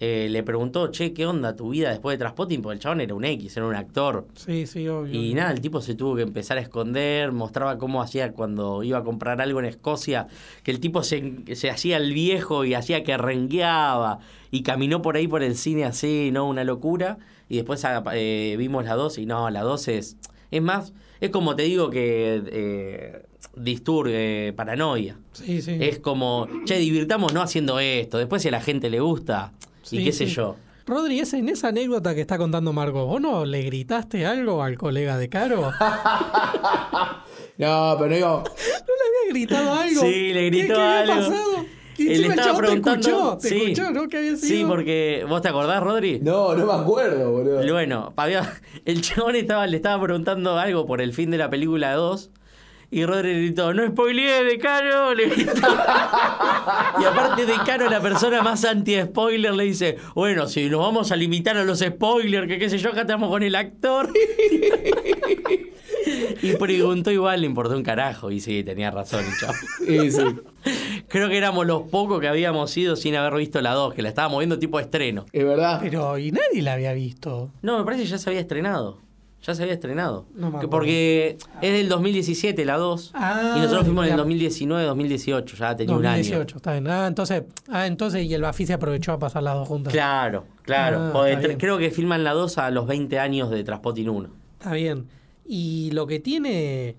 eh, 0.00 0.28
le 0.30 0.42
preguntó, 0.42 0.88
che, 0.88 1.12
¿qué 1.12 1.26
onda 1.26 1.54
tu 1.54 1.70
vida 1.70 1.90
después 1.90 2.14
de 2.14 2.18
Transpotting? 2.18 2.60
Porque 2.60 2.74
el 2.74 2.80
chabón 2.80 3.00
era 3.00 3.14
un 3.14 3.24
X, 3.24 3.56
era 3.56 3.66
un 3.66 3.74
actor. 3.74 4.26
sí, 4.34 4.66
sí, 4.66 4.88
obvio. 4.88 5.14
Y 5.14 5.32
nada, 5.34 5.52
el 5.52 5.60
tipo 5.60 5.80
se 5.80 5.94
tuvo 5.94 6.16
que 6.16 6.22
empezar 6.22 6.58
a 6.58 6.60
esconder, 6.60 7.30
mostraba 7.30 7.78
cómo 7.78 8.02
hacía 8.02 8.32
cuando 8.32 8.82
iba 8.82 8.98
a 8.98 9.04
comprar 9.04 9.40
algo 9.40 9.60
en 9.60 9.66
Escocia, 9.66 10.26
que 10.64 10.72
el 10.72 10.80
tipo 10.80 11.02
se, 11.02 11.54
se 11.54 11.70
hacía 11.70 11.98
el 11.98 12.12
viejo 12.12 12.64
y 12.64 12.74
hacía 12.74 13.04
que 13.04 13.16
rengueaba 13.16 14.18
y 14.50 14.62
caminó 14.62 15.02
por 15.02 15.16
ahí 15.16 15.28
por 15.28 15.42
el 15.42 15.56
cine 15.56 15.84
así, 15.84 16.30
¿no? 16.32 16.48
Una 16.48 16.64
locura. 16.64 17.18
Y 17.48 17.56
después 17.56 17.84
ah, 17.84 18.02
eh, 18.12 18.56
vimos 18.58 18.84
la 18.84 18.94
2 18.94 19.18
y 19.18 19.26
no, 19.26 19.50
la 19.50 19.62
2 19.62 19.88
es, 19.88 20.16
Es 20.50 20.62
más, 20.62 20.92
es 21.20 21.30
como 21.30 21.54
te 21.54 21.62
digo 21.62 21.90
que 21.90 22.42
eh, 22.46 23.22
Disturb, 23.56 24.08
eh, 24.10 24.52
Paranoia. 24.56 25.18
Sí, 25.32 25.62
sí. 25.62 25.76
Es 25.80 25.98
como, 25.98 26.48
che, 26.64 26.78
divirtámonos 26.78 27.42
haciendo 27.44 27.78
esto. 27.78 28.18
Después 28.18 28.42
si 28.42 28.48
a 28.48 28.50
la 28.52 28.60
gente 28.60 28.90
le 28.90 29.00
gusta, 29.00 29.52
y 29.84 29.86
Sí, 29.98 30.04
qué 30.04 30.12
sé 30.12 30.26
yo. 30.26 30.56
Rodri, 30.84 31.20
en 31.20 31.48
esa 31.48 31.68
anécdota 31.68 32.14
que 32.14 32.20
está 32.22 32.38
contando 32.38 32.72
Margot, 32.72 33.06
¿vos 33.06 33.20
no 33.20 33.44
le 33.44 33.62
gritaste 33.62 34.26
algo 34.26 34.62
al 34.62 34.76
colega 34.76 35.16
de 35.16 35.28
Caro? 35.28 35.70
No, 37.58 37.96
pero 37.98 38.14
digo, 38.14 38.44
¿No 38.46 38.52
le 38.52 39.30
había 39.30 39.32
gritado 39.32 39.72
algo? 39.74 40.00
Sí, 40.00 40.32
le 40.32 40.46
gritó 40.46 40.74
¿Qué, 40.74 40.74
qué 40.74 40.80
había 40.80 41.14
pasado? 41.16 41.66
Y 41.98 42.12
Él 42.12 42.24
estaba 42.24 42.42
chabón 42.42 42.60
te 42.62 42.66
preguntando. 42.66 43.08
escuchó, 43.08 43.38
te 43.38 43.48
sí, 43.50 43.56
escuchó, 43.62 43.90
¿no? 43.90 44.08
¿Qué 44.08 44.16
había 44.16 44.36
sido? 44.36 44.48
Sí, 44.48 44.64
porque. 44.66 45.26
¿Vos 45.28 45.42
te 45.42 45.48
acordás, 45.48 45.82
Rodri? 45.82 46.18
no, 46.20 46.54
no 46.54 46.66
me 46.66 46.72
acuerdo, 46.72 47.30
boludo. 47.30 47.72
Bueno, 47.72 48.12
había- 48.16 48.50
el 48.86 49.02
chabón 49.02 49.36
estaba, 49.36 49.66
le 49.66 49.76
estaba 49.76 50.02
preguntando 50.02 50.58
algo 50.58 50.86
por 50.86 51.00
el 51.02 51.12
fin 51.12 51.30
de 51.30 51.38
la 51.38 51.50
película 51.50 51.92
2. 51.92 52.30
Y 52.94 53.06
Rodri 53.06 53.32
gritó, 53.32 53.72
no 53.72 53.86
spoileé 53.86 54.44
de 54.44 54.58
Caro, 54.58 55.14
le 55.16 55.26
gritó. 55.30 55.66
y 57.00 57.04
aparte 57.04 57.46
de 57.46 57.54
Caro, 57.64 57.88
la 57.88 58.02
persona 58.02 58.42
más 58.42 58.66
anti-spoiler 58.66 59.54
le 59.54 59.64
dice, 59.64 59.96
bueno, 60.14 60.46
si 60.46 60.68
nos 60.68 60.80
vamos 60.80 61.10
a 61.10 61.16
limitar 61.16 61.56
a 61.56 61.64
los 61.64 61.78
spoilers, 61.78 62.46
que 62.46 62.58
qué 62.58 62.68
sé 62.68 62.76
yo, 62.76 62.90
acá 62.90 63.00
estamos 63.00 63.30
con 63.30 63.42
el 63.42 63.54
actor. 63.54 64.12
y 66.42 66.52
preguntó 66.56 67.10
igual, 67.10 67.40
le 67.40 67.46
importó 67.46 67.74
un 67.76 67.82
carajo. 67.82 68.30
Y 68.30 68.40
sí, 68.40 68.62
tenía 68.62 68.90
razón 68.90 69.24
chabón. 69.40 69.56
Sí, 69.86 70.10
sí. 70.12 70.22
Creo 71.08 71.30
que 71.30 71.38
éramos 71.38 71.66
los 71.66 71.84
pocos 71.84 72.20
que 72.20 72.28
habíamos 72.28 72.76
ido 72.76 72.96
sin 72.96 73.16
haber 73.16 73.34
visto 73.34 73.62
la 73.62 73.72
2, 73.72 73.94
que 73.94 74.02
la 74.02 74.10
estábamos 74.10 74.40
viendo 74.40 74.58
tipo 74.58 74.78
estreno. 74.78 75.24
Es 75.32 75.44
verdad. 75.46 75.78
Pero, 75.82 76.18
y 76.18 76.30
nadie 76.30 76.60
la 76.60 76.74
había 76.74 76.92
visto. 76.92 77.50
No, 77.62 77.78
me 77.78 77.84
parece 77.84 78.02
que 78.02 78.08
ya 78.10 78.18
se 78.18 78.28
había 78.28 78.40
estrenado. 78.40 78.98
Ya 79.42 79.54
se 79.56 79.62
había 79.62 79.74
estrenado. 79.74 80.26
No 80.34 80.60
Que 80.60 80.68
porque 80.68 81.36
es 81.60 81.72
del 81.72 81.88
2017 81.88 82.64
la 82.64 82.76
2. 82.76 83.10
Ah, 83.14 83.54
y 83.56 83.60
nosotros 83.60 83.84
fuimos 83.86 84.04
en 84.04 84.10
el 84.12 84.16
ya. 84.16 84.16
2019, 84.18 84.84
2018. 84.84 85.56
Ya 85.56 85.76
tenía 85.76 85.96
un 85.96 86.02
2018, 86.02 86.56
está 86.58 86.72
bien. 86.72 86.86
Ah, 86.88 87.06
entonces, 87.08 87.42
ah, 87.68 87.86
entonces, 87.88 88.24
y 88.24 88.32
el 88.34 88.42
Bafi 88.42 88.66
se 88.66 88.72
aprovechó 88.74 89.12
a 89.12 89.18
pasar 89.18 89.42
las 89.42 89.54
dos 89.54 89.62
año. 89.62 89.68
juntas. 89.68 89.92
Claro, 89.92 90.44
claro. 90.62 91.12
Ah, 91.14 91.28
está 91.28 91.46
bien. 91.48 91.58
creo 91.58 91.76
que 91.78 91.90
filman 91.90 92.22
la 92.22 92.32
2 92.32 92.58
a 92.58 92.70
los 92.70 92.86
20 92.86 93.18
años 93.18 93.50
de 93.50 93.64
Traspotting 93.64 94.08
1. 94.08 94.28
Está 94.60 94.72
bien. 94.74 95.08
Y 95.44 95.90
lo 95.92 96.06
que 96.06 96.20
tiene 96.20 96.94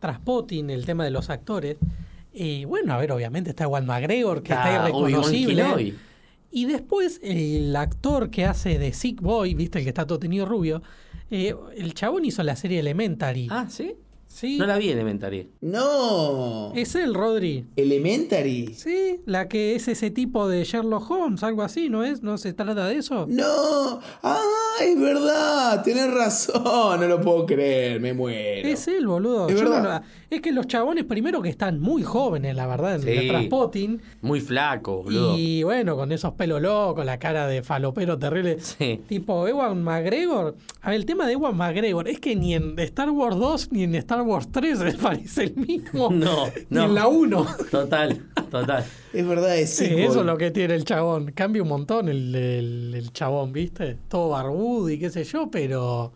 Traspotting, 0.00 0.70
el 0.70 0.84
tema 0.86 1.04
de 1.04 1.10
los 1.10 1.30
actores, 1.30 1.76
eh, 2.34 2.64
bueno, 2.66 2.92
a 2.94 2.98
ver, 2.98 3.12
obviamente 3.12 3.50
está 3.50 3.66
Juan 3.66 3.86
McGregor, 3.86 4.42
que 4.42 4.52
está 4.52 4.84
Ah, 4.86 4.88
Obi-Wan 4.92 5.34
irreconocible. 5.34 5.94
Y 6.50 6.64
después 6.64 7.20
el 7.22 7.74
actor 7.76 8.30
que 8.30 8.44
hace 8.44 8.78
de 8.78 8.92
Sick 8.92 9.20
Boy, 9.20 9.54
viste, 9.54 9.78
el 9.78 9.84
que 9.84 9.90
está 9.90 10.06
todo 10.06 10.18
tenido 10.18 10.46
rubio, 10.46 10.82
eh, 11.30 11.54
el 11.76 11.94
chabón 11.94 12.24
hizo 12.24 12.42
la 12.42 12.56
serie 12.56 12.80
Elementary. 12.80 13.48
Ah, 13.50 13.66
¿sí? 13.68 13.96
Sí. 14.36 14.58
No 14.58 14.66
la 14.66 14.76
vi 14.78 14.90
Elementary. 14.90 15.50
No. 15.60 16.72
Es 16.74 16.94
él, 16.94 17.14
Rodri. 17.14 17.64
Elementary. 17.76 18.74
Sí, 18.74 19.20
la 19.26 19.48
que 19.48 19.74
es 19.74 19.88
ese 19.88 20.10
tipo 20.10 20.48
de 20.48 20.64
Sherlock 20.64 21.10
Holmes, 21.10 21.42
algo 21.42 21.62
así, 21.62 21.88
¿no 21.88 22.04
es? 22.04 22.22
¿No 22.22 22.36
se 22.38 22.52
trata 22.52 22.86
de 22.86 22.96
eso? 22.98 23.26
No. 23.28 24.00
Ah, 24.22 24.38
es 24.82 25.00
verdad. 25.00 25.82
Tenés 25.82 26.12
razón. 26.12 27.00
No 27.00 27.06
lo 27.08 27.20
puedo 27.20 27.46
creer. 27.46 28.00
Me 28.00 28.12
muero. 28.12 28.68
Es 28.68 28.86
él, 28.88 29.06
boludo. 29.06 29.48
Es 29.48 29.60
no 29.62 29.70
verdad. 29.70 30.02
es 30.28 30.40
que 30.40 30.52
los 30.52 30.66
chabones, 30.66 31.04
primero 31.04 31.40
que 31.40 31.48
están 31.48 31.80
muy 31.80 32.02
jóvenes, 32.02 32.54
la 32.54 32.66
verdad, 32.66 32.96
en 32.96 33.02
Sí. 33.02 33.10
el 33.10 33.28
Traspotting. 33.28 34.02
Muy 34.20 34.40
flaco, 34.40 35.02
boludo. 35.04 35.36
Y 35.38 35.62
bueno, 35.62 35.96
con 35.96 36.12
esos 36.12 36.34
pelos 36.34 36.60
locos, 36.60 37.04
la 37.06 37.18
cara 37.18 37.46
de 37.46 37.62
falopero 37.62 38.18
terrible. 38.18 38.58
Sí. 38.60 39.00
Tipo, 39.08 39.46
Ewan 39.48 39.82
McGregor. 39.82 40.56
A 40.82 40.90
ver, 40.90 40.96
el 41.00 41.06
tema 41.06 41.26
de 41.26 41.32
Ewan 41.34 41.56
McGregor 41.56 42.08
es 42.08 42.20
que 42.20 42.36
ni 42.36 42.54
en 42.54 42.78
Star 42.80 43.10
Wars 43.10 43.36
2 43.36 43.72
ni 43.72 43.84
en 43.84 43.94
Star 43.94 44.20
Wars 44.22 44.25
3 44.50 44.78
me 44.84 44.92
parece 44.94 45.44
el 45.44 45.56
mismo. 45.56 46.10
No, 46.12 46.46
Ni 46.46 46.52
no. 46.70 46.84
en 46.84 46.94
la 46.94 47.06
1. 47.08 47.46
Total, 47.70 48.22
total. 48.50 48.84
Es 49.12 49.26
verdad, 49.26 49.56
es 49.56 49.70
Sí, 49.74 49.84
eso 49.86 50.20
es 50.20 50.26
lo 50.26 50.36
que 50.36 50.50
tiene 50.50 50.74
el 50.74 50.84
chabón. 50.84 51.32
Cambia 51.32 51.62
un 51.62 51.68
montón 51.68 52.08
el, 52.08 52.34
el- 52.34 52.94
el 52.94 53.12
chabón, 53.12 53.52
¿viste? 53.52 53.96
Todo 54.08 54.30
barbudo 54.30 54.90
y 54.90 54.98
qué 54.98 55.10
sé 55.10 55.24
yo, 55.24 55.50
pero. 55.50 56.12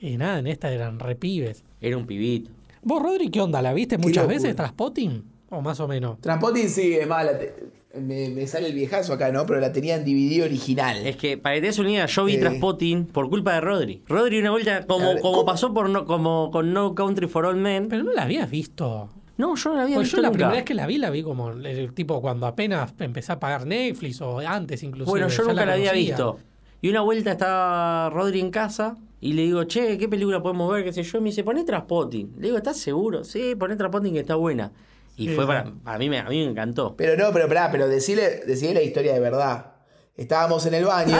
Y 0.00 0.16
nada, 0.16 0.38
en 0.38 0.46
esta 0.46 0.70
eran 0.72 0.98
repibes. 1.00 1.64
Era 1.80 1.96
un 1.96 2.06
pibito. 2.06 2.50
¿Vos, 2.82 3.02
Rodri, 3.02 3.30
qué 3.30 3.40
onda? 3.40 3.60
¿La 3.60 3.72
viste 3.72 3.98
muchas 3.98 4.26
veces, 4.28 4.54
Traspotting? 4.54 5.24
¿O 5.50 5.60
más 5.60 5.80
o 5.80 5.88
menos? 5.88 6.20
Transpotting 6.20 6.68
sí, 6.68 6.94
es 6.94 7.06
más, 7.08 7.24
la 7.24 7.38
te- 7.38 7.54
me, 8.00 8.28
me 8.30 8.46
sale 8.46 8.68
el 8.68 8.74
viejazo 8.74 9.12
acá, 9.12 9.30
¿no? 9.32 9.46
Pero 9.46 9.60
la 9.60 9.72
tenía 9.72 9.96
en 9.96 10.04
DVD 10.04 10.42
original. 10.44 11.06
Es 11.06 11.16
que 11.16 11.36
para 11.38 11.54
que 11.56 11.60
te 11.62 11.66
des 11.68 11.78
una 11.78 11.90
idea, 11.90 12.06
yo 12.06 12.24
vi 12.24 12.34
Eh. 12.34 12.38
Traspotting 12.38 13.06
por 13.06 13.28
culpa 13.28 13.54
de 13.54 13.60
Rodri. 13.60 14.02
Rodri 14.06 14.38
una 14.38 14.50
vuelta, 14.50 14.86
como, 14.86 15.06
como 15.06 15.20
¿cómo? 15.20 15.44
pasó 15.44 15.72
por 15.74 15.88
no, 15.90 16.04
como 16.04 16.50
con 16.50 16.72
No 16.72 16.94
Country 16.94 17.26
for 17.26 17.44
All 17.46 17.56
Men. 17.56 17.88
Pero 17.88 18.04
no 18.04 18.12
la 18.12 18.22
habías 18.22 18.50
visto. 18.50 19.08
No, 19.36 19.54
yo 19.54 19.70
no 19.70 19.76
la 19.76 19.82
había 19.84 19.94
Pues 19.96 20.06
visto 20.06 20.16
yo 20.16 20.22
la 20.22 20.28
nunca. 20.28 20.36
primera 20.38 20.54
vez 20.56 20.64
que 20.64 20.74
la 20.74 20.86
vi, 20.86 20.98
la 20.98 21.10
vi 21.10 21.22
como 21.22 21.50
el 21.50 21.92
tipo 21.94 22.20
cuando 22.20 22.46
apenas 22.46 22.92
empecé 22.98 23.32
a 23.32 23.38
pagar 23.38 23.66
Netflix 23.66 24.20
o 24.20 24.40
antes 24.40 24.82
inclusive. 24.82 25.10
Bueno, 25.10 25.28
yo 25.28 25.44
nunca 25.44 25.64
la, 25.64 25.74
había 25.74 25.92
visto. 25.92 26.38
Y 26.82 26.88
una 26.90 27.02
vuelta 27.02 27.32
estaba 27.32 28.10
Rodri 28.10 28.40
en 28.40 28.50
casa 28.50 28.96
y 29.20 29.32
le 29.34 29.42
digo, 29.42 29.64
che, 29.64 29.96
¿qué 29.98 30.08
película 30.08 30.42
podemos 30.42 30.72
ver? 30.72 30.84
¿Qué 30.84 30.92
sé 30.92 31.02
yo? 31.04 31.18
Y 31.18 31.20
me 31.20 31.30
dice, 31.30 31.44
poné 31.44 31.64
Traspotting. 31.64 32.34
Le 32.36 32.46
digo, 32.48 32.56
¿estás 32.56 32.78
seguro? 32.78 33.22
Sí, 33.24 33.54
poné 33.56 33.76
Traspotting 33.76 34.12
que 34.12 34.20
está 34.20 34.34
buena. 34.36 34.72
Y 35.18 35.26
Sí, 35.28 35.34
fue 35.34 35.46
para, 35.46 35.70
para 35.84 35.98
mí, 35.98 36.08
me, 36.08 36.18
a 36.18 36.24
mí 36.24 36.38
me 36.44 36.50
encantó. 36.52 36.94
Pero 36.96 37.16
no, 37.16 37.32
pero 37.32 37.46
pará, 37.48 37.70
pero 37.70 37.86
decirle, 37.88 38.40
decirle 38.46 38.74
la 38.76 38.82
historia 38.82 39.12
de 39.12 39.20
verdad. 39.20 39.72
Estábamos 40.16 40.64
en 40.66 40.74
el 40.74 40.84
baño. 40.84 41.16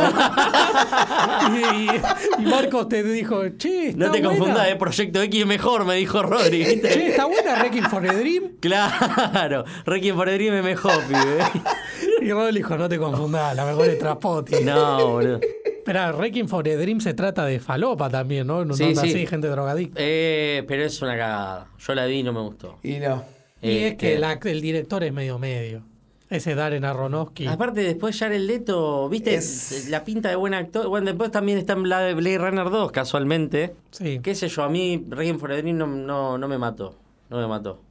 y, 2.38 2.42
y 2.42 2.46
Marcos 2.46 2.88
te 2.88 3.02
dijo, 3.02 3.48
che, 3.56 3.90
está 3.90 3.98
No 4.06 4.10
te 4.10 4.18
buena. 4.20 4.28
confundas, 4.28 4.68
eh, 4.68 4.76
Proyecto 4.76 5.22
X 5.22 5.40
es 5.40 5.46
mejor, 5.46 5.84
me 5.84 5.94
dijo 5.96 6.22
Rodri. 6.22 6.58
¿viste? 6.64 6.88
Che, 6.88 7.08
está 7.10 7.26
buena 7.26 7.54
Wrecking 7.60 7.84
for 7.84 8.08
a 8.08 8.12
Dream. 8.14 8.56
Claro, 8.60 9.64
Requiem 9.84 10.16
for 10.16 10.28
a 10.28 10.32
Dream 10.32 10.54
es 10.54 10.64
mejor, 10.64 11.02
pibe. 11.06 11.38
Y 12.20 12.32
Rodri 12.32 12.56
dijo, 12.56 12.76
no 12.76 12.88
te 12.88 12.98
confundas, 12.98 13.54
la 13.54 13.64
mejor 13.64 13.86
es 13.88 13.98
Traspotting. 14.00 14.64
No, 14.66 15.06
boludo. 15.12 15.40
Pero 15.84 16.16
Wrecking 16.18 16.48
for 16.48 16.68
a 16.68 16.76
Dream 16.76 17.00
se 17.00 17.14
trata 17.14 17.46
de 17.46 17.60
falopa 17.60 18.10
también, 18.10 18.46
¿no? 18.48 18.64
No 18.64 18.74
sí. 18.74 18.92
así, 18.96 19.26
gente 19.26 19.46
drogadicta. 19.46 19.94
Eh, 20.02 20.64
pero 20.66 20.84
es 20.84 21.00
una 21.00 21.12
cagada. 21.16 21.68
Yo 21.78 21.94
la 21.94 22.06
vi 22.06 22.18
y 22.18 22.22
no 22.24 22.32
me 22.32 22.40
gustó. 22.40 22.78
y 22.82 22.98
no. 22.98 23.37
Y 23.62 23.68
es 23.78 23.96
que 23.96 24.14
Este, 24.14 24.18
la- 24.18 24.38
el 24.42 24.60
director 24.60 25.02
es 25.04 25.12
medio 25.12 25.38
medio. 25.38 25.82
Ese 26.30 26.54
Darren 26.54 26.84
Aronofsky. 26.84 27.46
Aparte, 27.46 27.80
después 27.80 28.18
Jared 28.18 28.40
Leto, 28.40 29.08
¿viste? 29.08 29.34
Es- 29.34 29.88
La 29.88 30.04
pinta 30.04 30.28
de 30.28 30.36
buen 30.36 30.52
actor. 30.52 30.86
Bueno, 30.88 31.06
después 31.06 31.30
también 31.30 31.56
está 31.56 31.72
en 31.72 31.84
Blade 31.84 32.12
Blade 32.14 32.38
Runner 32.38 32.68
2, 32.68 32.92
casualmente. 32.92 33.74
Sí, 33.92 34.20
Qué 34.22 34.34
sé 34.34 34.48
yo, 34.48 34.62
a 34.62 34.68
mí 34.68 35.02
Requiem 35.08 35.38
for 35.38 35.50
no, 35.64 35.86
no, 35.86 36.36
no 36.36 36.48
me 36.48 36.58
mató. 36.58 36.96
No 37.30 37.38
me 37.38 37.46
mató. 37.46 37.82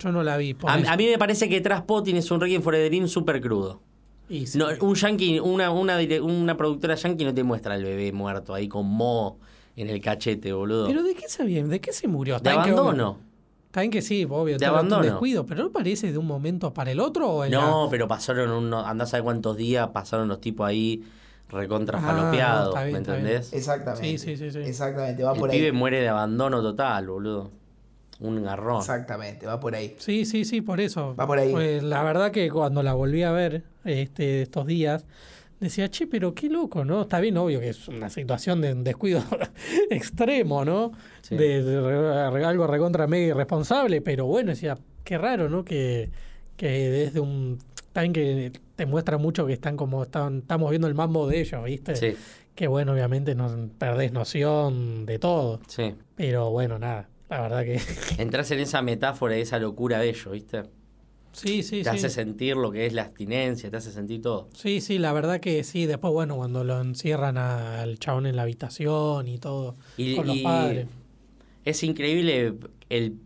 yo 0.00 0.10
no 0.12 0.22
la 0.24 0.36
vi. 0.36 0.54
por 0.54 0.68
A, 0.70 0.74
a 0.74 0.96
mí 0.96 1.06
me 1.06 1.16
parece 1.16 1.48
que 1.48 1.60
Traspotting 1.60 2.16
es 2.16 2.30
un 2.30 2.40
Requiem 2.40 2.60
for 2.62 2.74
súper 3.06 3.40
crudo. 3.40 3.80
Y 4.28 4.46
sí. 4.48 4.58
No, 4.58 4.66
un 4.80 4.94
yankee, 4.96 5.38
una, 5.38 5.70
una, 5.70 5.96
una 6.22 6.56
productora 6.56 6.96
yankee 6.96 7.24
no 7.24 7.32
te 7.32 7.44
muestra 7.44 7.74
al 7.74 7.84
bebé 7.84 8.10
muerto 8.10 8.52
ahí 8.52 8.66
con 8.66 8.86
mo 8.86 9.38
en 9.76 9.88
el 9.88 10.00
cachete, 10.00 10.52
boludo. 10.52 10.88
Pero 10.88 11.04
¿de 11.04 11.14
qué 11.14 11.28
se? 11.28 11.44
¿De 11.44 11.80
qué 11.80 11.92
se 11.92 12.08
murió? 12.08 12.40
de 12.40 12.50
bien 12.50 12.62
que- 12.64 12.70
abandono. 12.70 13.18
Está 13.76 13.82
bien 13.82 13.90
que 13.90 14.00
sí, 14.00 14.24
obvio. 14.24 14.56
De 14.56 14.64
un 14.64 14.70
abandono. 14.70 15.02
descuido, 15.02 15.44
pero 15.44 15.64
¿no 15.64 15.70
parece 15.70 16.10
de 16.10 16.16
un 16.16 16.26
momento 16.26 16.72
para 16.72 16.92
el 16.92 16.98
otro? 16.98 17.28
O 17.30 17.44
en 17.44 17.50
No, 17.52 17.84
la- 17.84 17.90
pero 17.90 18.08
pasaron 18.08 18.50
unos, 18.50 18.86
andás 18.86 19.12
a 19.12 19.20
cuántos 19.20 19.54
días 19.58 19.88
pasaron 19.88 20.28
los 20.28 20.40
tipos 20.40 20.66
ahí 20.66 21.04
recontra 21.50 22.00
Ah, 22.02 22.72
¿me 22.90 22.96
entendés? 22.96 23.52
Exactamente. 23.52 24.16
Sí, 24.16 24.16
sí, 24.16 24.36
sí, 24.38 24.50
sí. 24.50 24.60
Exactamente, 24.66 25.22
va 25.22 25.32
El 25.34 25.38
por 25.40 25.50
pibe 25.50 25.66
ahí. 25.66 25.72
muere 25.72 26.00
de 26.00 26.08
abandono 26.08 26.62
total, 26.62 27.06
boludo. 27.06 27.50
Un 28.20 28.42
garrón. 28.42 28.78
Exactamente, 28.80 29.44
va 29.44 29.60
por 29.60 29.74
ahí. 29.74 29.94
Sí, 29.98 30.24
sí, 30.24 30.46
sí, 30.46 30.62
por 30.62 30.80
eso. 30.80 31.14
Va 31.14 31.26
por 31.26 31.38
ahí. 31.38 31.52
Pues 31.52 31.82
la 31.82 32.02
verdad 32.02 32.30
que 32.30 32.48
cuando 32.50 32.82
la 32.82 32.94
volví 32.94 33.24
a 33.24 33.30
ver 33.32 33.62
este, 33.84 34.40
estos 34.40 34.66
días, 34.66 35.04
decía, 35.60 35.90
che, 35.90 36.06
pero 36.06 36.34
qué 36.34 36.48
loco, 36.48 36.84
¿no? 36.84 37.02
Está 37.02 37.20
bien, 37.20 37.36
obvio 37.36 37.60
que 37.60 37.70
es 37.70 37.88
una 37.88 38.10
situación 38.10 38.60
de 38.60 38.72
un 38.72 38.84
descuido 38.84 39.22
extremo, 39.90 40.64
¿no? 40.64 40.92
Sí. 41.22 41.36
De, 41.36 41.58
algo 42.44 42.66
recontra 42.66 43.06
mega 43.06 43.28
irresponsable, 43.28 44.00
pero 44.00 44.26
bueno, 44.26 44.50
decía, 44.50 44.78
qué 45.04 45.18
raro, 45.18 45.48
¿no? 45.48 45.64
Que, 45.64 46.10
que 46.56 46.68
desde 46.68 47.20
un... 47.20 47.58
También 47.92 48.12
que 48.12 48.52
te 48.74 48.84
muestra 48.84 49.16
mucho 49.16 49.46
que 49.46 49.54
están 49.54 49.76
como, 49.76 50.02
están, 50.02 50.38
estamos 50.38 50.68
viendo 50.68 50.86
el 50.86 50.94
mambo 50.94 51.26
de 51.26 51.40
ellos, 51.40 51.64
¿viste? 51.64 51.96
Sí, 51.96 52.14
Que 52.54 52.66
bueno, 52.66 52.92
obviamente 52.92 53.34
no, 53.34 53.70
perdés 53.78 54.12
noción 54.12 55.06
de 55.06 55.18
todo, 55.18 55.60
sí. 55.66 55.94
pero 56.14 56.50
bueno, 56.50 56.78
nada, 56.78 57.08
la 57.30 57.40
verdad 57.40 57.64
que... 57.64 57.80
Entrás 58.22 58.50
en 58.50 58.58
esa 58.58 58.82
metáfora 58.82 59.38
y 59.38 59.40
esa 59.40 59.58
locura 59.58 59.98
de 59.98 60.10
ellos, 60.10 60.30
¿viste? 60.30 60.64
Sí, 61.36 61.62
sí, 61.62 61.78
te 61.82 61.90
sí. 61.90 61.96
hace 61.96 62.10
sentir 62.10 62.56
lo 62.56 62.70
que 62.72 62.86
es 62.86 62.92
la 62.92 63.02
abstinencia, 63.02 63.70
te 63.70 63.76
hace 63.76 63.92
sentir 63.92 64.22
todo. 64.22 64.48
Sí, 64.54 64.80
sí, 64.80 64.98
la 64.98 65.12
verdad 65.12 65.40
que 65.40 65.62
sí. 65.64 65.86
Después, 65.86 66.12
bueno, 66.12 66.36
cuando 66.36 66.64
lo 66.64 66.80
encierran 66.80 67.36
al 67.36 67.98
chabón 67.98 68.26
en 68.26 68.36
la 68.36 68.42
habitación 68.42 69.28
y 69.28 69.38
todo, 69.38 69.76
Y, 69.96 70.16
con 70.16 70.26
los 70.26 70.36
y 70.36 70.42
padres. 70.42 70.86
es 71.64 71.82
increíble 71.82 72.54
el 72.88 73.16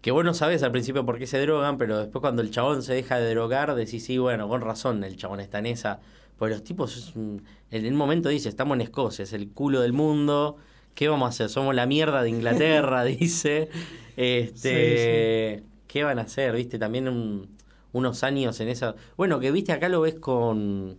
que 0.00 0.10
vos 0.10 0.24
no 0.24 0.34
sabés 0.34 0.62
al 0.62 0.70
principio 0.72 1.04
por 1.06 1.18
qué 1.18 1.26
se 1.26 1.40
drogan, 1.40 1.78
pero 1.78 1.98
después 1.98 2.20
cuando 2.20 2.42
el 2.42 2.50
chabón 2.50 2.82
se 2.82 2.94
deja 2.94 3.18
de 3.18 3.30
drogar, 3.30 3.74
decís, 3.74 4.04
sí, 4.04 4.18
bueno, 4.18 4.48
con 4.48 4.60
razón, 4.60 5.02
el 5.04 5.16
chabón 5.16 5.40
está 5.40 5.58
en 5.58 5.66
esa. 5.66 6.00
Pues 6.38 6.52
los 6.52 6.62
tipos, 6.64 7.12
en 7.16 7.86
un 7.86 7.94
momento 7.96 8.28
dice, 8.28 8.48
estamos 8.48 8.74
en 8.76 8.80
Escocia, 8.82 9.22
es 9.22 9.32
el 9.32 9.50
culo 9.50 9.80
del 9.80 9.92
mundo, 9.92 10.56
¿Qué 10.94 11.08
vamos 11.08 11.26
a 11.26 11.30
hacer? 11.30 11.48
Somos 11.48 11.74
la 11.74 11.86
mierda 11.86 12.22
de 12.22 12.30
Inglaterra, 12.30 13.02
dice. 13.04 13.68
Este, 14.16 15.62
¿Qué 15.94 16.02
van 16.02 16.18
a 16.18 16.22
hacer? 16.22 16.52
¿Viste? 16.56 16.76
También 16.80 17.06
un- 17.08 17.48
unos 17.92 18.24
años 18.24 18.58
en 18.58 18.68
esa... 18.68 18.96
Bueno, 19.16 19.38
que 19.38 19.52
viste, 19.52 19.70
acá 19.72 19.88
lo 19.88 20.00
ves 20.00 20.16
con... 20.16 20.98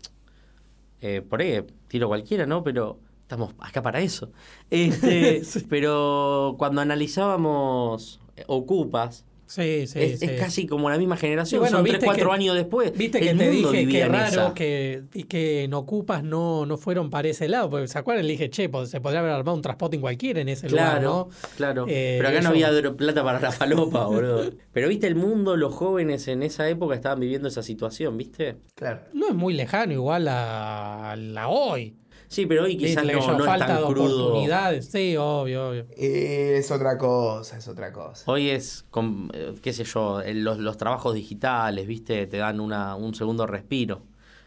eh, 1.01 1.21
por 1.21 1.41
ahí, 1.41 1.63
tiro 1.87 2.07
cualquiera, 2.07 2.45
¿no? 2.45 2.63
Pero 2.63 2.99
estamos 3.21 3.53
acá 3.59 3.81
para 3.81 3.99
eso. 3.99 4.31
Este, 4.69 5.41
Pero 5.69 6.55
cuando 6.57 6.81
analizábamos 6.81 8.21
eh, 8.37 8.43
Ocupas, 8.47 9.25
Sí, 9.47 9.85
sí, 9.87 9.99
es, 9.99 10.19
sí. 10.19 10.25
es 10.25 10.39
casi 10.39 10.65
como 10.67 10.89
la 10.89 10.97
misma 10.97 11.17
generación, 11.17 11.59
bueno, 11.61 11.77
son 11.77 11.83
3, 11.85 11.93
viste 11.93 12.05
4 12.05 12.29
que- 12.29 12.35
años 12.35 12.55
después. 12.55 12.91
Viste 12.97 13.19
que 13.19 13.29
El 13.29 13.37
te 13.37 13.51
mundo 13.51 13.71
dije 13.71 13.87
que 13.91 14.07
raro 14.07 14.25
esa. 14.27 14.53
que, 14.53 15.03
y 15.13 15.23
que 15.25 15.63
en 15.63 15.73
Ocupas 15.75 16.23
no, 16.23 16.65
no 16.65 16.77
fueron 16.77 17.09
para 17.09 17.27
ese 17.27 17.47
lado, 17.47 17.69
porque 17.69 17.87
se 17.87 17.97
acuerdan, 17.99 18.25
le 18.25 18.31
dije, 18.33 18.49
che, 18.49 18.69
pues, 18.69 18.89
se 18.89 18.99
podría 19.01 19.19
haber 19.19 19.31
armado 19.31 19.55
un 19.55 19.61
transporte 19.61 19.99
cualquiera 19.99 20.41
en 20.41 20.49
ese 20.49 20.69
lugar, 20.69 20.93
Claro, 20.99 21.09
¿no? 21.09 21.29
claro. 21.55 21.85
Eh, 21.87 22.15
Pero 22.17 22.29
acá 22.29 22.41
no 22.41 22.49
había 22.49 22.69
plata 22.95 23.23
para 23.23 23.39
la 23.39 23.51
falopa, 23.51 24.05
boludo. 24.07 24.51
Pero 24.73 24.87
viste, 24.89 25.07
el 25.07 25.15
mundo, 25.15 25.55
los 25.57 25.73
jóvenes 25.73 26.27
en 26.27 26.41
esa 26.43 26.67
época 26.67 26.95
estaban 26.95 27.19
viviendo 27.19 27.47
esa 27.47 27.61
situación, 27.63 28.17
¿viste? 28.17 28.57
Claro. 28.75 29.01
No 29.13 29.27
es 29.29 29.35
muy 29.35 29.53
lejano 29.53 29.93
igual 29.93 30.27
a 30.27 31.15
la 31.17 31.47
hoy. 31.49 31.95
Sí, 32.28 32.45
pero 32.45 32.63
hoy 32.63 32.78
quizás 32.78 33.05
no, 33.05 33.11
es 33.11 33.26
falta 33.45 33.67
tan 33.67 33.78
de 33.78 33.93
crudo. 33.93 34.26
oportunidades. 34.26 34.86
Sí, 34.88 35.15
obvio, 35.17 35.69
obvio. 35.69 35.86
Eh, 35.95 36.55
es 36.57 36.71
otra 36.71 36.97
cosa, 36.97 37.57
es 37.57 37.67
otra 37.67 37.91
cosa. 37.91 38.30
Hoy 38.32 38.49
es, 38.49 38.86
con, 38.89 39.30
eh, 39.34 39.53
qué 39.61 39.73
sé 39.73 39.84
yo, 39.84 40.21
los, 40.34 40.57
los 40.59 40.78
trabajos 40.78 41.13
digitales, 41.13 41.88
¿viste? 41.88 42.28
Te 42.28 42.38
dan 42.38 42.59
una, 42.59 42.95
un 42.95 43.13
segundo 43.15 43.45
respiro. 43.47 44.03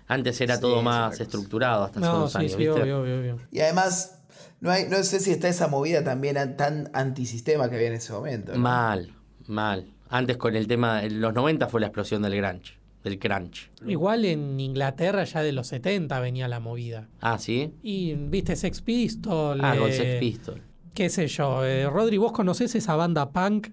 Antes 0.06 0.40
era 0.40 0.56
Sí, 0.56 0.62
todo 0.62 0.78
es 0.78 0.84
más 0.84 1.20
estructurado 1.20 1.84
hasta 1.84 2.00
hace 2.00 2.08
No, 2.08 2.16
unos 2.18 2.32
sí, 2.32 2.38
años, 2.38 2.52
sí, 2.52 2.58
¿viste? 2.58 2.80
obvio, 2.82 3.00
obvio, 3.02 3.18
obvio. 3.18 3.38
Y 3.50 3.60
además, 3.60 4.20
no, 4.60 4.70
hay, 4.70 4.86
no 4.88 5.02
sé 5.02 5.20
si 5.20 5.30
está 5.30 5.48
esa 5.48 5.68
movida 5.68 6.02
también 6.02 6.38
an- 6.38 6.56
tan 6.56 6.90
antisistema 6.94 7.68
que 7.68 7.76
había 7.76 7.88
en 7.88 7.94
ese 7.94 8.12
momento. 8.12 8.52
¿no? 8.52 8.58
Mal, 8.58 9.12
mal. 9.46 9.86
Antes 10.08 10.38
con 10.38 10.56
el 10.56 10.66
tema, 10.66 11.04
en 11.04 11.20
los 11.20 11.34
90 11.34 11.68
fue 11.68 11.80
la 11.82 11.88
explosión 11.88 12.22
del 12.22 12.36
grunge, 12.36 12.77
del 13.04 13.18
crunch. 13.18 13.70
Igual 13.86 14.24
en 14.24 14.58
Inglaterra 14.60 15.24
ya 15.24 15.42
de 15.42 15.52
los 15.52 15.66
70 15.68 16.18
venía 16.20 16.48
la 16.48 16.60
movida. 16.60 17.08
Ah, 17.20 17.38
¿sí? 17.38 17.72
Y 17.82 18.14
viste 18.14 18.56
Sex 18.56 18.80
Pistols. 18.82 19.60
Ah, 19.62 19.76
con 19.78 19.88
eh, 19.90 19.92
Sex 19.92 20.20
Pistols. 20.20 20.60
qué 20.94 21.08
sé 21.08 21.26
yo. 21.28 21.64
eh, 21.64 21.88
Rodri, 21.88 22.16
¿vos 22.16 22.32
conocés 22.32 22.74
esa 22.74 22.96
banda 22.96 23.30
punk 23.30 23.68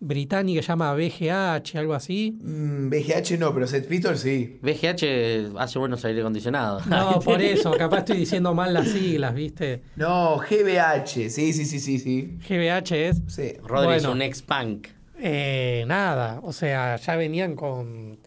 británica 0.00 0.60
que 0.60 0.62
se 0.62 0.68
llama 0.68 0.94
BGH, 0.94 1.76
algo 1.76 1.92
así? 1.94 2.38
Mm, 2.40 2.88
BGH 2.88 3.36
no, 3.36 3.52
pero 3.52 3.66
Set 3.66 3.88
Pistols 3.88 4.20
sí. 4.20 4.58
VGH 4.62 5.56
hace 5.58 5.78
buenos 5.80 6.04
aire 6.04 6.20
acondicionados. 6.20 6.86
No, 6.86 7.18
por 7.24 7.42
eso, 7.42 7.72
capaz 7.72 7.98
estoy 7.98 8.18
diciendo 8.18 8.54
mal 8.54 8.72
las 8.72 8.86
siglas, 8.88 9.34
¿viste? 9.34 9.82
No, 9.96 10.38
GBH, 10.38 11.28
sí, 11.30 11.52
sí, 11.52 11.52
sí, 11.64 11.80
sí, 11.80 11.98
sí. 11.98 12.38
GBH 12.48 12.92
es. 13.08 13.22
Sí. 13.26 13.54
Rodri 13.64 13.96
es 13.96 14.02
Bueno. 14.04 14.12
un 14.12 14.22
ex-punk. 14.22 14.86
Eh, 15.20 15.84
nada, 15.88 16.38
o 16.44 16.52
sea, 16.52 16.94
ya 16.94 17.16
venían 17.16 17.56
con. 17.56 18.20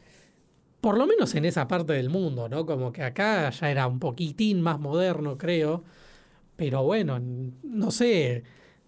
Por 0.81 0.97
lo 0.97 1.05
menos 1.05 1.33
en 1.35 1.45
esa 1.45 1.67
parte 1.67 1.93
del 1.93 2.09
mundo, 2.09 2.49
¿no? 2.49 2.65
Como 2.65 2.91
que 2.91 3.03
acá 3.03 3.49
ya 3.51 3.69
era 3.71 3.87
un 3.87 3.99
poquitín 3.99 4.61
más 4.61 4.79
moderno, 4.79 5.37
creo. 5.37 5.83
Pero 6.55 6.83
bueno, 6.83 7.19
no 7.63 7.91
sé. 7.91 8.43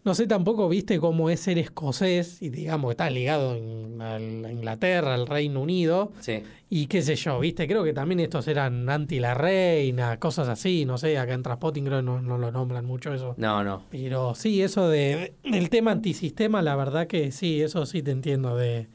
No 0.06 0.14
sé 0.16 0.28
tampoco, 0.28 0.68
viste, 0.68 1.00
cómo 1.00 1.30
es 1.30 1.40
ser 1.40 1.58
escocés 1.58 2.42
y 2.42 2.50
digamos 2.50 2.90
que 2.90 2.92
está 2.92 3.10
ligado 3.10 3.56
en- 3.56 4.02
a 4.02 4.20
la 4.20 4.52
Inglaterra, 4.52 5.14
al 5.14 5.28
Reino 5.28 5.62
Unido. 5.62 6.12
Sí. 6.20 6.44
Y 6.70 6.88
qué 6.88 7.02
sé 7.02 7.16
yo, 7.16 7.40
viste, 7.40 7.68
creo 7.68 7.86
que 7.86 7.94
también 7.94 8.20
estos 8.20 8.50
eran 8.50 8.90
anti 8.90 9.22
la 9.22 9.34
reina, 9.34 10.20
cosas 10.20 10.50
así, 10.50 10.84
no 10.84 10.98
sé, 10.98 11.18
acá 11.18 11.34
en 11.34 11.42
Transpotting 11.44 11.86
creo 11.86 12.00
que 12.00 12.04
no, 12.04 12.22
no 12.22 12.38
lo 12.38 12.52
nombran 12.52 12.84
mucho 12.84 13.14
eso. 13.14 13.34
No, 13.38 13.64
no. 13.64 13.84
Pero 13.92 14.36
sí, 14.36 14.62
eso 14.62 14.90
de, 14.90 15.36
del 15.44 15.70
tema 15.70 15.92
antisistema, 15.92 16.62
la 16.62 16.76
verdad 16.76 17.08
que 17.08 17.32
sí, 17.32 17.62
eso 17.62 17.86
sí 17.86 18.04
te 18.04 18.12
entiendo 18.12 18.58
de, 18.58 18.90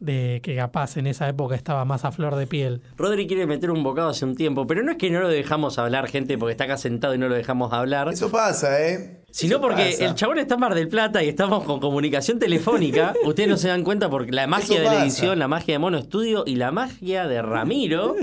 de 0.00 0.40
que 0.42 0.56
capaz 0.56 0.96
en 0.96 1.06
esa 1.06 1.28
época 1.28 1.54
estaba 1.54 1.84
más 1.84 2.04
a 2.04 2.10
flor 2.12 2.34
de 2.36 2.46
piel. 2.46 2.82
Rodri 2.96 3.26
quiere 3.26 3.46
meter 3.46 3.70
un 3.70 3.82
bocado 3.82 4.08
hace 4.08 4.24
un 4.24 4.34
tiempo, 4.34 4.66
pero 4.66 4.82
no 4.82 4.92
es 4.92 4.98
que 4.98 5.10
no 5.10 5.20
lo 5.20 5.28
dejamos 5.28 5.78
hablar, 5.78 6.08
gente, 6.08 6.36
porque 6.38 6.52
está 6.52 6.64
acá 6.64 6.76
sentado 6.78 7.14
y 7.14 7.18
no 7.18 7.28
lo 7.28 7.34
dejamos 7.34 7.72
hablar. 7.72 8.08
Eso 8.12 8.30
pasa, 8.30 8.82
¿eh? 8.86 9.18
Sino 9.30 9.56
Eso 9.56 9.60
porque 9.60 9.90
pasa. 9.92 10.06
el 10.06 10.14
chabón 10.14 10.38
está 10.38 10.54
en 10.54 10.60
Mar 10.60 10.74
del 10.74 10.88
Plata 10.88 11.22
y 11.22 11.28
estamos 11.28 11.62
con 11.64 11.78
comunicación 11.80 12.38
telefónica. 12.38 13.14
Ustedes 13.24 13.48
no 13.48 13.56
se 13.56 13.68
dan 13.68 13.84
cuenta 13.84 14.10
porque 14.10 14.32
la 14.32 14.46
magia 14.46 14.64
Eso 14.64 14.74
de 14.78 14.84
la 14.84 14.90
pasa. 14.92 15.02
edición, 15.04 15.38
la 15.38 15.48
magia 15.48 15.74
de 15.74 15.78
Mono 15.78 15.98
Estudio 15.98 16.44
y 16.46 16.56
la 16.56 16.72
magia 16.72 17.28
de 17.28 17.40
Ramiro, 17.42 18.16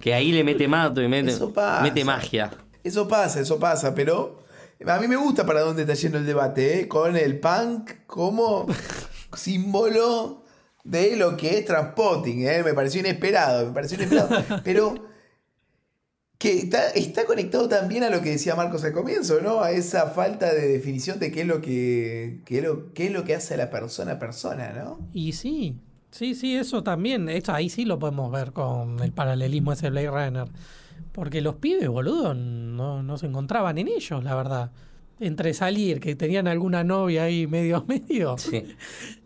que 0.00 0.12
ahí 0.14 0.32
le 0.32 0.44
mete 0.44 0.68
mato 0.68 1.00
y 1.00 1.08
mete, 1.08 1.30
Eso 1.30 1.52
pasa. 1.52 1.82
mete 1.82 2.04
magia. 2.04 2.50
Eso 2.82 3.06
pasa, 3.08 3.40
eso 3.40 3.58
pasa, 3.58 3.94
pero 3.94 4.40
a 4.86 4.98
mí 4.98 5.06
me 5.06 5.16
gusta 5.16 5.46
para 5.46 5.60
dónde 5.60 5.82
está 5.82 5.94
yendo 5.94 6.18
el 6.18 6.26
debate, 6.26 6.80
¿eh? 6.80 6.88
Con 6.88 7.16
el 7.16 7.38
punk 7.38 7.90
como 8.06 8.66
símbolo 9.34 10.39
de 10.84 11.16
lo 11.16 11.36
que 11.36 11.58
es 11.58 11.64
transpotting, 11.64 12.46
¿eh? 12.46 12.62
Me 12.62 12.74
pareció 12.74 13.00
inesperado, 13.00 13.66
me 13.66 13.72
pareció 13.72 13.96
inesperado. 13.96 14.44
pero 14.64 14.94
que 16.40 16.56
está, 16.56 16.88
está 16.92 17.26
conectado 17.26 17.68
también 17.68 18.02
a 18.02 18.08
lo 18.08 18.22
que 18.22 18.30
decía 18.30 18.54
Marcos 18.54 18.82
al 18.84 18.92
comienzo, 18.92 19.42
¿no? 19.42 19.60
A 19.60 19.72
esa 19.72 20.06
falta 20.08 20.54
de 20.54 20.68
definición 20.68 21.18
de 21.18 21.30
qué 21.30 21.42
es 21.42 21.46
lo 21.46 21.60
que, 21.60 22.40
qué 22.46 22.58
es 22.58 22.64
lo, 22.64 22.94
qué 22.94 23.06
es 23.06 23.12
lo 23.12 23.24
que 23.24 23.34
hace 23.34 23.54
a 23.54 23.56
la 23.58 23.68
persona 23.70 24.12
a 24.12 24.18
persona, 24.18 24.72
¿no? 24.72 24.98
Y 25.12 25.32
sí, 25.32 25.76
sí, 26.10 26.34
sí, 26.34 26.56
eso 26.56 26.82
también, 26.82 27.28
eso 27.28 27.52
ahí 27.52 27.68
sí 27.68 27.84
lo 27.84 27.98
podemos 27.98 28.32
ver 28.32 28.52
con 28.52 29.00
el 29.00 29.12
paralelismo 29.12 29.72
ese 29.72 29.90
Blade 29.90 30.10
Runner. 30.10 30.48
Porque 31.12 31.42
los 31.42 31.56
pibes, 31.56 31.88
boludo, 31.88 32.32
no, 32.32 33.02
no 33.02 33.18
se 33.18 33.26
encontraban 33.26 33.76
en 33.76 33.88
ellos, 33.88 34.24
la 34.24 34.34
verdad. 34.34 34.70
Entre 35.20 35.54
salir, 35.54 36.00
que 36.00 36.16
tenían 36.16 36.48
alguna 36.48 36.82
novia 36.82 37.24
ahí 37.24 37.46
medio 37.46 37.76
a 37.76 37.84
medio. 37.86 38.36
Sí. 38.38 38.64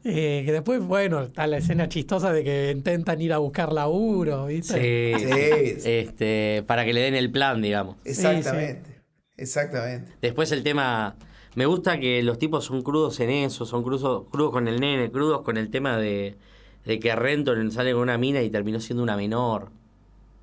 Eh, 0.06 0.42
que 0.44 0.52
después, 0.52 0.82
bueno, 0.82 1.22
está 1.22 1.46
la 1.46 1.56
escena 1.56 1.88
chistosa 1.88 2.30
de 2.30 2.44
que 2.44 2.70
intentan 2.72 3.22
ir 3.22 3.32
a 3.32 3.38
buscar 3.38 3.72
laburo, 3.72 4.44
¿viste? 4.44 4.74
Sí. 4.78 5.88
Este, 5.88 6.62
para 6.66 6.84
que 6.84 6.92
le 6.92 7.00
den 7.00 7.14
el 7.14 7.30
plan, 7.30 7.62
digamos. 7.62 7.96
Exactamente, 8.04 9.00
exactamente. 9.38 10.12
Después 10.20 10.52
el 10.52 10.62
tema. 10.62 11.16
Me 11.54 11.64
gusta 11.64 11.98
que 11.98 12.22
los 12.22 12.38
tipos 12.38 12.66
son 12.66 12.82
crudos 12.82 13.18
en 13.20 13.30
eso, 13.30 13.64
son 13.64 13.82
crudos, 13.82 14.28
crudos 14.30 14.50
con 14.52 14.68
el 14.68 14.78
nene, 14.78 15.10
crudos 15.10 15.40
con 15.40 15.56
el 15.56 15.70
tema 15.70 15.96
de, 15.96 16.36
de 16.84 17.00
que 17.00 17.16
Renton 17.16 17.70
sale 17.70 17.92
con 17.92 18.02
una 18.02 18.18
mina 18.18 18.42
y 18.42 18.50
terminó 18.50 18.80
siendo 18.80 19.02
una 19.02 19.16
menor. 19.16 19.70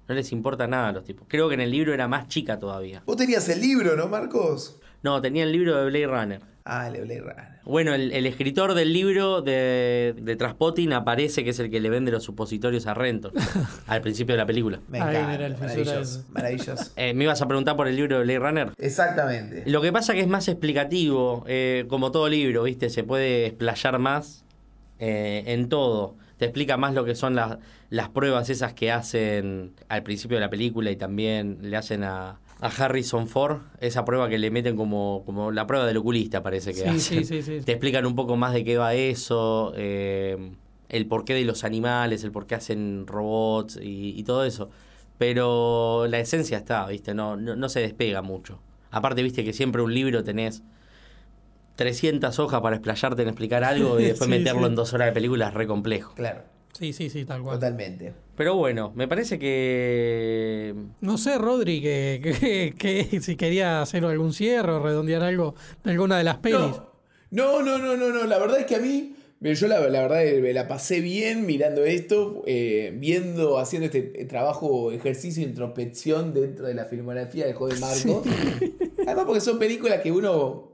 No 0.08 0.16
les 0.16 0.32
importa 0.32 0.68
nada 0.68 0.90
a 0.90 0.92
los 0.92 1.04
tipos. 1.04 1.26
Creo 1.30 1.48
que 1.48 1.54
en 1.54 1.62
el 1.62 1.72
libro 1.72 1.94
era 1.94 2.08
más 2.08 2.28
chica 2.28 2.60
todavía. 2.60 3.04
Vos 3.06 3.16
tenías 3.16 3.48
el 3.50 3.62
libro, 3.62 3.96
¿no, 3.96 4.08
Marcos? 4.08 4.81
No, 5.04 5.22
tenía 5.22 5.44
el 5.44 5.52
libro 5.52 5.78
de 5.78 5.90
Blade 5.90 6.08
Runner. 6.08 6.42
Ah, 6.64 6.90
le 6.90 7.02
Blade 7.02 7.22
Runner. 7.22 7.52
Bueno, 7.64 7.94
el, 7.94 8.12
el 8.12 8.26
escritor 8.26 8.74
del 8.74 8.94
libro 8.94 9.42
de, 9.42 10.16
de 10.18 10.36
Traspotting 10.36 10.94
aparece 10.94 11.44
que 11.44 11.52
es 11.52 11.60
el 11.60 11.70
que 11.70 11.80
le 11.80 11.90
vende 11.90 12.12
los 12.12 12.24
supositorios 12.24 12.86
a 12.88 12.94
Renton 12.94 13.32
al 13.88 14.02
principio 14.02 14.34
de 14.34 14.38
la 14.38 14.46
película. 14.46 14.80
Me 14.88 15.00
encanta. 15.00 15.34
era 15.34 15.46
el 15.48 15.56
fisura 15.56 16.02
maravilloso. 16.30 16.92
Eh, 16.96 17.14
¿Me 17.14 17.24
ibas 17.24 17.42
a 17.42 17.48
preguntar 17.48 17.76
por 17.76 17.88
el 17.88 17.96
libro 17.96 18.18
de 18.18 18.24
Blade 18.24 18.40
Runner? 18.40 18.72
Exactamente. 18.78 19.64
Lo 19.66 19.82
que 19.82 19.92
pasa 19.92 20.14
que 20.14 20.22
es 20.22 20.28
más 20.28 20.48
explicativo, 20.48 21.44
eh, 21.48 21.86
como 21.88 22.12
todo 22.12 22.28
libro, 22.30 22.64
¿viste? 22.64 22.90
Se 22.90 23.04
puede 23.04 23.48
explayar 23.48 23.98
más 24.00 24.44
eh, 25.00 25.44
en 25.48 25.70
todo. 25.70 26.16
Te 26.38 26.46
explica 26.46 26.78
más 26.78 26.94
lo 26.94 27.06
que 27.06 27.16
son 27.16 27.36
las, 27.36 27.58
las 27.90 28.10
pruebas 28.10 28.50
esas 28.50 28.74
que 28.74 28.92
hacen 28.92 29.74
al 29.90 30.04
principio 30.04 30.38
de 30.38 30.42
la 30.42 30.50
película 30.50 30.92
y 30.92 30.96
también 30.96 31.60
le 31.62 31.78
hacen 31.78 32.04
a, 32.04 32.40
a 32.62 32.68
Harrison 32.68 33.28
Ford, 33.28 33.62
esa 33.80 34.06
prueba 34.06 34.30
que 34.30 34.38
le 34.38 34.52
meten 34.52 34.78
como, 34.78 35.24
como 35.26 35.52
la 35.52 35.68
prueba 35.68 35.86
del 35.86 35.98
oculista, 35.98 36.42
parece 36.44 36.72
que 36.74 36.82
Sí, 36.82 36.88
hacen. 36.88 37.26
sí, 37.26 37.26
sí, 37.26 37.42
sí. 37.42 37.66
Te 37.66 37.72
explican 37.74 38.06
un 38.06 38.16
poco 38.16 38.38
más 38.38 38.54
de 38.54 38.64
qué 38.64 38.78
va 38.78 38.94
eso, 38.94 39.74
eh, 39.76 40.54
el 40.90 41.08
porqué 41.08 41.34
de 41.34 41.44
los 41.44 41.64
animales, 41.64 42.24
el 42.24 42.32
por 42.32 42.46
qué 42.46 42.56
hacen 42.56 43.06
robots 43.08 43.78
y, 43.82 44.14
y 44.18 44.24
todo 44.24 44.46
eso. 44.46 44.70
Pero 45.18 46.06
la 46.08 46.20
esencia 46.20 46.58
está, 46.58 46.86
¿viste? 46.88 47.14
No, 47.14 47.36
no, 47.36 47.56
no 47.56 47.68
se 47.70 47.80
despega 47.82 48.22
mucho. 48.22 48.60
Aparte, 48.92 49.22
viste 49.24 49.44
que 49.44 49.54
siempre 49.54 49.82
un 49.82 49.94
libro 49.94 50.24
tenés 50.24 50.64
300 51.76 52.38
hojas 52.40 52.62
para 52.62 52.76
explayarte 52.76 53.22
en 53.22 53.30
explicar 53.30 53.64
algo 53.64 54.00
y 54.00 54.04
después 54.06 54.26
Sí, 54.30 54.32
meterlo 54.38 54.62
sí. 54.62 54.68
en 54.68 54.76
dos 54.76 54.94
horas 54.94 55.08
de 55.08 55.14
película 55.14 55.48
es 55.48 55.54
re 55.54 55.68
complejo. 55.68 56.14
Claro, 56.16 56.44
Sí, 56.82 56.94
sí, 56.94 57.12
sí, 57.12 57.26
tal 57.26 57.44
cual. 57.44 57.58
totalmente. 57.58 58.12
Pero 58.36 58.56
bueno, 58.56 58.92
me 58.96 59.08
parece 59.08 59.38
que... 59.38 60.74
No 61.02 61.20
sé, 61.20 61.38
Rodri, 61.38 61.80
que, 61.80 62.20
que- 62.42 62.74
que 63.08 63.22
si 63.22 63.36
quería 63.36 63.84
hacer 63.84 64.04
algún 64.04 64.34
cierre 64.34 64.72
o 64.72 64.80
redondear 64.82 65.22
algo 65.22 65.54
de 65.84 65.92
alguna 65.92 66.18
de 66.18 66.24
las 66.24 66.38
pelis. 66.38 66.58
No, 67.30 67.62
no, 67.62 67.78
no, 67.78 67.78
no, 67.78 67.96
no, 67.96 68.10
no. 68.10 68.24
La 68.26 68.40
verdad 68.40 68.60
es 68.62 68.66
que 68.66 68.76
a 68.76 68.80
mí, 68.80 69.16
yo 69.42 69.68
la, 69.68 69.80
la 69.90 70.02
verdad 70.02 70.26
eh, 70.26 70.42
me 70.42 70.54
la 70.54 70.68
pasé 70.68 71.02
bien 71.02 71.46
mirando 71.46 71.84
esto, 71.84 72.42
eh, 72.48 72.92
viendo, 72.98 73.60
haciendo 73.60 73.86
este 73.86 74.02
trabajo, 74.26 74.92
ejercicio 74.92 75.44
de 75.44 75.50
introspección 75.50 76.34
dentro 76.34 76.66
de 76.66 76.74
la 76.74 76.86
filmografía 76.86 77.46
del 77.46 77.54
joven 77.54 77.80
Marco. 77.80 78.24
Además 79.06 79.26
porque 79.26 79.42
son 79.42 79.60
películas 79.60 80.02
que 80.02 80.12
uno 80.12 80.71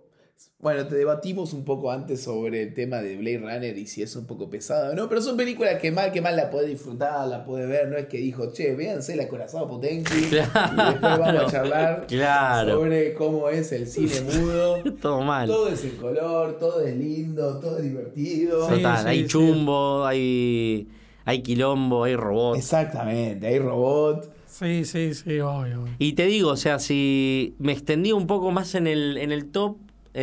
Bueno, 0.60 0.88
te 0.88 0.96
debatimos 0.96 1.54
un 1.54 1.64
poco 1.64 1.92
antes 1.92 2.22
sobre 2.24 2.64
el 2.64 2.74
tema 2.74 2.98
de 3.02 3.16
Blade 3.16 3.38
Runner 3.40 3.78
y 3.78 3.86
si 3.88 4.02
es 4.02 4.16
un 4.16 4.26
poco 4.26 4.50
pesado, 4.50 4.96
¿no? 4.96 5.08
Pero 5.08 5.22
son 5.22 5.38
películas 5.38 5.76
que 5.80 5.92
mal 5.92 6.12
que 6.12 6.20
mal 6.22 6.36
la 6.36 6.50
puede 6.50 6.68
disfrutar, 6.68 7.28
la 7.28 7.44
puede 7.46 7.68
ver, 7.68 7.88
no 7.90 7.96
es 7.98 8.08
que 8.08 8.18
dijo, 8.18 8.52
che, 8.52 8.76
véanse 8.76 9.16
la 9.16 9.28
Corazón 9.28 9.68
Potenki 9.70 10.14
Claro. 10.30 10.74
y 10.74 10.76
después 10.92 11.20
vamos 11.20 11.44
a 11.44 11.48
charlar 11.52 12.06
Claro. 12.08 12.72
sobre 12.82 13.14
cómo 13.14 13.50
es 13.50 13.72
el 13.72 13.88
cine 13.88 14.22
mudo. 14.22 14.84
Todo 15.02 15.22
mal. 15.22 15.48
Todo 15.48 15.70
es 15.70 15.84
el 15.86 15.96
color, 15.96 16.58
todo 16.60 16.82
es 16.82 16.96
lindo, 16.96 17.60
todo 17.60 17.78
es 17.78 17.84
divertido. 17.84 18.68
Sí, 18.68 18.76
Total, 18.78 18.98
sí, 19.04 19.08
hay 19.08 19.22
sí. 19.22 19.28
chumbo, 19.28 20.06
hay, 20.06 20.88
hay 21.26 21.42
quilombo, 21.44 22.04
hay 22.04 22.16
robots. 22.16 22.58
Exactamente, 22.60 23.46
hay 23.48 23.60
robot. 23.60 24.32
Sí, 24.48 24.86
sí, 24.86 25.14
sí, 25.14 25.40
obvio. 25.40 25.86
Y 26.00 26.14
te 26.14 26.26
digo, 26.26 26.50
o 26.50 26.58
sea, 26.58 26.80
si 26.80 27.56
me 27.60 27.74
extendí 27.74 28.12
un 28.12 28.26
poco 28.26 28.50
más 28.52 28.74
en 28.76 28.88
el, 28.88 29.18
en 29.18 29.32
el 29.32 29.52
top, 29.52 29.78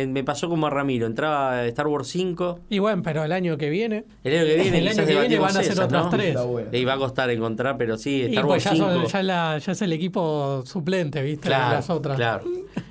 me 0.07 0.23
pasó 0.23 0.49
como 0.49 0.67
a 0.67 0.69
Ramiro. 0.69 1.05
Entraba 1.07 1.65
Star 1.65 1.87
Wars 1.87 2.07
5. 2.09 2.59
Y 2.69 2.79
bueno, 2.79 3.01
pero 3.03 3.23
el 3.23 3.31
año 3.31 3.57
que 3.57 3.69
viene. 3.69 4.05
El 4.23 4.35
año 4.35 4.45
que 4.45 4.55
viene, 4.55 4.77
El 4.79 4.87
año 4.89 5.05
que 5.05 5.19
viene 5.19 5.39
van 5.39 5.49
a 5.51 5.53
ser 5.63 5.71
esas, 5.71 5.85
otras 5.85 6.03
¿no? 6.05 6.09
tres. 6.09 6.37
Y 6.71 6.83
va 6.85 6.93
a 6.93 6.97
costar 6.97 7.29
encontrar, 7.29 7.77
pero 7.77 7.97
sí, 7.97 8.21
Y 8.23 8.25
Star 8.25 8.45
pues 8.45 8.65
Wars 8.65 8.77
ya, 8.77 8.85
5. 8.85 8.85
son- 9.01 9.05
ya, 9.07 9.23
la- 9.23 9.57
ya 9.57 9.71
es 9.71 9.81
el 9.81 9.93
equipo 9.93 10.63
suplente, 10.65 11.21
¿viste? 11.21 11.43
de 11.43 11.55
Claro, 11.55 11.75
las 11.75 11.89
otras. 11.89 12.15
claro. 12.17 12.43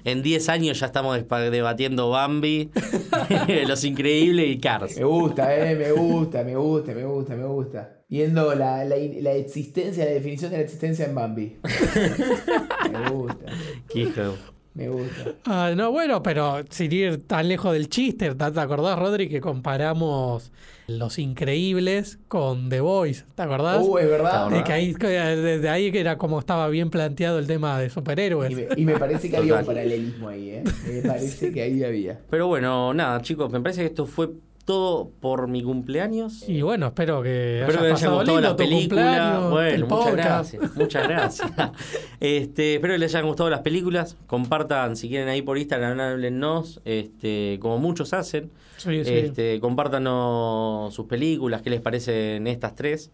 En 0.04 0.22
10 0.22 0.48
años 0.48 0.78
ya 0.80 0.86
estamos 0.86 1.18
debatiendo 1.50 2.10
Bambi, 2.10 2.70
Los 3.66 3.84
Increíbles 3.84 4.46
y 4.48 4.58
Cars. 4.58 4.96
Me 4.98 5.04
gusta, 5.04 5.54
eh, 5.70 5.74
me 5.76 5.92
gusta, 5.92 6.42
me 6.44 6.56
gusta, 6.56 6.92
me 6.94 7.04
gusta, 7.04 7.34
me 7.36 7.44
gusta. 7.44 7.90
Viendo 8.08 8.54
la, 8.54 8.84
la, 8.84 8.96
la 8.96 9.32
existencia, 9.32 10.04
la 10.04 10.10
definición 10.12 10.50
de 10.50 10.58
la 10.58 10.62
existencia 10.62 11.06
en 11.06 11.14
Bambi. 11.14 11.56
Me 12.92 13.10
gusta, 13.10 13.46
Qué 13.92 14.00
hijo. 14.00 14.36
Me 14.74 14.88
gusta. 14.88 15.34
Ah, 15.44 15.72
no, 15.76 15.92
bueno, 15.92 16.22
pero 16.22 16.64
sin 16.70 16.92
ir 16.92 17.26
tan 17.26 17.48
lejos 17.48 17.72
del 17.72 17.88
chiste, 17.88 18.34
¿te 18.34 18.44
acordás, 18.44 18.98
Rodri, 18.98 19.28
que 19.28 19.40
comparamos 19.40 20.52
Los 20.88 21.18
Increíbles 21.18 22.18
con 22.28 22.68
The 22.68 22.80
Voice? 22.80 23.24
¿Te 23.34 23.42
acordás? 23.42 23.84
Uh, 23.86 23.98
es 23.98 24.08
verdad. 24.08 24.50
De 24.50 24.64
que 24.64 24.72
ahí, 24.72 24.94
que 24.94 25.06
desde 25.06 25.68
ahí 25.68 25.92
que 25.92 26.00
era 26.00 26.18
como 26.18 26.38
estaba 26.40 26.68
bien 26.68 26.90
planteado 26.90 27.38
el 27.38 27.46
tema 27.46 27.78
de 27.78 27.88
superhéroes. 27.88 28.50
Y 28.50 28.54
me, 28.54 28.66
y 28.76 28.84
me 28.84 28.98
parece 28.98 29.30
que 29.30 29.36
había 29.36 29.54
un 29.56 29.64
paralelismo 29.64 30.28
ahí, 30.28 30.50
¿eh? 30.50 30.64
Me 30.88 31.02
parece 31.02 31.52
que 31.52 31.62
ahí 31.62 31.84
había. 31.84 32.20
Pero 32.28 32.48
bueno, 32.48 32.92
nada, 32.92 33.22
chicos, 33.22 33.50
me 33.52 33.60
parece 33.60 33.82
que 33.82 33.86
esto 33.86 34.06
fue 34.06 34.30
todo 34.64 35.10
por 35.20 35.46
mi 35.48 35.62
cumpleaños. 35.62 36.48
Y 36.48 36.62
bueno, 36.62 36.86
espero 36.86 37.22
que 37.22 37.60
Espero 37.60 37.80
que 37.80 37.86
hayas 37.86 38.00
les 38.00 38.02
haya 38.02 38.10
pasado 38.10 38.16
gustado 38.16 38.36
lindo 38.36 38.48
la 38.48 38.56
tu 38.56 38.56
película. 38.56 39.48
Bueno, 39.50 39.86
muchas 39.86 40.06
podcast. 40.10 40.52
gracias. 40.52 40.76
Muchas 40.76 41.08
gracias. 41.08 41.52
Este, 42.20 42.74
espero 42.76 42.94
que 42.94 42.98
les 42.98 43.14
hayan 43.14 43.26
gustado 43.26 43.50
las 43.50 43.60
películas. 43.60 44.16
Compartan 44.26 44.96
si 44.96 45.08
quieren 45.08 45.28
ahí 45.28 45.42
por 45.42 45.58
Instagram, 45.58 46.00
háblennos, 46.00 46.80
este, 46.84 47.58
como 47.60 47.78
muchos 47.78 48.12
hacen. 48.14 48.50
Sí, 48.78 49.04
sí. 49.04 49.12
Este, 49.12 49.60
compártanos 49.60 50.94
sus 50.94 51.06
películas, 51.06 51.60
qué 51.62 51.70
les 51.70 51.80
parecen 51.80 52.46
estas 52.46 52.74
tres. 52.74 53.10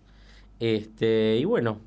Este, 0.60 1.38
y 1.40 1.44
bueno, 1.44 1.78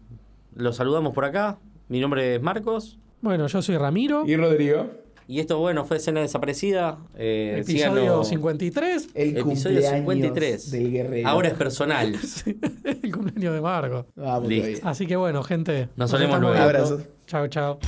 los 0.56 0.76
saludamos 0.76 1.14
por 1.14 1.26
acá. 1.26 1.60
Mi 1.88 2.00
nombre 2.00 2.36
es 2.36 2.42
Marcos. 2.42 2.98
Bueno, 3.22 3.48
yo 3.48 3.62
soy 3.62 3.78
Ramiro, 3.78 4.24
¿Y 4.28 4.36
Rodrigo? 4.36 5.03
Y 5.28 5.40
esto, 5.40 5.60
bueno, 5.60 5.86
fue 5.86 5.98
Escena 5.98 6.22
Desaparecida. 6.22 6.98
Eh, 7.16 7.58
episodio 7.62 8.24
síganos. 8.24 8.28
53, 8.30 9.10
El 9.14 9.38
Episodio 9.38 9.44
cumpleaños 9.82 9.90
53. 10.00 10.72
del 10.72 10.92
guerrero. 10.92 11.28
Ahora 11.30 11.48
es 11.50 11.54
personal. 11.56 12.16
el 12.84 13.12
cumpleaños 13.12 13.54
de 13.54 13.62
Marco. 13.62 14.06
Vamos 14.16 14.50
Listo. 14.50 14.68
todavía. 14.68 14.90
Así 14.90 15.08
que 15.08 15.16
bueno, 15.16 15.44
gente. 15.44 15.90
Nos 15.96 16.12
solemos 16.12 16.36
estamos 16.36 16.54
luego. 16.56 16.64
Abrazos. 16.64 17.02
Chao, 17.28 17.48
chao. 17.48 17.80